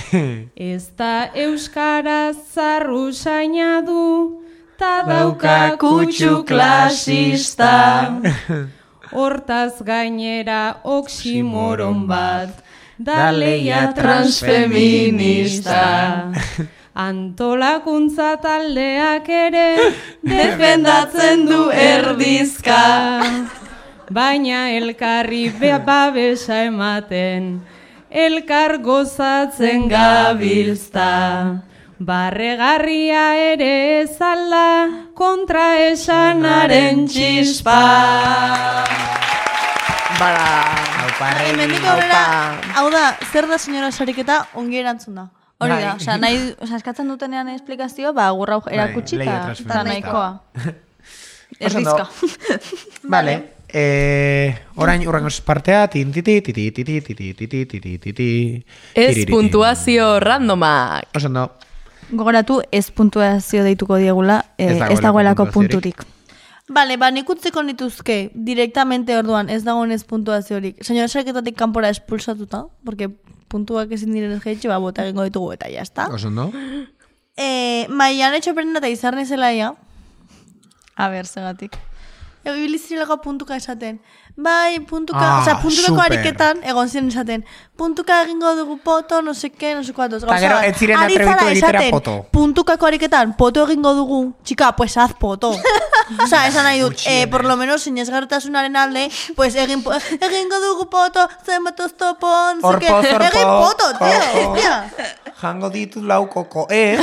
Ez 0.56 0.86
da 0.96 1.28
euskaraz 1.36 2.38
zarru 2.54 3.10
saina 3.12 3.82
du, 3.84 4.41
ta 4.82 4.94
dauka 5.06 5.56
kutsu 5.78 6.42
klasista. 6.48 7.74
Hortaz 9.16 9.74
gainera 9.84 10.62
oksimoron 10.84 12.06
bat, 12.08 12.52
da 12.98 13.30
leia 13.30 13.92
transfeminista. 13.98 15.82
Antolakuntza 17.06 18.30
taldeak 18.44 19.28
ere 19.28 19.68
defendatzen 20.34 21.46
du 21.48 21.62
erdizka. 21.72 22.82
Baina 24.12 24.62
elkarri 24.76 25.44
be- 25.60 25.78
babesa 25.86 26.64
ematen, 26.68 27.60
elkar 28.10 28.76
gozatzen 28.88 29.88
gabilzta. 29.88 31.10
Barregarria 32.02 33.36
ere 33.38 34.02
ezala 34.02 35.10
kontra 35.14 35.66
esanaren 35.86 37.04
txispa. 37.06 37.76
Bada. 40.18 40.48
Aupa, 41.04 41.28
Regi. 41.38 41.78
aurrera, 41.86 42.24
hau 42.80 42.88
da, 42.90 43.04
zer 43.30 43.46
da 43.46 43.58
senyora 43.58 43.92
sariketa 43.92 44.40
ongi 44.58 44.82
erantzun 44.82 45.20
da. 45.20 45.28
Hori 45.62 45.76
Bai. 45.76 45.80
da, 45.84 45.94
osea, 45.94 46.18
nahi, 46.18 46.42
osea, 46.58 46.82
eskatzen 46.82 47.06
dutenean 47.06 47.54
esplikazio, 47.54 48.10
ba, 48.16 48.28
gurra 48.34 48.58
Bai, 48.66 48.74
erakutsi 48.80 49.22
eta 49.22 49.82
nahikoa. 49.86 50.28
Erdizka. 51.62 52.08
Vale. 53.14 53.40
Eh, 53.72 54.50
orain 54.74 55.06
urrengo 55.06 55.30
partea, 55.46 55.86
tin 55.88 56.10
titi 56.12 56.40
titi 56.42 56.70
titi 56.74 57.00
titi 57.00 57.66
titi 57.66 57.98
titi. 57.98 58.32
Ez 58.94 59.26
puntuazio 59.30 60.16
randomak. 60.20 61.14
Oso 61.14 61.30
ondo. 61.30 61.52
Gogoratu 62.10 62.60
ez 62.72 62.90
puntuazio 62.90 63.62
deituko 63.64 63.96
diegula, 63.96 64.44
eh, 64.58 64.76
Ez 64.76 64.90
ez 64.90 65.00
dagoelako 65.00 65.46
punturik. 65.50 66.02
Bale, 66.68 66.96
ba, 66.96 67.10
nik 67.10 67.28
utziko 67.28 67.62
nituzke 67.62 68.30
directamente 68.34 69.16
orduan 69.16 69.50
ez 69.50 69.62
dagoenez 69.64 70.04
puntuaziorik. 70.04 70.82
Señora 70.84 71.08
sarketatik 71.08 71.56
kanpora 71.56 71.88
espulsatuta, 71.90 72.66
porque 72.84 73.10
puntuak 73.48 73.92
ezin 73.92 74.12
diren 74.12 74.40
jaitxe, 74.40 74.68
ba, 74.68 74.78
bota 74.78 75.04
egingo 75.04 75.24
ditugu 75.24 75.52
eta 75.52 75.68
jazta. 75.68 76.08
Oso 76.08 76.28
ondo. 76.28 76.50
Eh, 77.36 77.86
maian 77.88 78.34
etxo 78.34 78.54
perena 78.54 78.78
eta 78.78 78.88
izarne 78.88 79.24
zelaia, 79.24 79.74
A 80.94 81.08
ber, 81.08 81.26
segatik. 81.26 81.78
Ego, 82.44 82.56
ibili 82.56 82.78
zirelako 82.78 83.20
puntuka 83.22 83.56
esaten. 83.56 84.00
Bai, 84.36 84.80
puntuka, 84.80 85.20
Ah, 85.20 85.40
osea, 85.42 85.58
puntukako 85.60 85.94
super. 85.94 86.12
ariketan, 86.12 86.60
egon 86.64 86.88
ziren 86.88 87.08
esaten, 87.08 87.44
puntuka 87.76 88.22
egingo 88.22 88.54
dugu 88.56 88.78
poto, 88.82 89.20
no 89.22 89.34
seke, 89.34 89.74
no 89.74 89.84
seko 89.84 90.02
atoz. 90.02 90.22
Ta 90.24 90.38
gero, 90.40 90.58
ez 90.64 90.76
ziren 90.78 90.96
atrebitu 90.98 91.48
egitera 91.50 91.82
poto. 91.90 92.14
puntukako 92.32 92.86
ariketan, 92.86 93.34
poto 93.36 93.66
egingo 93.68 93.92
dugu, 93.94 94.32
txika, 94.42 94.72
pues 94.76 94.96
haz 94.96 95.12
poto. 95.18 95.52
Osea, 96.24 96.46
esan 96.48 96.64
nahi 96.64 96.80
dut, 96.80 96.96
eh, 97.06 97.26
por 97.28 97.44
lo 97.44 97.56
menos, 97.56 97.82
sinesgarritasunaren 97.82 98.74
alde, 98.76 99.10
pues 99.36 99.54
egin, 99.54 99.84
egingo 100.28 100.60
dugu 100.64 100.88
poto, 100.88 101.28
zenbat 101.44 101.78
oztopo, 101.80 102.26
no 102.56 102.72
seke, 102.72 102.88
Orpo, 102.90 103.02
zorpo, 103.02 103.24
egin 103.28 103.48
poto, 103.48 103.92
tío, 103.98 104.48
hostia. 104.48 104.78
Jango 105.42 105.70
ditu 105.70 106.00
lau 106.06 106.28
koko, 106.30 106.68
eh? 106.70 106.96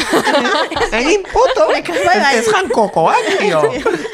Egin 0.95 1.23
poto, 1.27 1.65
bai. 1.67 2.37
ez 2.37 2.45
jan 2.47 2.69
kokoak, 2.71 3.25
tio. 3.37 3.59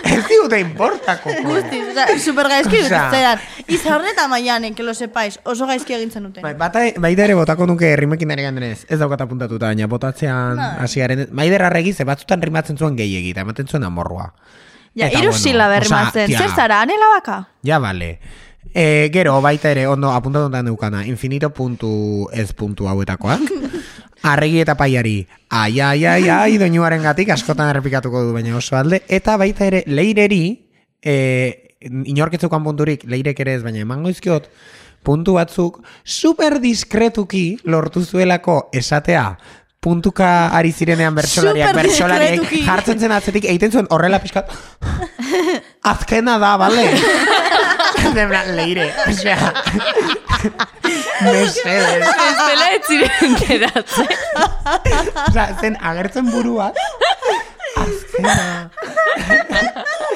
Ez 0.03 0.24
diute 0.26 0.57
importa 0.59 1.18
koko. 1.22 1.43
Guztiz, 1.45 1.84
osea, 1.91 2.07
super 2.24 2.49
gaizki 2.49 2.80
zeran. 3.12 3.39
Izarne 3.68 4.12
eta 4.12 4.28
maiane, 4.28 4.74
que 4.74 4.84
lo 4.84 4.93
sepais, 4.93 5.39
oso 5.43 5.68
gaizki 5.68 5.93
egin 5.93 6.12
zenuten. 6.12 6.43
Bai, 6.43 6.53
bata, 6.53 6.84
baita 6.97 7.24
ere 7.26 7.36
botako 7.36 7.68
nuke 7.68 7.95
rimekin 7.95 8.32
ari 8.32 8.43
gandenez. 8.43 8.86
Ez 8.89 8.99
daukat 8.99 9.22
apuntatuta, 9.22 9.68
baina 9.68 9.88
botatzean 9.88 10.56
Bai. 10.58 10.72
hasiaren. 10.86 11.28
Maider 11.32 11.64
arregi 11.64 11.93
ze 11.93 12.03
batzutan 12.03 12.41
rimatzen 12.41 12.78
zuen 12.78 12.95
gehiegi, 12.97 13.32
eta 13.32 13.41
ematen 13.41 13.68
zuen 13.68 13.84
amorrua. 13.84 14.34
Ja, 14.95 15.08
Eta 15.08 15.20
iru 15.20 15.32
bueno, 15.32 15.72
errimatzen. 15.76 16.28
tia. 16.28 16.39
Zer 16.39 16.51
zara, 16.56 16.82
anela 16.82 17.06
baka? 17.16 17.49
Ja, 17.64 17.80
bale. 17.80 18.20
E, 18.74 19.10
gero, 19.12 19.41
baita 19.41 19.70
ere, 19.72 19.88
ondo, 19.88 20.12
apuntatuta 20.12 20.64
neukana, 20.64 21.06
infinito 21.06 21.49
puntu 21.49 22.30
ez 22.32 22.53
puntu 22.53 22.88
hauetakoak. 22.88 23.41
Arregi 24.26 24.62
eta 24.64 24.74
paiari, 24.76 25.28
ai, 25.49 25.80
ai, 25.80 26.06
ai, 26.06 26.30
ai, 26.30 26.58
doinuaren 26.58 27.03
gatik, 27.03 27.30
askotan 27.30 27.70
errepikatuko 27.70 28.24
du, 28.24 28.34
baina 28.34 28.56
oso 28.58 28.76
alde. 28.78 29.03
Eta 29.08 29.36
baita 29.38 29.68
ere, 29.68 29.84
leireri, 29.86 30.72
e, 31.03 31.64
inorketzukan 31.86 32.63
punturik, 32.65 33.05
leirek 33.09 33.39
ere 33.45 33.55
ez, 33.59 33.61
baina 33.65 33.83
emango 33.83 34.09
izkiot, 34.13 34.49
puntu 35.05 35.38
batzuk, 35.38 35.81
super 36.03 36.59
diskretuki 36.63 37.45
lortu 37.69 38.03
zuelako 38.03 38.69
esatea, 38.73 39.27
puntuka 39.86 40.49
ari 40.57 40.71
zirenean 40.73 41.13
bertsolariak, 41.13 41.77
diskretuki. 41.77 42.63
jartzen 42.65 42.99
zen 42.99 43.13
atzetik, 43.13 43.45
egiten 43.51 43.71
zuen 43.71 43.89
horrela 43.93 44.19
pixkat, 44.23 44.49
azkena 45.93 46.39
da, 46.41 46.55
bale? 46.61 46.88
Plan, 48.15 48.49
leire, 48.55 48.86
osea, 49.09 49.51
mesedes. 51.25 52.05
Ez 52.05 52.38
dela 52.39 52.67
ez 52.75 52.81
ziren 52.88 53.36
geratzen. 53.41 54.07
Osea, 55.25 55.47
zen 55.61 55.77
agertzen 55.81 56.29
buruak, 56.31 56.79
azkena. 57.81 58.49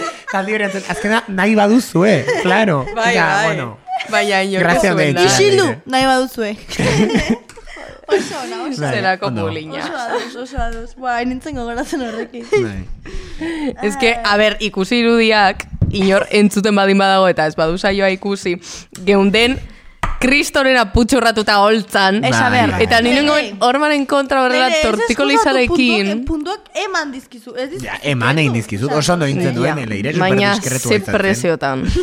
Zaldi 0.32 0.54
hori 0.54 0.64
antzen, 0.68 0.84
azkena 0.94 1.24
nahi 1.28 1.56
baduzue, 1.58 2.26
claro. 2.44 2.86
Bai, 2.96 3.12
Osea, 3.16 3.26
bai. 3.26 3.46
bueno, 3.48 3.78
Baina 4.10 4.44
inor 4.44 4.62
Grazia 4.64 4.92
zuen 4.94 5.14
meitxea. 5.16 5.26
da. 5.26 5.34
Isildu, 5.34 5.68
nahi 5.86 6.06
baduzue. 6.06 6.52
oso 8.10 8.36
ona, 8.44 8.64
oso 8.70 8.82
Bai, 8.82 8.94
Zelako 8.96 9.26
ondo. 9.28 9.46
pulina. 9.48 9.80
Oso 9.84 9.96
ados, 9.98 10.36
oso 10.36 10.58
ados. 10.62 10.96
Ba, 10.98 11.18
nintzen 11.26 11.56
gogoratzen 11.56 12.02
horrekin. 12.02 12.46
bai. 12.52 12.86
Ez 13.84 13.96
que, 13.98 14.16
a 14.24 14.38
ber, 14.38 14.58
ikusi 14.60 15.00
irudiak, 15.04 15.66
inor 15.92 16.28
entzuten 16.30 16.76
badin 16.78 16.98
badago 17.02 17.28
eta 17.32 17.46
ez 17.50 17.56
badu 17.58 17.78
saioa 17.82 18.10
ikusi, 18.14 18.58
geunden 19.06 19.58
kristoren 20.20 20.78
aputxurratuta 20.78 21.58
holtzan. 21.64 22.24
Ez, 22.26 22.36
a 22.36 22.50
ber. 22.50 22.72
Bai, 22.72 22.84
Eta 22.84 22.96
bai. 23.00 23.04
nire 23.10 23.22
Leire. 23.24 23.56
hormaren 23.60 24.06
kontra 24.06 24.44
horrela 24.44 24.68
Leire, 24.68 24.80
ez 24.80 24.86
tortiko 24.86 25.24
eskuzatu 25.24 25.58
lizarekin. 25.58 26.26
puntuak- 26.26 26.70
eman 26.86 27.12
dizkizu. 27.12 27.56
Ez 27.56 27.70
dizkizu. 27.72 27.86
Ja, 27.86 28.00
eman 28.04 28.38
egin 28.38 28.54
dizkizut, 28.54 28.92
oso 28.92 29.14
ondo 29.14 29.26
hintzen 29.26 29.56
duen, 29.56 29.78
Ja, 29.80 29.86
leire, 29.86 30.14
Baina 30.20 30.56
ze 30.62 30.76
izaten. 30.76 31.14
preziotan. 31.14 31.86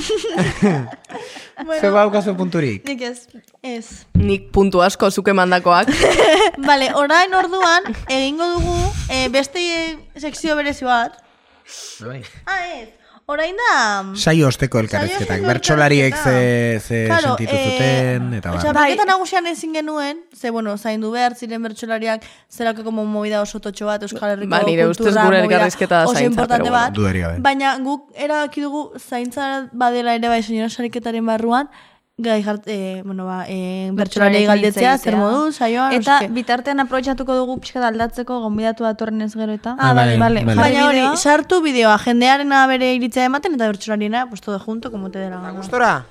Ze 1.80 1.88
baukazu 1.90 2.34
punturik. 2.36 2.84
Nik 2.84 3.00
ez. 3.02 3.26
Ez. 3.62 3.86
Nik 4.14 4.50
puntu 4.52 4.82
asko 4.84 5.10
zuke 5.10 5.32
mandakoak. 5.32 5.88
Vale, 6.68 6.90
orain 6.94 7.32
orduan, 7.34 7.82
egingo 8.12 8.44
dugu 8.58 8.74
eh, 9.08 9.28
beste 9.32 9.62
sekzio 10.20 10.56
berezi 10.56 10.84
bat. 10.84 11.16
Bai. 12.04 12.20
Ah, 12.44 12.60
ez. 12.82 12.88
Orain 13.27 13.57
da... 13.59 13.70
Saio 14.14 14.47
osteko 14.47 14.79
elkarrezketak, 14.79 15.41
bertsolariek 15.43 16.14
ze, 16.14 16.35
ze 16.79 16.99
Claro, 17.09 17.33
sentitu 17.33 17.57
eh, 17.57 17.62
zuten, 17.64 18.29
eta 18.39 18.53
bar. 18.53 18.61
Txapelketa 18.62 19.07
nagusian 19.09 19.49
ezin 19.51 19.72
genuen, 19.74 20.20
ze, 20.31 20.53
bueno, 20.55 20.77
zaindu 20.79 21.11
behar 21.11 21.35
ziren 21.35 21.66
bertsolariak, 21.66 22.22
zerako 22.47 22.85
como 22.87 23.03
movida 23.05 23.41
oso 23.43 23.59
totxo 23.59 23.91
bat, 23.91 24.07
Euskal 24.07 24.37
Herriko 24.37 24.53
Ba, 24.55 24.62
nire 24.62 24.87
ustez 24.87 25.09
kultura, 25.09 25.24
gure 25.27 25.41
movida 25.43 25.57
elkarrizketa 25.57 26.05
da 26.05 26.14
zaintza, 26.14 26.47
pero 26.47 26.70
bueno, 26.70 27.18
bat. 27.18 27.43
Baina 27.43 27.74
guk 27.83 28.14
erabaki 28.14 28.62
dugu 28.62 28.85
zaintza 29.03 29.51
badela 29.72 30.14
ere 30.14 30.31
bai 30.31 30.45
senyora 30.47 30.70
sariketaren 30.70 31.27
barruan, 31.27 31.66
gai 32.18 32.42
jart, 32.42 32.62
eh, 32.66 33.02
bueno, 33.04 33.26
ba, 33.26 33.44
eh, 33.46 33.90
bertsolari 33.92 34.46
galdetzea, 34.46 34.96
zer 34.96 35.16
modu, 35.16 35.52
saioa, 35.52 35.92
Eta 35.92 36.20
qué. 36.20 36.28
bitartean 36.32 36.80
aprobetxatuko 36.80 37.34
dugu 37.36 37.58
pixka 37.60 37.86
aldatzeko 37.86 38.40
gonbidatu 38.40 38.84
datorren 38.84 39.20
ez 39.20 39.34
gero 39.34 39.52
eta. 39.52 39.76
Ah, 39.78 39.92
vale, 39.92 40.16
vale, 40.16 40.40
vale. 40.40 40.44
vale. 40.46 40.56
Baina 40.56 40.86
hori, 40.88 41.02
sartu 41.18 41.60
bideoa, 41.60 41.98
jendearena 41.98 42.66
bere 42.68 42.94
iritzea 42.94 43.26
ematen 43.26 43.54
eta 43.54 43.66
bertsolariena, 43.68 44.30
pues 44.30 44.40
todo 44.40 44.58
junto, 44.58 44.90
como 44.90 45.10
te 45.10 45.18
dela. 45.18 45.52
Gustora? 45.56 46.06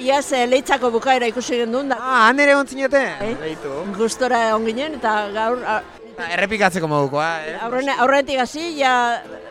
Iaz, 0.00 0.32
eh, 0.32 0.46
leitzako 0.46 0.90
bukaera 0.90 1.26
ikusi 1.28 1.58
gendun 1.58 1.90
da. 1.90 1.98
Ah, 2.00 2.28
han 2.28 2.40
ere 2.40 2.56
ontzinete? 2.56 3.04
Bai. 3.20 3.36
Leitu. 3.42 3.68
Gustora 3.98 4.56
onginen 4.56 4.94
eta 4.94 5.28
gaur 5.34 5.58
a- 6.22 6.30
Errepikatzeko 6.36 6.88
modukoa, 6.88 7.28
eh? 7.46 7.56
aurrene, 7.62 7.94
aurretik 7.98 8.38
hasi, 8.40 8.76
ja 8.78 8.94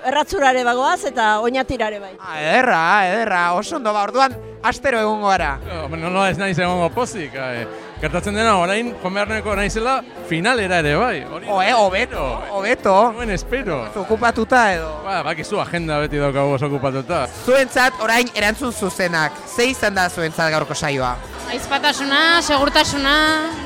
erratzurare 0.06 0.64
bagoaz 0.66 1.04
eta 1.12 1.40
oinatirare 1.46 2.00
bai. 2.00 2.16
Ah, 2.20 2.40
ederra, 2.42 2.82
ederra, 3.12 3.44
oso 3.54 3.76
ondo, 3.78 3.94
ba, 3.94 4.04
orduan, 4.08 4.34
astero 4.64 5.00
egongo 5.04 5.28
gara. 5.30 5.58
No, 5.92 6.10
no 6.10 6.26
ez 6.26 6.38
naiz 6.38 6.58
egongo 6.58 6.90
pozik. 6.90 7.34
Eh, 7.36 7.66
gertatzen 8.02 8.34
dena, 8.34 8.56
orain, 8.58 8.96
jomerneko 9.04 9.54
naizela, 9.56 10.00
finalera 10.30 10.80
ere, 10.82 10.96
bai. 10.98 11.24
Hori, 11.24 11.46
Oe, 11.54 11.74
hobeto, 11.78 12.24
hobeto. 12.58 12.96
Nuen 13.14 13.30
espero. 13.36 13.84
Okupatuta 14.02 14.64
edo. 14.74 14.90
Ba, 15.06 15.20
bakizu 15.28 15.60
agenda 15.62 16.00
beti 16.02 16.18
daukagu 16.18 16.56
oso 16.58 16.66
okupatuta. 16.66 17.28
Zuentzat, 17.46 18.02
orain, 18.02 18.30
erantzun 18.34 18.74
zuzenak. 18.74 19.38
Ze 19.46 19.68
izan 19.70 19.94
da 19.94 20.08
zuentzat 20.10 20.50
gaurko 20.52 20.74
saioa? 20.74 21.14
Aizpatasuna, 21.52 22.42
segurtasuna, 22.42 23.14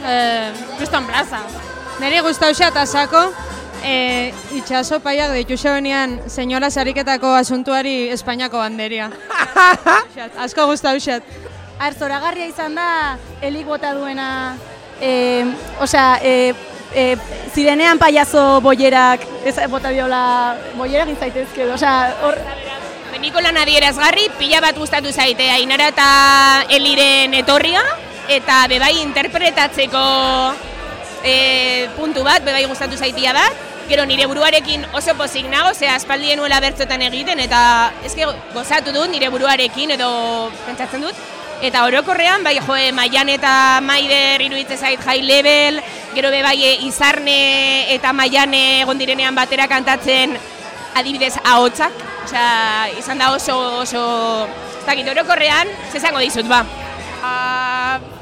eh, 0.03 0.51
kriston 0.78 1.06
plaza. 1.08 1.39
Neri 1.96 2.20
guztauxa 2.20 2.68
eta 2.74 2.84
sako, 2.86 3.22
e, 3.80 4.34
itxaso 4.58 5.00
paiak 5.00 5.32
ditu 5.38 5.56
xeunian 5.56 6.18
senyora 6.28 6.68
sariketako 6.70 7.32
asuntuari 7.39 8.10
Espainiako 8.12 8.60
banderia. 8.60 9.10
Asko 10.43 10.68
guztauxat. 10.72 11.24
Ar, 11.80 11.96
zoragarria 11.96 12.50
izan 12.52 12.76
da, 12.76 13.16
helik 13.43 13.68
bota 13.68 13.93
duena, 13.96 14.28
e, 15.00 15.46
osea, 15.84 16.20
e, 16.24 16.54
e, 16.96 17.08
zirenean 17.56 18.00
paiazo 18.00 18.62
boierak, 18.64 19.24
ez 19.48 19.56
bota 19.72 19.91
diola, 19.96 20.22
boierak 20.76 21.16
izaitezke, 21.16 21.72
osea, 21.76 21.98
hor, 22.24 22.39
Beniko 23.16 23.39
lan 23.39 23.56
adierazgarri, 23.56 24.26
pila 24.36 24.60
bat 24.60 24.76
gustatu 24.76 25.08
zaite, 25.14 25.46
Ainara 25.48 25.88
eta 25.93 26.08
Eliren 26.76 27.34
etorria, 27.39 27.80
eta 28.28 28.66
bebai 28.68 28.98
interpretatzeko 29.00 30.02
e, 31.26 31.89
puntu 31.97 32.23
bat, 32.23 32.43
bebai 32.45 32.65
gustatu 32.69 32.97
zaitia 32.97 33.34
bat, 33.34 33.63
gero 33.89 34.05
nire 34.05 34.28
buruarekin 34.30 34.86
oso 34.97 35.13
pozik 35.17 35.49
nago, 35.49 35.73
ze 35.73 35.89
aspaldien 35.89 36.39
nuela 36.39 36.61
bertzotan 36.61 37.01
egiten, 37.09 37.41
eta 37.41 37.91
eske 38.05 38.28
gozatu 38.53 38.93
dut 38.93 39.09
nire 39.09 39.30
buruarekin, 39.34 39.97
edo 39.97 40.11
pentsatzen 40.65 41.09
dut, 41.09 41.26
Eta 41.63 41.86
orokorrean, 41.88 42.43
bai, 42.43 42.57
joe, 42.59 42.91
Maian 42.91 43.30
eta 43.32 43.80
Maider 43.82 44.41
iruditzen 44.43 44.78
zait 44.78 44.99
high 45.07 45.23
level, 45.23 45.80
gero 46.13 46.30
be 46.30 46.41
bai 46.43 46.57
e, 46.59 46.73
Izarne 46.84 47.93
eta 47.95 48.11
Maiane 48.11 48.82
egon 48.82 48.99
direnean 48.99 49.36
batera 49.36 49.65
kantatzen 49.71 50.36
adibidez 50.99 51.34
ahotsak, 51.43 51.95
osea, 52.26 52.89
izan 52.99 53.23
da 53.23 53.32
oso 53.36 53.55
oso 53.80 54.01
ez 54.82 54.86
dakit 54.86 55.07
orokorrean, 55.15 55.71
ze 55.91 55.97
esango 55.97 56.19
dizut 56.19 56.47
ba. 56.51 56.65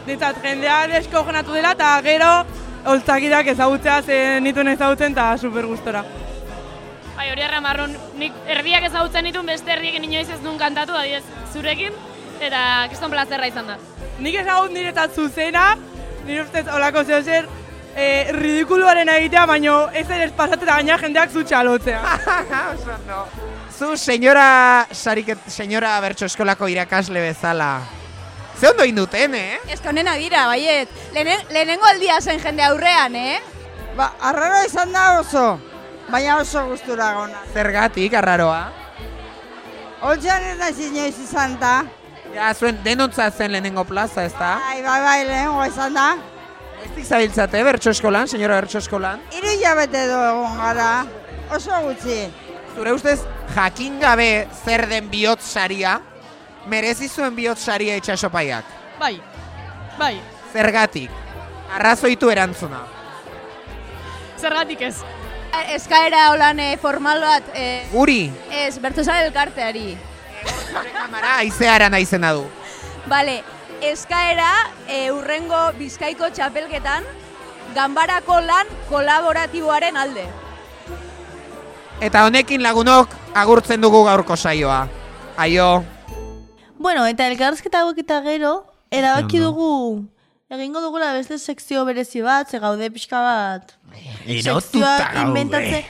Ditzat, 0.05 0.37
jendea 0.43 0.83
desko 0.91 1.25
jonatu 1.25 1.57
dela 1.57 1.73
eta 1.73 1.95
gero 2.05 2.31
oltzakidak 2.85 3.47
ezagutzea, 3.53 4.01
ze 4.01 4.19
nituen 4.43 4.67
ezagutzen 4.73 5.15
eta 5.15 5.31
super 5.37 5.65
gustora. 5.69 6.03
Bai, 7.15 7.29
hori 7.31 7.45
erra 7.45 7.61
marron, 7.61 7.93
nik 8.19 8.35
erdiak 8.49 8.87
ezagutzen 8.89 9.29
ditun, 9.29 9.45
beste 9.47 9.71
erdiekin 9.71 10.03
inoiz 10.09 10.27
ez 10.33 10.41
nun 10.43 10.57
kantatu, 10.59 10.95
adiez, 10.97 11.23
zurekin, 11.53 11.95
eta 12.41 12.61
kriston 12.91 13.13
plazerra 13.13 13.47
izan 13.47 13.69
da. 13.71 13.77
Nik 14.19 14.39
ezagut 14.41 14.73
niretzat 14.73 15.15
zuzena, 15.15 15.73
nire 16.25 16.43
ustez 16.43 16.65
olako 16.73 17.05
zeo 17.07 17.21
zer, 17.21 17.47
eh, 17.95 18.31
ridikuluaren 18.35 19.09
egitea, 19.15 19.45
baino 19.45 19.79
ez 19.93 20.07
ere 20.09 20.29
pasatzen 20.35 20.67
da 20.67 20.77
gaina 20.81 20.99
jendeak 20.99 21.31
zu 21.31 21.43
txalotzea. 21.47 22.03
Oso 22.73 22.95
ondo. 22.97 23.25
Zu, 23.73 23.95
senyora, 23.97 24.85
sariket, 24.91 25.49
senyora 25.49 25.95
bertso 26.01 26.29
eskolako 26.29 26.69
irakasle 26.69 27.21
bezala. 27.23 27.75
Ze 28.63 28.69
ondo 28.69 28.85
induten, 28.85 29.35
eh? 29.35 29.59
Ez 29.67 29.81
que 29.81 29.89
honena 29.89 30.13
dira, 30.15 30.45
baiet. 30.47 30.87
Lehenen, 31.11 31.41
lehenengo 31.51 31.83
aldia 31.83 32.21
zen 32.21 32.37
jende 32.39 32.63
aurrean, 32.63 33.17
eh? 33.19 33.41
Ba, 33.97 34.05
arraro 34.23 34.61
izan 34.63 34.93
da 34.95 35.01
oso, 35.19 35.41
baina 36.07 36.37
oso 36.39 36.63
gustura 36.69 37.09
gona. 37.17 37.41
Zergatik, 37.51 38.15
arraroa. 38.15 38.61
Oltzean 40.07 40.45
ez 40.47 40.53
naiz 40.61 40.79
inoiz 40.79 41.17
izan 41.25 41.57
da. 41.59 41.73
Ja, 42.31 42.53
zuen 42.53 42.79
denontza 42.85 43.27
zen 43.31 43.51
lehenengo 43.51 43.83
plaza, 43.83 44.23
ez 44.23 44.31
da? 44.39 44.53
Bai, 44.69 44.79
bai, 44.87 45.01
bai, 45.09 45.17
lehenengo 45.27 45.67
izan 45.67 45.99
da. 45.99 46.07
Eztik 46.85 47.03
zabiltzate, 47.03 47.65
bertso 47.67 47.91
eskolan, 47.91 48.31
senyora 48.31 48.61
bertso 48.61 48.79
eskolan. 48.79 49.27
Hiru 49.35 49.51
hilabete 49.57 50.07
du 50.07 50.23
egon 50.29 50.55
gara, 50.63 50.89
oso 51.51 51.83
gutxi. 51.89 52.21
Zure 52.77 52.95
ustez, 52.95 53.19
jakin 53.59 53.99
gabe 53.99 54.31
zer 54.63 54.87
den 54.87 55.11
bihotz 55.11 55.43
saria, 55.51 55.99
merezi 56.67 57.09
zuen 57.09 57.35
bihotz 57.35 57.59
saria 57.65 57.95
itxasopaiak. 57.99 58.65
Bai, 58.99 59.19
bai, 59.99 60.15
Zergatik, 60.53 61.09
arrazoitu 61.75 62.29
erantzuna. 62.29 62.83
zergatik 64.37 64.81
ez. 64.81 64.95
Eskaera 65.75 66.29
holan 66.31 66.59
eh, 66.59 66.77
formal 66.81 67.21
bat, 67.21 67.43
eh, 67.53 67.87
Guri, 67.91 68.31
ez, 68.51 68.77
bertozale 68.81 69.25
elkarteari. 69.27 69.97
kamara, 70.93 71.35
aizeara 71.37 71.89
naizena 71.89 72.33
du. 72.33 72.45
Bale, 73.07 73.43
eskaera 73.81 74.49
e, 74.87 75.11
urrengo 75.11 75.71
bizkaiko 75.77 76.29
txapelketan, 76.29 77.03
ganbarako 77.75 78.39
lan 78.41 78.67
kolaboratiboaren 78.89 79.97
alde. 79.97 80.25
Eta 82.01 82.25
honekin 82.25 82.63
lagunok 82.63 83.09
agurtzen 83.35 83.81
dugu 83.81 84.03
gaurko 84.05 84.35
saioa. 84.35 84.87
Aio. 85.37 85.83
Bueno, 86.83 87.05
eta 87.07 87.27
elkarrizketa 87.31 87.83
hauek 87.85 88.01
eta 88.03 88.19
gero, 88.25 88.51
erabaki 88.91 89.39
dugu, 89.39 89.69
egingo 90.53 90.81
dugula 90.83 91.13
beste 91.15 91.37
sekzio 91.39 91.85
berezi 91.87 92.21
bat, 92.25 92.49
ze 92.51 92.59
gaude 92.59 92.89
pixka 92.91 93.21
bat. 93.23 93.71
Erotuta 94.27 94.59
Sekzioak 94.61 95.13
gaude. 95.15 95.85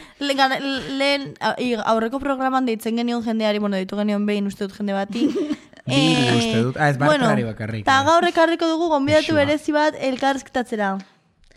lehen, 0.99 1.33
i- 1.57 1.75
aurreko 1.83 2.19
programan 2.19 2.65
deitzen 2.69 2.95
genion 2.97 3.23
jendeari, 3.25 3.59
bueno, 3.59 3.75
deitu 3.75 3.97
genion 3.97 4.25
behin 4.25 4.47
uste 4.47 4.67
dut 4.67 4.77
jende 4.77 4.93
bati. 4.93 5.27
Bi 5.87 5.97
uste 6.37 6.61
dut. 6.63 6.77
Ah, 6.79 6.87
ez 6.93 6.97
barkarari 6.97 7.43
bakarrik. 7.43 7.81
Eta 7.83 7.97
gaur 8.07 8.23
ekarriko 8.29 8.69
dugu 8.69 8.87
gonbidatu 8.93 9.33
berezi 9.35 9.73
bat 9.75 9.97
elkarrizketatzera. 9.99 10.93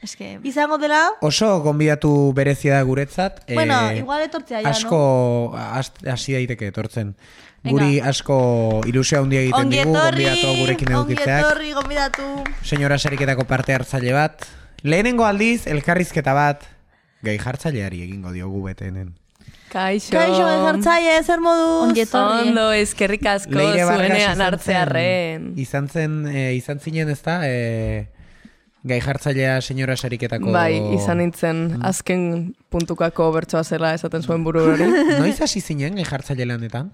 Eske... 0.07 0.37
Izango 0.47 0.79
dela, 0.79 1.01
Oso 1.27 1.49
gonbidatu 1.65 2.33
berezia 2.37 2.77
da 2.79 2.83
guretzat. 2.87 3.43
bueno, 3.53 3.81
eh, 3.91 3.99
igual 4.05 4.23
etortzea 4.29 4.63
ja, 4.63 4.71
asko 4.71 5.01
hast- 5.59 6.07
hasi 6.07 6.37
daiteke 6.39 6.69
etortzen. 6.73 7.17
Guri 7.67 7.99
asko 7.99 8.37
ilusio 8.87 9.19
handia 9.25 9.41
egiten 9.43 9.65
Ongi 9.67 9.81
digu, 9.81 9.91
etorri, 9.97 10.23
gonbidatu 10.29 10.53
gurekin 10.61 10.93
ongi 10.95 11.13
edukitzeak. 11.17 11.41
etorri, 11.43 11.73
gonbidatu. 11.75 12.27
Senyora 12.63 12.99
sariketako 13.03 13.45
parte 13.51 13.75
hartzaile 13.75 14.13
bat. 14.15 14.47
Lehenengo 14.87 15.25
aldiz, 15.27 15.67
elkarrizketa 15.67 16.33
bat, 16.37 16.63
gai 17.27 17.35
jartzaileari 17.43 18.05
egingo 18.07 18.31
diogu 18.31 18.63
betenen. 18.69 19.17
Kaixo. 19.73 20.13
Kaixo, 20.15 20.45
jartzaile, 20.63 21.17
zer 21.27 21.41
moduz? 21.43 21.89
Ongi 21.89 22.05
etorri. 22.07 22.49
Ondo, 22.53 22.69
eskerrik 22.73 23.27
asko 23.27 23.59
zuenean 23.75 24.41
hartzearren. 24.47 25.49
Izan 25.59 25.89
zen, 25.91 26.21
eh, 26.31 26.53
izan 26.55 26.79
zinen 26.79 27.11
ez 27.11 27.19
da, 27.27 27.41
eh, 27.49 28.07
gai 28.87 29.01
jartzailea 29.03 29.59
senyora 29.61 29.97
sariketako... 29.97 30.53
Bai, 30.55 30.79
izan 30.95 31.21
nintzen 31.23 31.65
azken 31.87 32.23
puntukako 32.71 33.29
bertsoa 33.35 33.65
zela 33.65 33.93
esaten 33.97 34.23
zuen 34.23 34.47
buru 34.47 34.63
hori. 34.73 34.87
Noiz 35.21 35.37
hasi 35.43 35.61
zinen 35.61 35.99
gai 35.99 36.07
jartzaile 36.07 36.47
lanetan? 36.53 36.93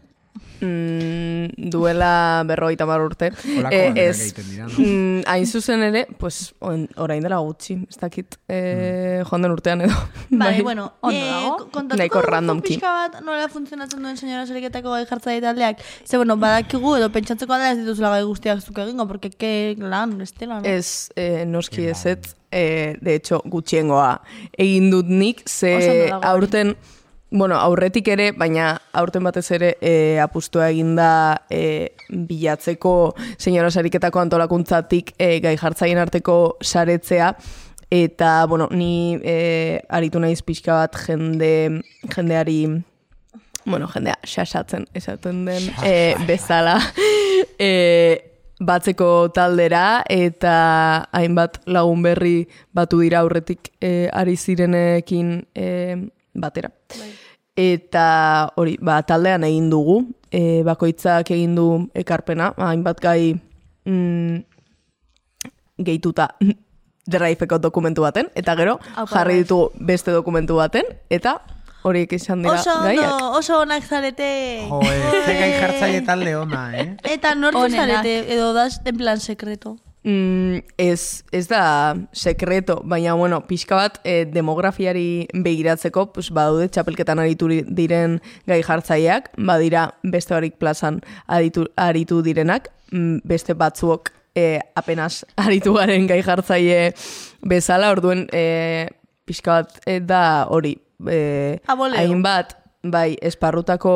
Mm, 0.63 1.71
duela 1.71 2.43
berrogeita 2.47 2.87
mar 2.87 3.01
urte. 3.03 3.33
Holako 3.59 3.75
Eh, 3.75 3.93
ez, 4.09 4.33
dira, 4.49 4.67
no? 4.69 4.73
mm, 4.79 5.23
hain 5.27 5.47
zuzen 5.47 5.83
ere, 5.83 6.07
pues, 6.19 6.55
on- 6.61 6.89
orain 6.97 7.23
dela 7.23 7.39
gutxi, 7.43 7.75
ez 7.91 7.99
dakit, 7.99 8.37
eh, 8.49 9.23
joan 9.29 9.43
den 9.43 9.51
urtean 9.57 9.81
edo. 9.81 9.93
Bai, 10.31 10.63
bueno, 10.63 10.93
ondo 11.01 11.19
eh, 11.19 11.25
dago. 11.31 11.57
ko- 11.57 11.69
kontatuko 11.73 11.99
Nahiko 11.99 12.21
dugu 12.21 12.31
randomki. 12.31 12.69
pixka 12.77 12.93
bat 12.93 13.21
nola 13.27 13.49
funtzionatzen 13.49 14.03
duen 14.03 14.17
senyora 14.17 14.47
sariketako 14.47 14.91
gai 14.95 15.05
jartzaile 15.11 15.41
taldeak. 15.43 15.83
Ze, 16.07 16.17
bueno, 16.17 16.37
badakigu 16.37 16.95
edo 16.97 17.11
pentsatzeko 17.11 17.53
aldera 17.53 17.73
ez 17.73 17.79
dituzula 17.83 18.11
gai 18.15 18.23
guztiak 18.23 18.61
zuk 18.63 18.79
egingo, 18.79 19.09
porque 19.09 19.31
ke 19.31 19.75
lan, 19.79 20.21
estela, 20.21 20.61
no? 20.61 20.65
Ez, 20.69 21.11
eh, 21.17 21.45
noski 21.45 21.87
ezetz, 21.91 22.37
eh, 22.53 22.97
de 23.01 23.15
hecho, 23.17 23.43
gutxiengoa 23.45 24.21
egin 24.57 24.91
dut 24.91 25.07
nik, 25.11 25.43
ze 25.49 25.75
ondo 25.75 26.21
dago 26.21 26.37
hori. 26.37 26.77
Bueno, 27.33 27.57
aurretik 27.57 28.09
ere, 28.13 28.31
baina 28.37 28.77
aurten 28.93 29.25
batez 29.25 29.47
ere 29.57 29.73
eh, 29.81 30.21
apustua 30.21 30.69
eginda 30.71 31.47
eh, 31.51 31.97
bilatzeko 32.09 33.15
senyora 33.39 33.71
sariketako 33.71 34.21
antolakuntzatik 34.21 35.15
eh, 35.19 35.41
gai 35.41 35.57
jartzaien 35.57 35.99
arteko 35.99 36.59
saretzea, 36.61 37.33
eta, 37.93 38.47
bueno, 38.47 38.69
ni 38.71 39.19
eh, 39.25 39.81
aritu 39.89 40.21
naiz 40.21 40.41
pixka 40.45 40.79
bat 40.85 40.97
jende, 41.07 41.83
jendeari 42.15 42.61
bueno, 43.65 43.87
jendea 43.89 44.17
xaxatzen 44.27 44.87
esaten 44.95 45.45
den 45.47 45.69
eh, 45.85 46.15
bezala 46.27 46.79
eh, 47.59 48.33
batzeko 48.61 49.31
taldera. 49.35 50.03
Eta 50.09 51.09
hainbat 51.13 51.61
lagun 51.67 52.03
berri 52.03 52.37
batu 52.75 53.01
dira 53.03 53.23
aurretik 53.23 53.73
eh, 53.81 54.09
ari 54.13 54.37
zirenekin 54.37 55.37
eh, 55.55 55.97
batera. 56.35 56.73
Eta 57.57 58.53
hori, 58.57 58.79
ba, 58.81 59.03
taldean 59.05 59.45
egin 59.45 59.69
dugu, 59.71 59.99
eh, 60.33 60.63
bakoitzak 60.65 61.31
egin 61.35 61.55
du 61.55 61.67
ekarpena, 61.95 62.55
hainbat 62.57 63.01
gai 63.01 63.35
mm, 63.85 64.39
gehituta 65.85 66.31
Drive-eko 67.13 67.59
dokumentu 67.59 68.05
baten, 68.07 68.29
eta 68.39 68.55
gero 68.55 68.77
Aupa, 68.95 69.09
jarri 69.11 69.41
ditugu 69.43 69.73
beste 69.75 70.13
dokumentu 70.15 70.55
baten, 70.61 70.87
eta 71.11 71.41
horiek 71.83 72.13
izan 72.15 72.45
dira 72.47 72.61
Oso 72.61 72.77
gaiak. 72.85 73.11
ondo, 73.11 73.31
oso 73.41 73.59
onak 73.59 73.83
zarete. 73.83 74.29
Jo, 74.69 74.79
eh, 74.87 75.23
ze 75.27 75.35
gai 75.35 75.51
jartzaile 75.59 76.03
talde 76.07 76.37
ona, 76.39 76.61
eh? 76.79 76.87
Eta 77.03 77.35
nortu 77.35 77.67
zarete, 77.75 78.33
edo 78.33 78.53
da 78.55 78.69
en 78.85 78.97
plan 78.97 79.19
sekreto. 79.21 79.77
Mm, 80.05 80.65
ez, 80.83 81.23
ez 81.31 81.47
da 81.47 81.95
sekreto, 82.13 82.81
baina 82.85 83.15
bueno, 83.15 83.39
pixka 83.47 83.77
bat 83.79 84.01
eh, 84.03 84.25
demografiari 84.27 85.29
begiratzeko, 85.31 86.09
pues, 86.13 86.33
badaude 86.35 86.67
txapelketan 86.75 87.23
aritu 87.23 87.47
diren 87.71 88.19
gai 88.51 88.59
jartzaileak, 88.67 89.31
badira 89.39 89.93
beste 90.03 90.35
barik 90.35 90.59
plazan 90.59 90.99
aritu, 91.29 91.69
aritu 91.79 92.19
direnak, 92.27 92.73
mm, 92.91 93.23
beste 93.31 93.55
batzuok 93.55 94.11
eh, 94.35 94.59
apenas 94.75 95.23
aritu 95.45 95.77
garen 95.79 96.09
gai 96.11 96.19
jartzaile 96.27 96.91
bezala, 97.47 97.93
orduen 97.95 98.27
eh, 98.33 98.89
pixka 99.25 99.61
bat 99.61 99.79
eh, 99.87 100.01
da 100.01 100.49
hori. 100.51 100.77
Aboleo. 101.03 101.99
hainbat, 101.99 102.53
bai, 102.83 103.17
esparrutako 103.23 103.95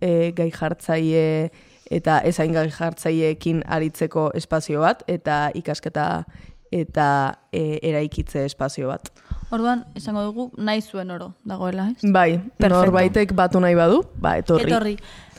eh, 0.00 0.32
gai 0.36 0.50
jartzaile 0.52 1.50
eta 1.90 2.18
ezain 2.28 2.52
gai 2.52 2.68
jartzaileekin 2.70 3.62
aritzeko 3.66 4.30
espazio 4.34 4.80
bat, 4.80 5.02
eta 5.08 5.50
ikasketa 5.54 6.24
eta 6.70 7.38
e, 7.52 7.78
eraikitze 7.82 8.44
espazio 8.44 8.88
bat. 8.88 9.08
Orduan, 9.50 9.86
esango 9.96 10.22
dugu, 10.26 10.50
nahi 10.60 10.82
zuen 10.84 11.10
oro, 11.10 11.30
dagoela, 11.48 11.86
ez? 11.94 12.10
Bai, 12.12 12.36
Perfecto. 12.36 12.68
norbaitek 12.74 13.32
batu 13.34 13.60
nahi 13.64 13.74
badu, 13.74 14.02
ba, 14.20 14.34
etorri. 14.36 14.68
Etorri. 14.68 14.96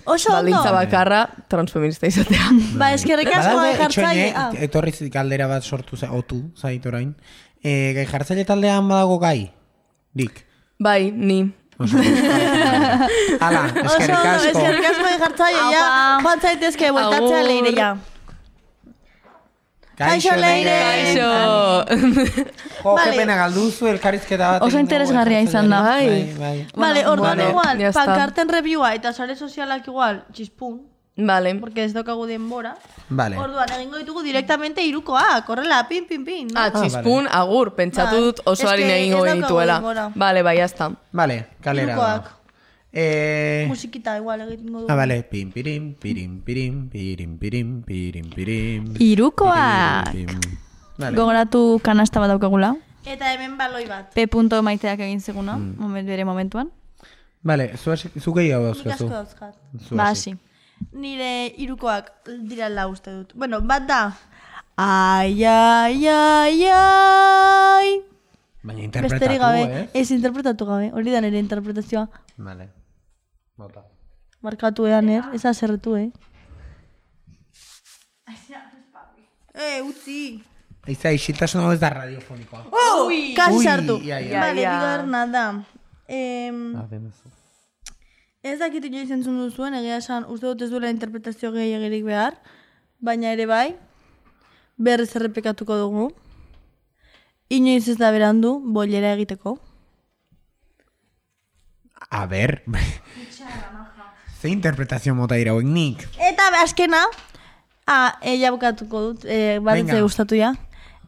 Oso 0.10 0.32
ondo. 0.32 0.40
Baldintza 0.40 0.72
bakarra 0.74 1.20
transfeminista 1.48 2.08
izatea. 2.10 2.48
Ba, 2.80 2.94
eskerrik 2.96 3.28
asko 3.30 3.58
gai 3.62 3.76
jartzaile. 3.78 4.26
etxoine, 4.30 4.34
Ah. 4.36 4.64
etorri 4.66 4.94
galdera 5.14 5.46
bat 5.48 5.62
sortu 5.64 5.96
za, 5.96 6.10
otu, 6.18 6.42
zait 6.58 6.84
orain. 6.90 7.14
E, 7.62 7.94
gai 7.94 8.08
jartzaile 8.10 8.46
taldean 8.46 8.88
badago 8.90 9.20
gai? 9.20 9.52
Dik. 10.18 10.46
Bai, 10.80 11.12
ni. 11.12 11.44
Hala, 11.78 12.02
Oso 13.86 13.98
eskerrik 13.98 14.30
asko. 14.36 14.54
eskerrik 14.54 14.86
asko 14.92 15.04
gai 15.10 15.18
jartzaile, 15.26 15.66
ja. 15.74 15.84
Joan 16.24 16.40
zaitezke, 16.48 16.92
bueltatzea 16.92 17.44
leire, 17.48 17.76
ja. 17.78 17.92
Kaixo, 20.00 20.32
Leire. 20.36 20.76
Kaixo. 20.80 21.30
Jo, 22.80 22.94
Vale. 22.96 23.12
que 23.12 23.18
pena 23.18 23.36
galdu 23.36 23.66
zu 23.72 23.88
elkarrizketa 23.92 24.52
bat. 24.54 24.62
Oso 24.64 24.80
interesgarria 24.80 25.42
izan 25.44 25.68
da. 25.70 25.82
jartzaileari. 25.84 26.38
Bai, 26.38 26.62
bai. 26.62 26.68
Vale, 26.84 27.02
orduan 27.12 27.42
igual, 27.44 27.82
pankarten 27.92 28.48
reviewa 28.48 28.94
eta 28.96 29.12
sare 29.12 29.36
sozialak 29.36 29.90
igual, 29.92 30.22
txispun. 30.32 30.80
Vale. 31.18 31.54
Porque 31.60 31.84
ez 31.84 31.92
daukagu 31.92 32.24
denbora. 32.30 32.78
Vale. 33.10 33.36
Orduan, 33.38 33.68
egingo 33.76 34.00
ditugu 34.00 34.24
directamente 34.24 34.82
irukoak, 34.88 35.50
horrela, 35.52 35.82
pin, 35.90 36.08
pin, 36.08 36.24
pin. 36.24 36.48
No? 36.48 36.62
Ah, 36.62 36.72
txispun, 36.72 37.28
agur, 37.28 37.74
pentsatu 37.76 38.16
Bai. 38.16 38.26
dut 38.30 38.42
oso 38.46 38.72
harin 38.72 38.96
egingo 38.96 39.26
denbora. 39.28 39.82
Vale, 40.16 40.44
bai, 40.48 40.62
hasta. 40.64 40.94
Vale, 41.12 41.42
kalera. 41.62 41.98
Hirukoak. 41.98 42.39
Eh, 42.92 43.66
Musikita 43.70 44.18
igual 44.18 44.42
egingo 44.50 44.82
dugu. 44.82 44.92
ah, 44.92 44.96
vale. 44.96 45.22
Pim, 45.24 45.52
pirim, 45.52 45.94
pirim, 45.94 46.42
pirim, 46.42 46.90
pirim, 46.90 47.38
pirim, 47.38 47.82
pirim, 47.84 48.30
pirim. 48.34 48.94
Pirim. 48.94 50.40
Vale. 50.98 51.16
Gogoratu 51.16 51.80
kanasta 51.84 52.20
bat 52.20 52.30
daukagula. 52.30 52.76
Eta 53.06 53.32
hemen 53.34 53.58
baloi 53.58 53.86
bat. 53.88 54.12
P. 54.14 54.28
punto 54.28 54.62
maiteak 54.62 55.00
egin 55.00 55.22
zeguna, 55.22 55.56
Mm. 55.58 55.76
moment 55.78 56.08
bere 56.08 56.26
momentuan. 56.26 56.72
Vale, 57.44 57.78
zu 57.78 57.92
hasi- 57.92 58.12
zu 58.20 58.34
gehiago 58.34 58.74
Nik 58.74 58.88
asko 58.88 59.08
dauzkat. 59.10 59.56
Ba, 59.92 60.10
hasi. 60.10 60.36
Nire 60.92 61.54
irukoak 61.58 62.12
dira 62.44 62.70
la 62.70 62.88
uste 62.88 63.12
dut. 63.12 63.34
Bueno, 63.36 63.62
bat 63.62 63.88
da. 63.88 64.18
Ai, 64.76 65.44
ai, 65.46 66.08
ai, 66.08 66.64
ai. 66.68 68.02
Baina 68.64 68.84
interpretatu, 68.84 69.20
Besterik 69.20 69.40
gabe, 69.40 69.62
eh? 69.82 69.90
ez 69.94 70.10
interpretatu 70.12 70.66
gabe. 70.68 70.92
Hori 70.94 71.12
da 71.12 71.22
nire 71.22 71.40
interpretazioa. 71.40 72.08
Vale. 72.38 72.70
Bota. 73.58 73.86
Markatu 74.42 74.86
ean, 74.88 75.10
er? 75.10 75.24
Ez 75.34 75.46
azerretu, 75.46 75.96
eh? 75.96 76.10
Eh, 79.54 79.82
utzi. 79.84 80.44
Eiza, 80.88 81.12
isiltasun 81.12 81.62
hau 81.66 81.72
ez 81.76 81.80
da 81.82 81.90
radiofonikoa. 81.92 82.62
Oh, 82.72 83.10
kasi 83.36 83.58
Ui, 83.58 83.64
sartu. 83.66 83.98
ia, 84.02 84.20
ia. 84.22 84.40
Vale, 84.40 84.62
Ia, 84.62 84.64
ia. 84.64 84.78
bigarrena 84.80 85.26
da. 85.28 85.44
Em, 86.08 86.76
Ah, 86.76 86.88
ez 88.42 88.58
dakit 88.60 88.86
inoiz 88.86 89.12
entzun 89.12 89.36
duzuen, 89.38 89.74
egia 89.76 89.98
esan, 90.00 90.24
uste 90.32 90.48
dut 90.48 90.62
ez 90.64 90.70
duela 90.72 90.90
interpretazio 90.90 91.52
gehiagirik 91.52 92.06
behar, 92.08 92.38
baina 93.00 93.34
ere 93.36 93.46
bai, 93.46 93.76
berriz 94.78 95.12
errepikatuko 95.16 95.76
dugu. 95.76 96.06
Inoiz 97.50 97.88
ez 97.90 97.98
da 97.98 98.12
berandu, 98.14 98.60
boilera 98.62 99.16
egiteko. 99.16 99.56
A 102.10 102.28
ber. 102.30 102.62
Ze 104.40 104.52
interpretazio 104.54 105.16
mota 105.18 105.36
dira 105.40 105.56
hauek 105.56 105.66
nik. 105.66 106.06
Eta 106.30 106.46
azkena, 106.62 107.02
ah, 107.90 108.20
ella 108.22 108.54
bukatuko 108.54 109.02
dut, 109.08 109.26
eh, 109.26 109.58
bat 109.66 109.82
ez 109.82 109.98
gustatu 109.98 110.38
ja. 110.38 110.54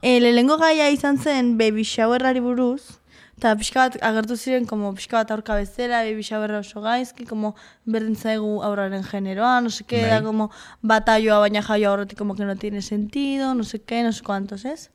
E, 0.01 0.17
lehengo 0.19 0.57
gaia 0.57 0.89
izan 0.89 1.21
zen 1.21 1.53
baby 1.59 1.85
showerrari 1.85 2.41
buruz, 2.41 2.97
eta 3.37 3.53
pixka 3.55 3.85
bat 3.85 4.01
agertu 4.01 4.35
ziren, 4.35 4.65
como 4.65 4.95
pixka 4.97 5.21
bat 5.21 5.31
aurka 5.31 5.55
bezala, 5.61 6.01
baby 6.09 6.25
showerra 6.25 6.63
oso 6.65 6.81
gaizki, 6.81 7.29
como 7.29 7.53
berdin 7.85 8.17
zaigu 8.17 8.63
aurraren 8.65 9.05
generoa, 9.05 9.59
no 9.61 9.69
sé 9.69 9.85
qué, 9.85 10.01
Bai. 10.01 10.09
da 10.09 10.23
como 10.25 10.49
batalloa 10.81 11.39
baina 11.45 11.61
jaio 11.61 11.91
aurretik 11.91 12.17
como 12.17 12.35
que 12.35 12.45
no 12.45 12.55
tiene 12.55 12.81
sentido, 12.81 13.53
no 13.53 13.63
sé 13.63 13.83
qué, 13.83 14.01
no 14.01 14.11
sé 14.11 14.23
cuantos, 14.23 14.65
ez? 14.65 14.89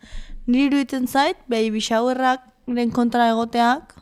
Niri 0.47 0.67
iruditzen 0.71 1.07
zait, 1.09 1.37
baby 1.49 1.81
showerrak 1.81 2.41
kontra 2.95 3.29
egoteak, 3.31 3.95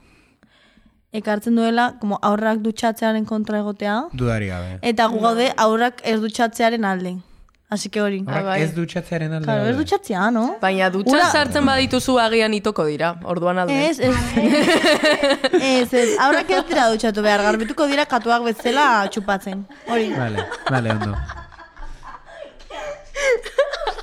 ekartzen 1.13 1.57
duela, 1.57 1.95
como 2.01 2.19
aurrak 2.23 2.59
dutxatzearen 2.65 3.25
kontra 3.25 3.59
egotea, 3.59 4.09
Dudari 4.13 4.47
gabe. 4.49 4.79
Eta 4.83 5.07
gu 5.07 5.21
gaude 5.21 5.53
aurrak 5.57 6.01
ez 6.05 6.21
dutxatzearen 6.21 6.85
alde. 6.85 7.17
Así 7.71 7.89
que 7.89 8.01
hori. 8.03 8.21
Horrek 8.29 8.61
ez 8.61 8.75
dutxatzearen 8.75 9.33
alde. 9.33 9.45
Claro, 9.47 9.65
ez 9.71 9.77
dutxatzea, 9.79 10.31
no? 10.31 10.57
Baina 10.61 10.91
dutxa 10.95 11.17
Ura- 11.17 11.31
sartzen 11.33 11.65
badituzu 11.67 12.19
agian 12.23 12.53
itoko 12.55 12.85
dira, 12.87 13.15
orduan 13.25 13.59
alde. 13.59 13.79
Ez, 13.89 13.99
ez. 13.99 14.15
ez, 15.71 15.95
ez. 15.95 16.11
Aurrak 16.27 16.51
ez 16.51 16.63
dira 16.69 16.91
dutxatu 16.93 17.23
behar, 17.25 17.41
garbituko 17.49 17.87
dira 17.91 18.05
katuak 18.07 18.43
bezala 18.51 19.09
txupatzen. 19.11 19.65
Hori. 19.89 20.13
Vale, 20.13 20.45
vale, 20.71 20.91
ondo. 20.99 21.13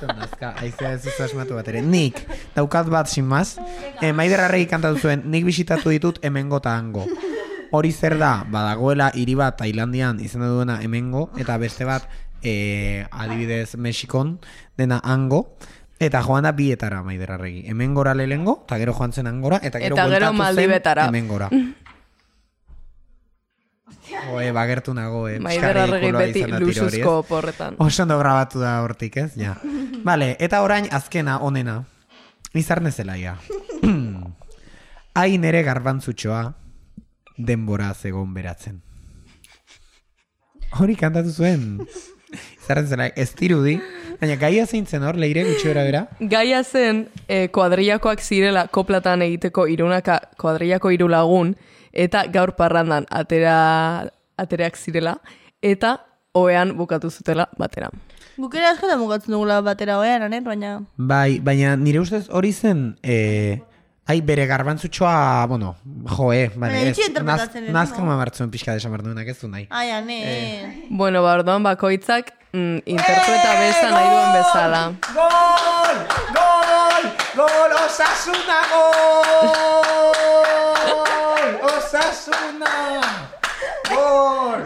Nazka, 0.06 0.54
aizea 0.60 0.92
ez 0.94 1.20
asmatu 1.20 1.54
bat 1.54 1.68
ere. 1.68 1.82
Nik, 1.82 2.18
daukat 2.56 2.88
bat 2.92 3.08
sin 3.08 3.24
maz, 3.26 3.56
e, 4.00 4.12
maiderrarregi 4.12 4.66
kantatu 4.70 4.98
zuen, 4.98 5.22
nik 5.30 5.44
bisitatu 5.44 5.90
ditut 5.90 6.18
hemengo 6.22 6.58
eta 6.62 6.76
hango. 6.76 7.06
Hori 7.72 7.92
zer 7.92 8.18
da, 8.20 8.44
badagoela 8.50 9.10
hiri 9.14 9.34
bat 9.34 9.56
Tailandian 9.56 10.20
izena 10.20 10.48
duena 10.52 10.80
hemengo, 10.82 11.30
eta 11.40 11.56
beste 11.58 11.86
bat, 11.88 12.08
e, 12.42 13.06
adibidez 13.10 13.76
Mexikon, 13.76 14.40
dena 14.76 15.00
hango, 15.04 15.56
eta 16.02 16.20
joan 16.22 16.44
da 16.44 16.52
bietara 16.52 17.02
maiderrarregi. 17.06 17.64
Hemengora 17.70 18.12
lehengo, 18.14 18.64
eta 18.66 18.76
gero 18.82 18.92
joan 18.92 19.12
zen 19.12 19.26
hangora, 19.30 19.60
eta 19.62 19.78
gero, 19.78 19.94
Eta 19.96 20.08
gero 20.10 20.32
Maldibetara. 20.32 21.06
hemengora. 21.06 21.48
Oe, 24.32 24.50
bagertu 24.52 24.92
nago, 24.94 25.28
eh. 25.28 25.38
Maiderrarregi 25.40 26.10
Pixka 26.12 26.18
beti 26.18 26.42
luxuzko 26.64 27.22
porretan. 27.28 27.74
Oso 27.78 28.02
ondo 28.04 28.18
grabatu 28.18 28.60
da 28.60 28.82
hortik, 28.82 29.16
ez? 29.16 29.32
Ja. 29.36 29.56
Vale, 30.04 30.36
eta 30.40 30.62
orain 30.62 30.88
azkena 30.90 31.38
onena. 31.40 31.84
Izarne 32.54 32.90
zelaia. 32.90 33.36
Hain 35.18 35.44
ere 35.44 35.62
garbantzutxoa 35.62 36.42
denbora 37.38 37.92
zegon 37.94 38.34
beratzen. 38.34 38.80
Hori 40.80 40.96
kantatu 40.96 41.30
zuen. 41.30 41.86
Izarne 42.32 42.88
zelaia, 42.88 43.14
ez 43.16 43.30
dirudi. 43.38 43.76
Baina 44.20 44.36
gaia 44.40 44.66
zeintzen 44.66 45.02
hor, 45.06 45.18
leire 45.18 45.44
gutxi 45.46 45.72
bera. 45.74 46.06
Gaia 46.20 46.62
zen 46.62 47.06
eh, 47.28 47.48
kuadrillakoak 47.54 48.20
zirela 48.22 48.66
koplatan 48.68 49.22
egiteko 49.22 49.66
irunaka 49.66 50.20
kuadrillako 50.38 50.90
hiru 50.90 51.08
lagun 51.08 51.54
eta 51.92 52.24
gaur 52.32 52.56
parrandan 52.58 53.06
atera 53.10 54.08
atereak 54.38 54.76
zirela 54.76 55.18
eta 55.62 55.98
oean 56.34 56.76
bukatu 56.76 57.10
zutela 57.10 57.48
batera. 57.58 57.90
Guk 58.38 58.54
ere 58.56 58.70
askotan 58.70 58.98
mugatzen 59.00 59.32
dugula 59.34 59.60
batera 59.64 59.98
hoean, 60.00 60.22
anen, 60.28 60.44
baina... 60.44 60.78
Bai, 60.96 61.40
baina 61.40 61.76
nire 61.76 62.00
ustez 62.00 62.28
hori 62.30 62.52
zen... 62.52 62.96
Eh, 63.02 63.60
Ai, 64.04 64.20
bere 64.20 64.48
garbantzutxoa, 64.50 65.46
bueno, 65.46 65.76
jo, 66.10 66.32
eh, 66.34 66.50
Baina 66.58 66.80
ez, 66.90 66.98
ere, 66.98 67.22
nazka 67.72 68.02
mamartzuen 68.02 68.50
pixka 68.50 68.74
desamar 68.74 69.00
duenak 69.06 69.28
ez 69.30 69.36
du 69.38 69.46
nahi. 69.48 69.68
Ai, 69.70 69.90
ane. 69.94 70.86
Bueno, 70.90 71.22
ba, 71.22 71.36
orduan 71.38 71.62
bakoitzak 71.62 72.32
mm, 72.50 72.82
interpreta 72.82 73.52
beza 73.60 73.90
nahi 73.94 74.08
duen 74.10 74.32
bezala. 74.40 74.82
Gol! 75.14 75.96
Gol! 76.34 77.06
Gol! 77.38 77.72
Osasuna! 77.78 78.58
Gol! 80.82 81.50
Osasuna! 81.70 82.74
Gol! 83.88 84.61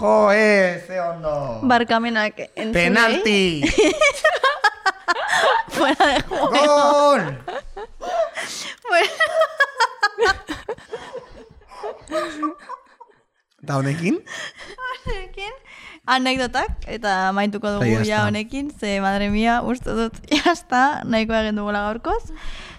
Jo, 0.00 0.32
eh, 0.32 0.82
ze 0.86 1.00
ondo. 1.00 1.60
Barkamenak 1.62 2.38
entzunei. 2.54 2.72
Penalti! 2.72 3.62
Fuera 5.76 6.06
de 6.06 6.22
juego. 6.22 6.48
Gol! 6.48 7.20
Eta 13.60 13.76
honekin? 13.76 14.16
Honekin, 15.04 15.52
anekdotak, 16.08 16.80
eta 16.88 17.32
maituko 17.36 17.74
dugu 17.76 17.90
ya 17.90 18.04
ja 18.08 18.22
honekin, 18.24 18.70
ze 18.72 19.00
madre 19.04 19.28
mia, 19.30 19.60
uste 19.62 19.92
dut, 19.92 20.16
jazta, 20.40 21.02
nahiko 21.04 21.36
egin 21.36 21.60
dugula 21.60 21.84
gaurkoz. 21.90 22.32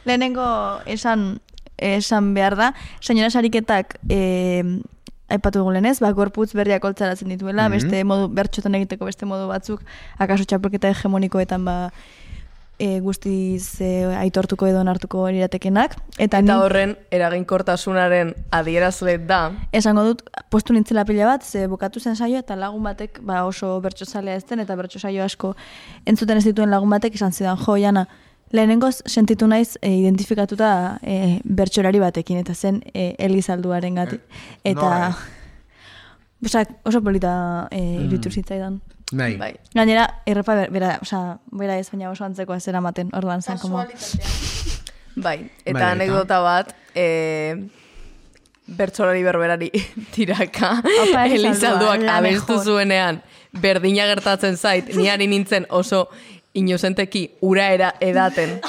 Lehenengo 0.09 0.47
esan, 0.89 1.37
esan 1.77 2.33
behar 2.33 2.57
da, 2.57 2.73
senyora 2.99 3.29
sariketak, 3.29 3.99
eh, 4.09 4.65
aipatu 5.31 5.59
dugu 5.59 5.71
lehenez, 5.71 5.99
ba, 5.99 6.11
gorputz 6.13 6.53
berriak 6.53 6.83
holtzaratzen 6.83 7.29
dituela, 7.29 7.69
Mhm. 7.69 7.71
beste 7.77 8.03
modu, 8.03 8.27
bertxotan 8.29 8.75
egiteko 8.75 9.05
beste 9.05 9.25
modu 9.25 9.47
batzuk, 9.47 9.81
akaso 10.19 10.43
txapelketa 10.45 10.89
hegemonikoetan, 10.91 11.65
ba, 11.65 11.91
e, 12.81 12.99
guztiz 12.99 13.79
e, 13.81 14.05
aitortuko 14.17 14.65
edo 14.65 14.79
onartuko 14.81 15.27
iratekenak. 15.29 15.95
Eta, 16.17 16.39
Eta 16.39 16.41
ni- 16.41 16.51
horren 16.51 16.95
eraginkortasunaren 17.11 18.33
adierazle 18.51 19.17
da 19.19 19.51
Esango 19.71 20.03
dut, 20.07 20.23
postu 20.49 20.73
nintzela 20.73 21.05
pila 21.05 21.25
bat, 21.27 21.43
ze 21.43 21.67
bukatu 21.67 21.99
zen 21.99 22.15
saio 22.15 22.39
eta 22.39 22.55
lagun 22.55 22.83
batek 22.83 23.19
ba 23.21 23.43
oso 23.45 23.79
bertsozalea 23.81 24.35
ez 24.35 24.45
den 24.45 24.59
eta 24.61 24.75
bertso 24.75 24.99
saio 24.99 25.23
asko 25.23 25.55
entzuten 26.05 26.37
ez 26.37 26.43
dituen 26.45 26.71
lagun 26.71 26.89
batek 26.89 27.15
esan 27.15 27.31
zidan, 27.31 27.57
jo, 27.57 27.75
Jana, 27.77 28.07
lehenengoz 28.53 29.01
sentitu 29.05 29.47
naiz 29.47 29.77
e, 29.81 29.89
identifikatuta 29.95 30.99
e, 31.03 31.39
bertsolari 31.43 31.99
batekin 31.99 32.37
eta 32.41 32.53
zen 32.55 32.81
e, 32.93 33.15
Elizalduaren 33.19 33.95
gati. 33.95 34.19
Eta 34.63 34.81
Nola? 34.81 35.11
Osa, 36.45 36.63
oso 36.89 37.01
polita 37.05 37.67
e, 37.69 37.77
Mm. 37.81 38.05
iruditu 38.07 38.31
zitzaidan. 38.31 38.79
Bai. 39.13 39.35
bai. 39.37 39.51
Gainera, 39.75 40.07
errepa 40.25 40.55
ber- 40.55 40.71
bera, 40.71 40.95
osea, 41.03 41.37
bera 41.51 41.75
ez 41.77 41.89
baina 41.91 42.09
oso 42.09 42.23
antzekoa 42.25 42.59
zera 42.59 42.79
maten, 42.81 43.09
orduan 43.13 43.41
zen, 43.43 43.57
como... 43.59 43.83
Bai, 45.15 45.51
eta 45.65 45.77
Bai, 45.79 45.91
anekdota 45.91 46.39
bat, 46.41 46.71
e, 46.95 47.67
bertsolari 48.67 49.21
berberari 49.23 49.69
tiraka, 50.15 50.77
Opa, 50.79 51.25
Elizaldua, 51.27 51.35
Elizalduak 51.35 52.05
abestu 52.15 52.57
zuenean, 52.63 53.21
berdina 53.51 54.05
gertatzen 54.07 54.55
zait, 54.57 54.93
ni 54.95 55.09
ari 55.11 55.27
nintzen 55.27 55.67
oso 55.69 56.07
inozenteki 56.53 57.37
uraera 57.41 57.93
edaten. 57.99 58.59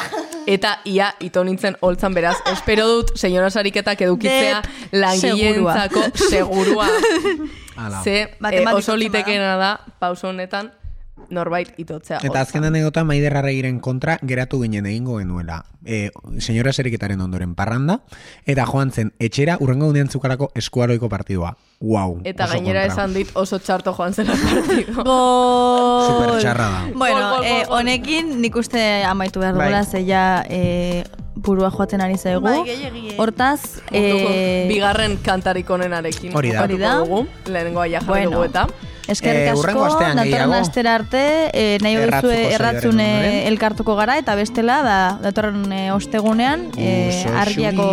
Eta 0.47 0.79
ia 0.85 1.13
ito 1.23 1.45
nintzen 1.45 1.77
holtzan 1.81 2.15
beraz, 2.15 2.37
espero 2.51 2.87
dut 2.89 3.13
senyora 3.17 3.51
sariketak 3.51 4.01
edukitzea 4.03 4.63
langileentzako 4.93 6.03
segurua. 6.31 6.89
Ala. 7.77 8.03
Ze, 8.03 8.21
eh, 8.21 8.65
oso 8.67 8.93
bada. 8.93 8.97
litekeena 8.99 9.57
da, 9.57 9.79
pauso 9.99 10.29
honetan, 10.29 10.73
norbait 11.31 11.69
itotzea. 11.79 12.19
Eta 12.25 12.41
azken 12.41 12.65
anekdota 12.65 13.05
Maider 13.05 13.37
Arregiren 13.37 13.79
kontra 13.81 14.19
geratu 14.23 14.61
ginen 14.63 14.87
egingo 14.87 15.19
genuela. 15.19 15.63
E, 15.85 16.11
senyora 16.39 16.73
seriketaren 16.73 17.21
ondoren 17.21 17.55
parranda, 17.55 18.01
eta 18.47 18.65
joan 18.67 18.91
zen 18.93 19.13
etxera 19.19 19.57
urrengo 19.61 19.87
gunean 19.91 20.09
zukalako 20.09 20.51
eskuaroiko 20.55 21.09
partidua. 21.09 21.57
Wow, 21.81 22.21
Eta 22.25 22.47
gainera 22.47 22.85
kontra. 22.87 22.93
esan 23.05 23.15
dit 23.15 23.31
oso 23.35 23.59
txarto 23.59 23.95
joan 23.97 24.15
zela 24.15 24.35
partido. 24.37 25.03
Gol! 25.09 26.07
Super 26.07 26.39
txarra 26.41 26.69
da. 26.71 26.83
Bueno, 26.95 27.43
eh, 27.43 27.65
honekin 27.69 28.41
nik 28.41 28.57
uste 28.57 29.03
amaitu 29.05 29.41
behar 29.41 29.55
Bai. 29.57 29.67
dugula, 29.71 29.85
ze 29.85 30.05
ja 30.07 30.45
eh, 30.49 31.05
burua 31.35 31.71
joaten 31.71 32.01
ari 32.01 32.17
zaigu. 32.19 32.41
Bai. 32.45 33.17
Hortaz, 33.19 33.81
eh, 33.91 34.67
bigarren 34.69 35.17
kantarik 35.23 35.69
onenarekin. 35.71 36.35
Hori 36.37 36.53
da. 36.53 36.63
Hori 36.65 36.79
da. 36.79 36.97
Lehenengoa 37.47 37.87
ja 37.87 38.01
jarri 38.01 38.09
Bueno. 38.27 38.31
dugu 38.31 38.45
eta. 38.51 38.67
Eskerrik 39.11 39.49
eh, 39.49 39.53
asko, 39.53 39.83
astean 39.83 40.19
datorren 40.21 40.53
astera 40.55 40.95
arte, 40.95 41.23
e, 41.51 41.79
nahi 41.83 41.97
behizu 41.99 42.31
erratzune 42.55 43.09
elkartuko 43.51 43.97
gara, 43.99 44.15
eta 44.23 44.37
bestela, 44.39 44.79
da, 44.87 44.99
datorren 45.25 45.67
e, 45.75 45.83
ostegunean, 45.95 46.69
e, 46.79 47.25
argiako 47.43 47.89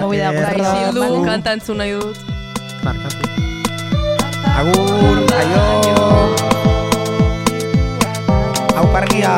mobida 0.00 0.32
gura. 0.32 0.72
Zildu, 0.72 1.22
kantantzu 1.26 1.76
nahi 1.76 1.96
dut. 1.98 2.22
Markatu. 2.86 3.28
Agur, 4.58 5.20
aio! 5.36 6.06
Hau 8.78 8.86
parria! 8.94 9.34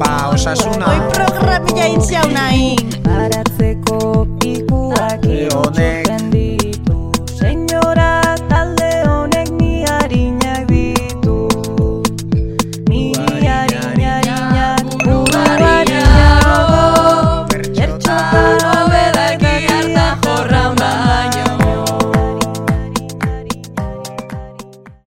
Ba, 0.00 0.12
osasuna! 0.30 0.86
Hoi 0.86 1.00
programila 1.12 1.90
itxau 1.96 2.28
nahi! 2.32 2.70
Aratzeko 3.10 4.24
pikuak 4.40 5.26
ionek! 5.26 6.09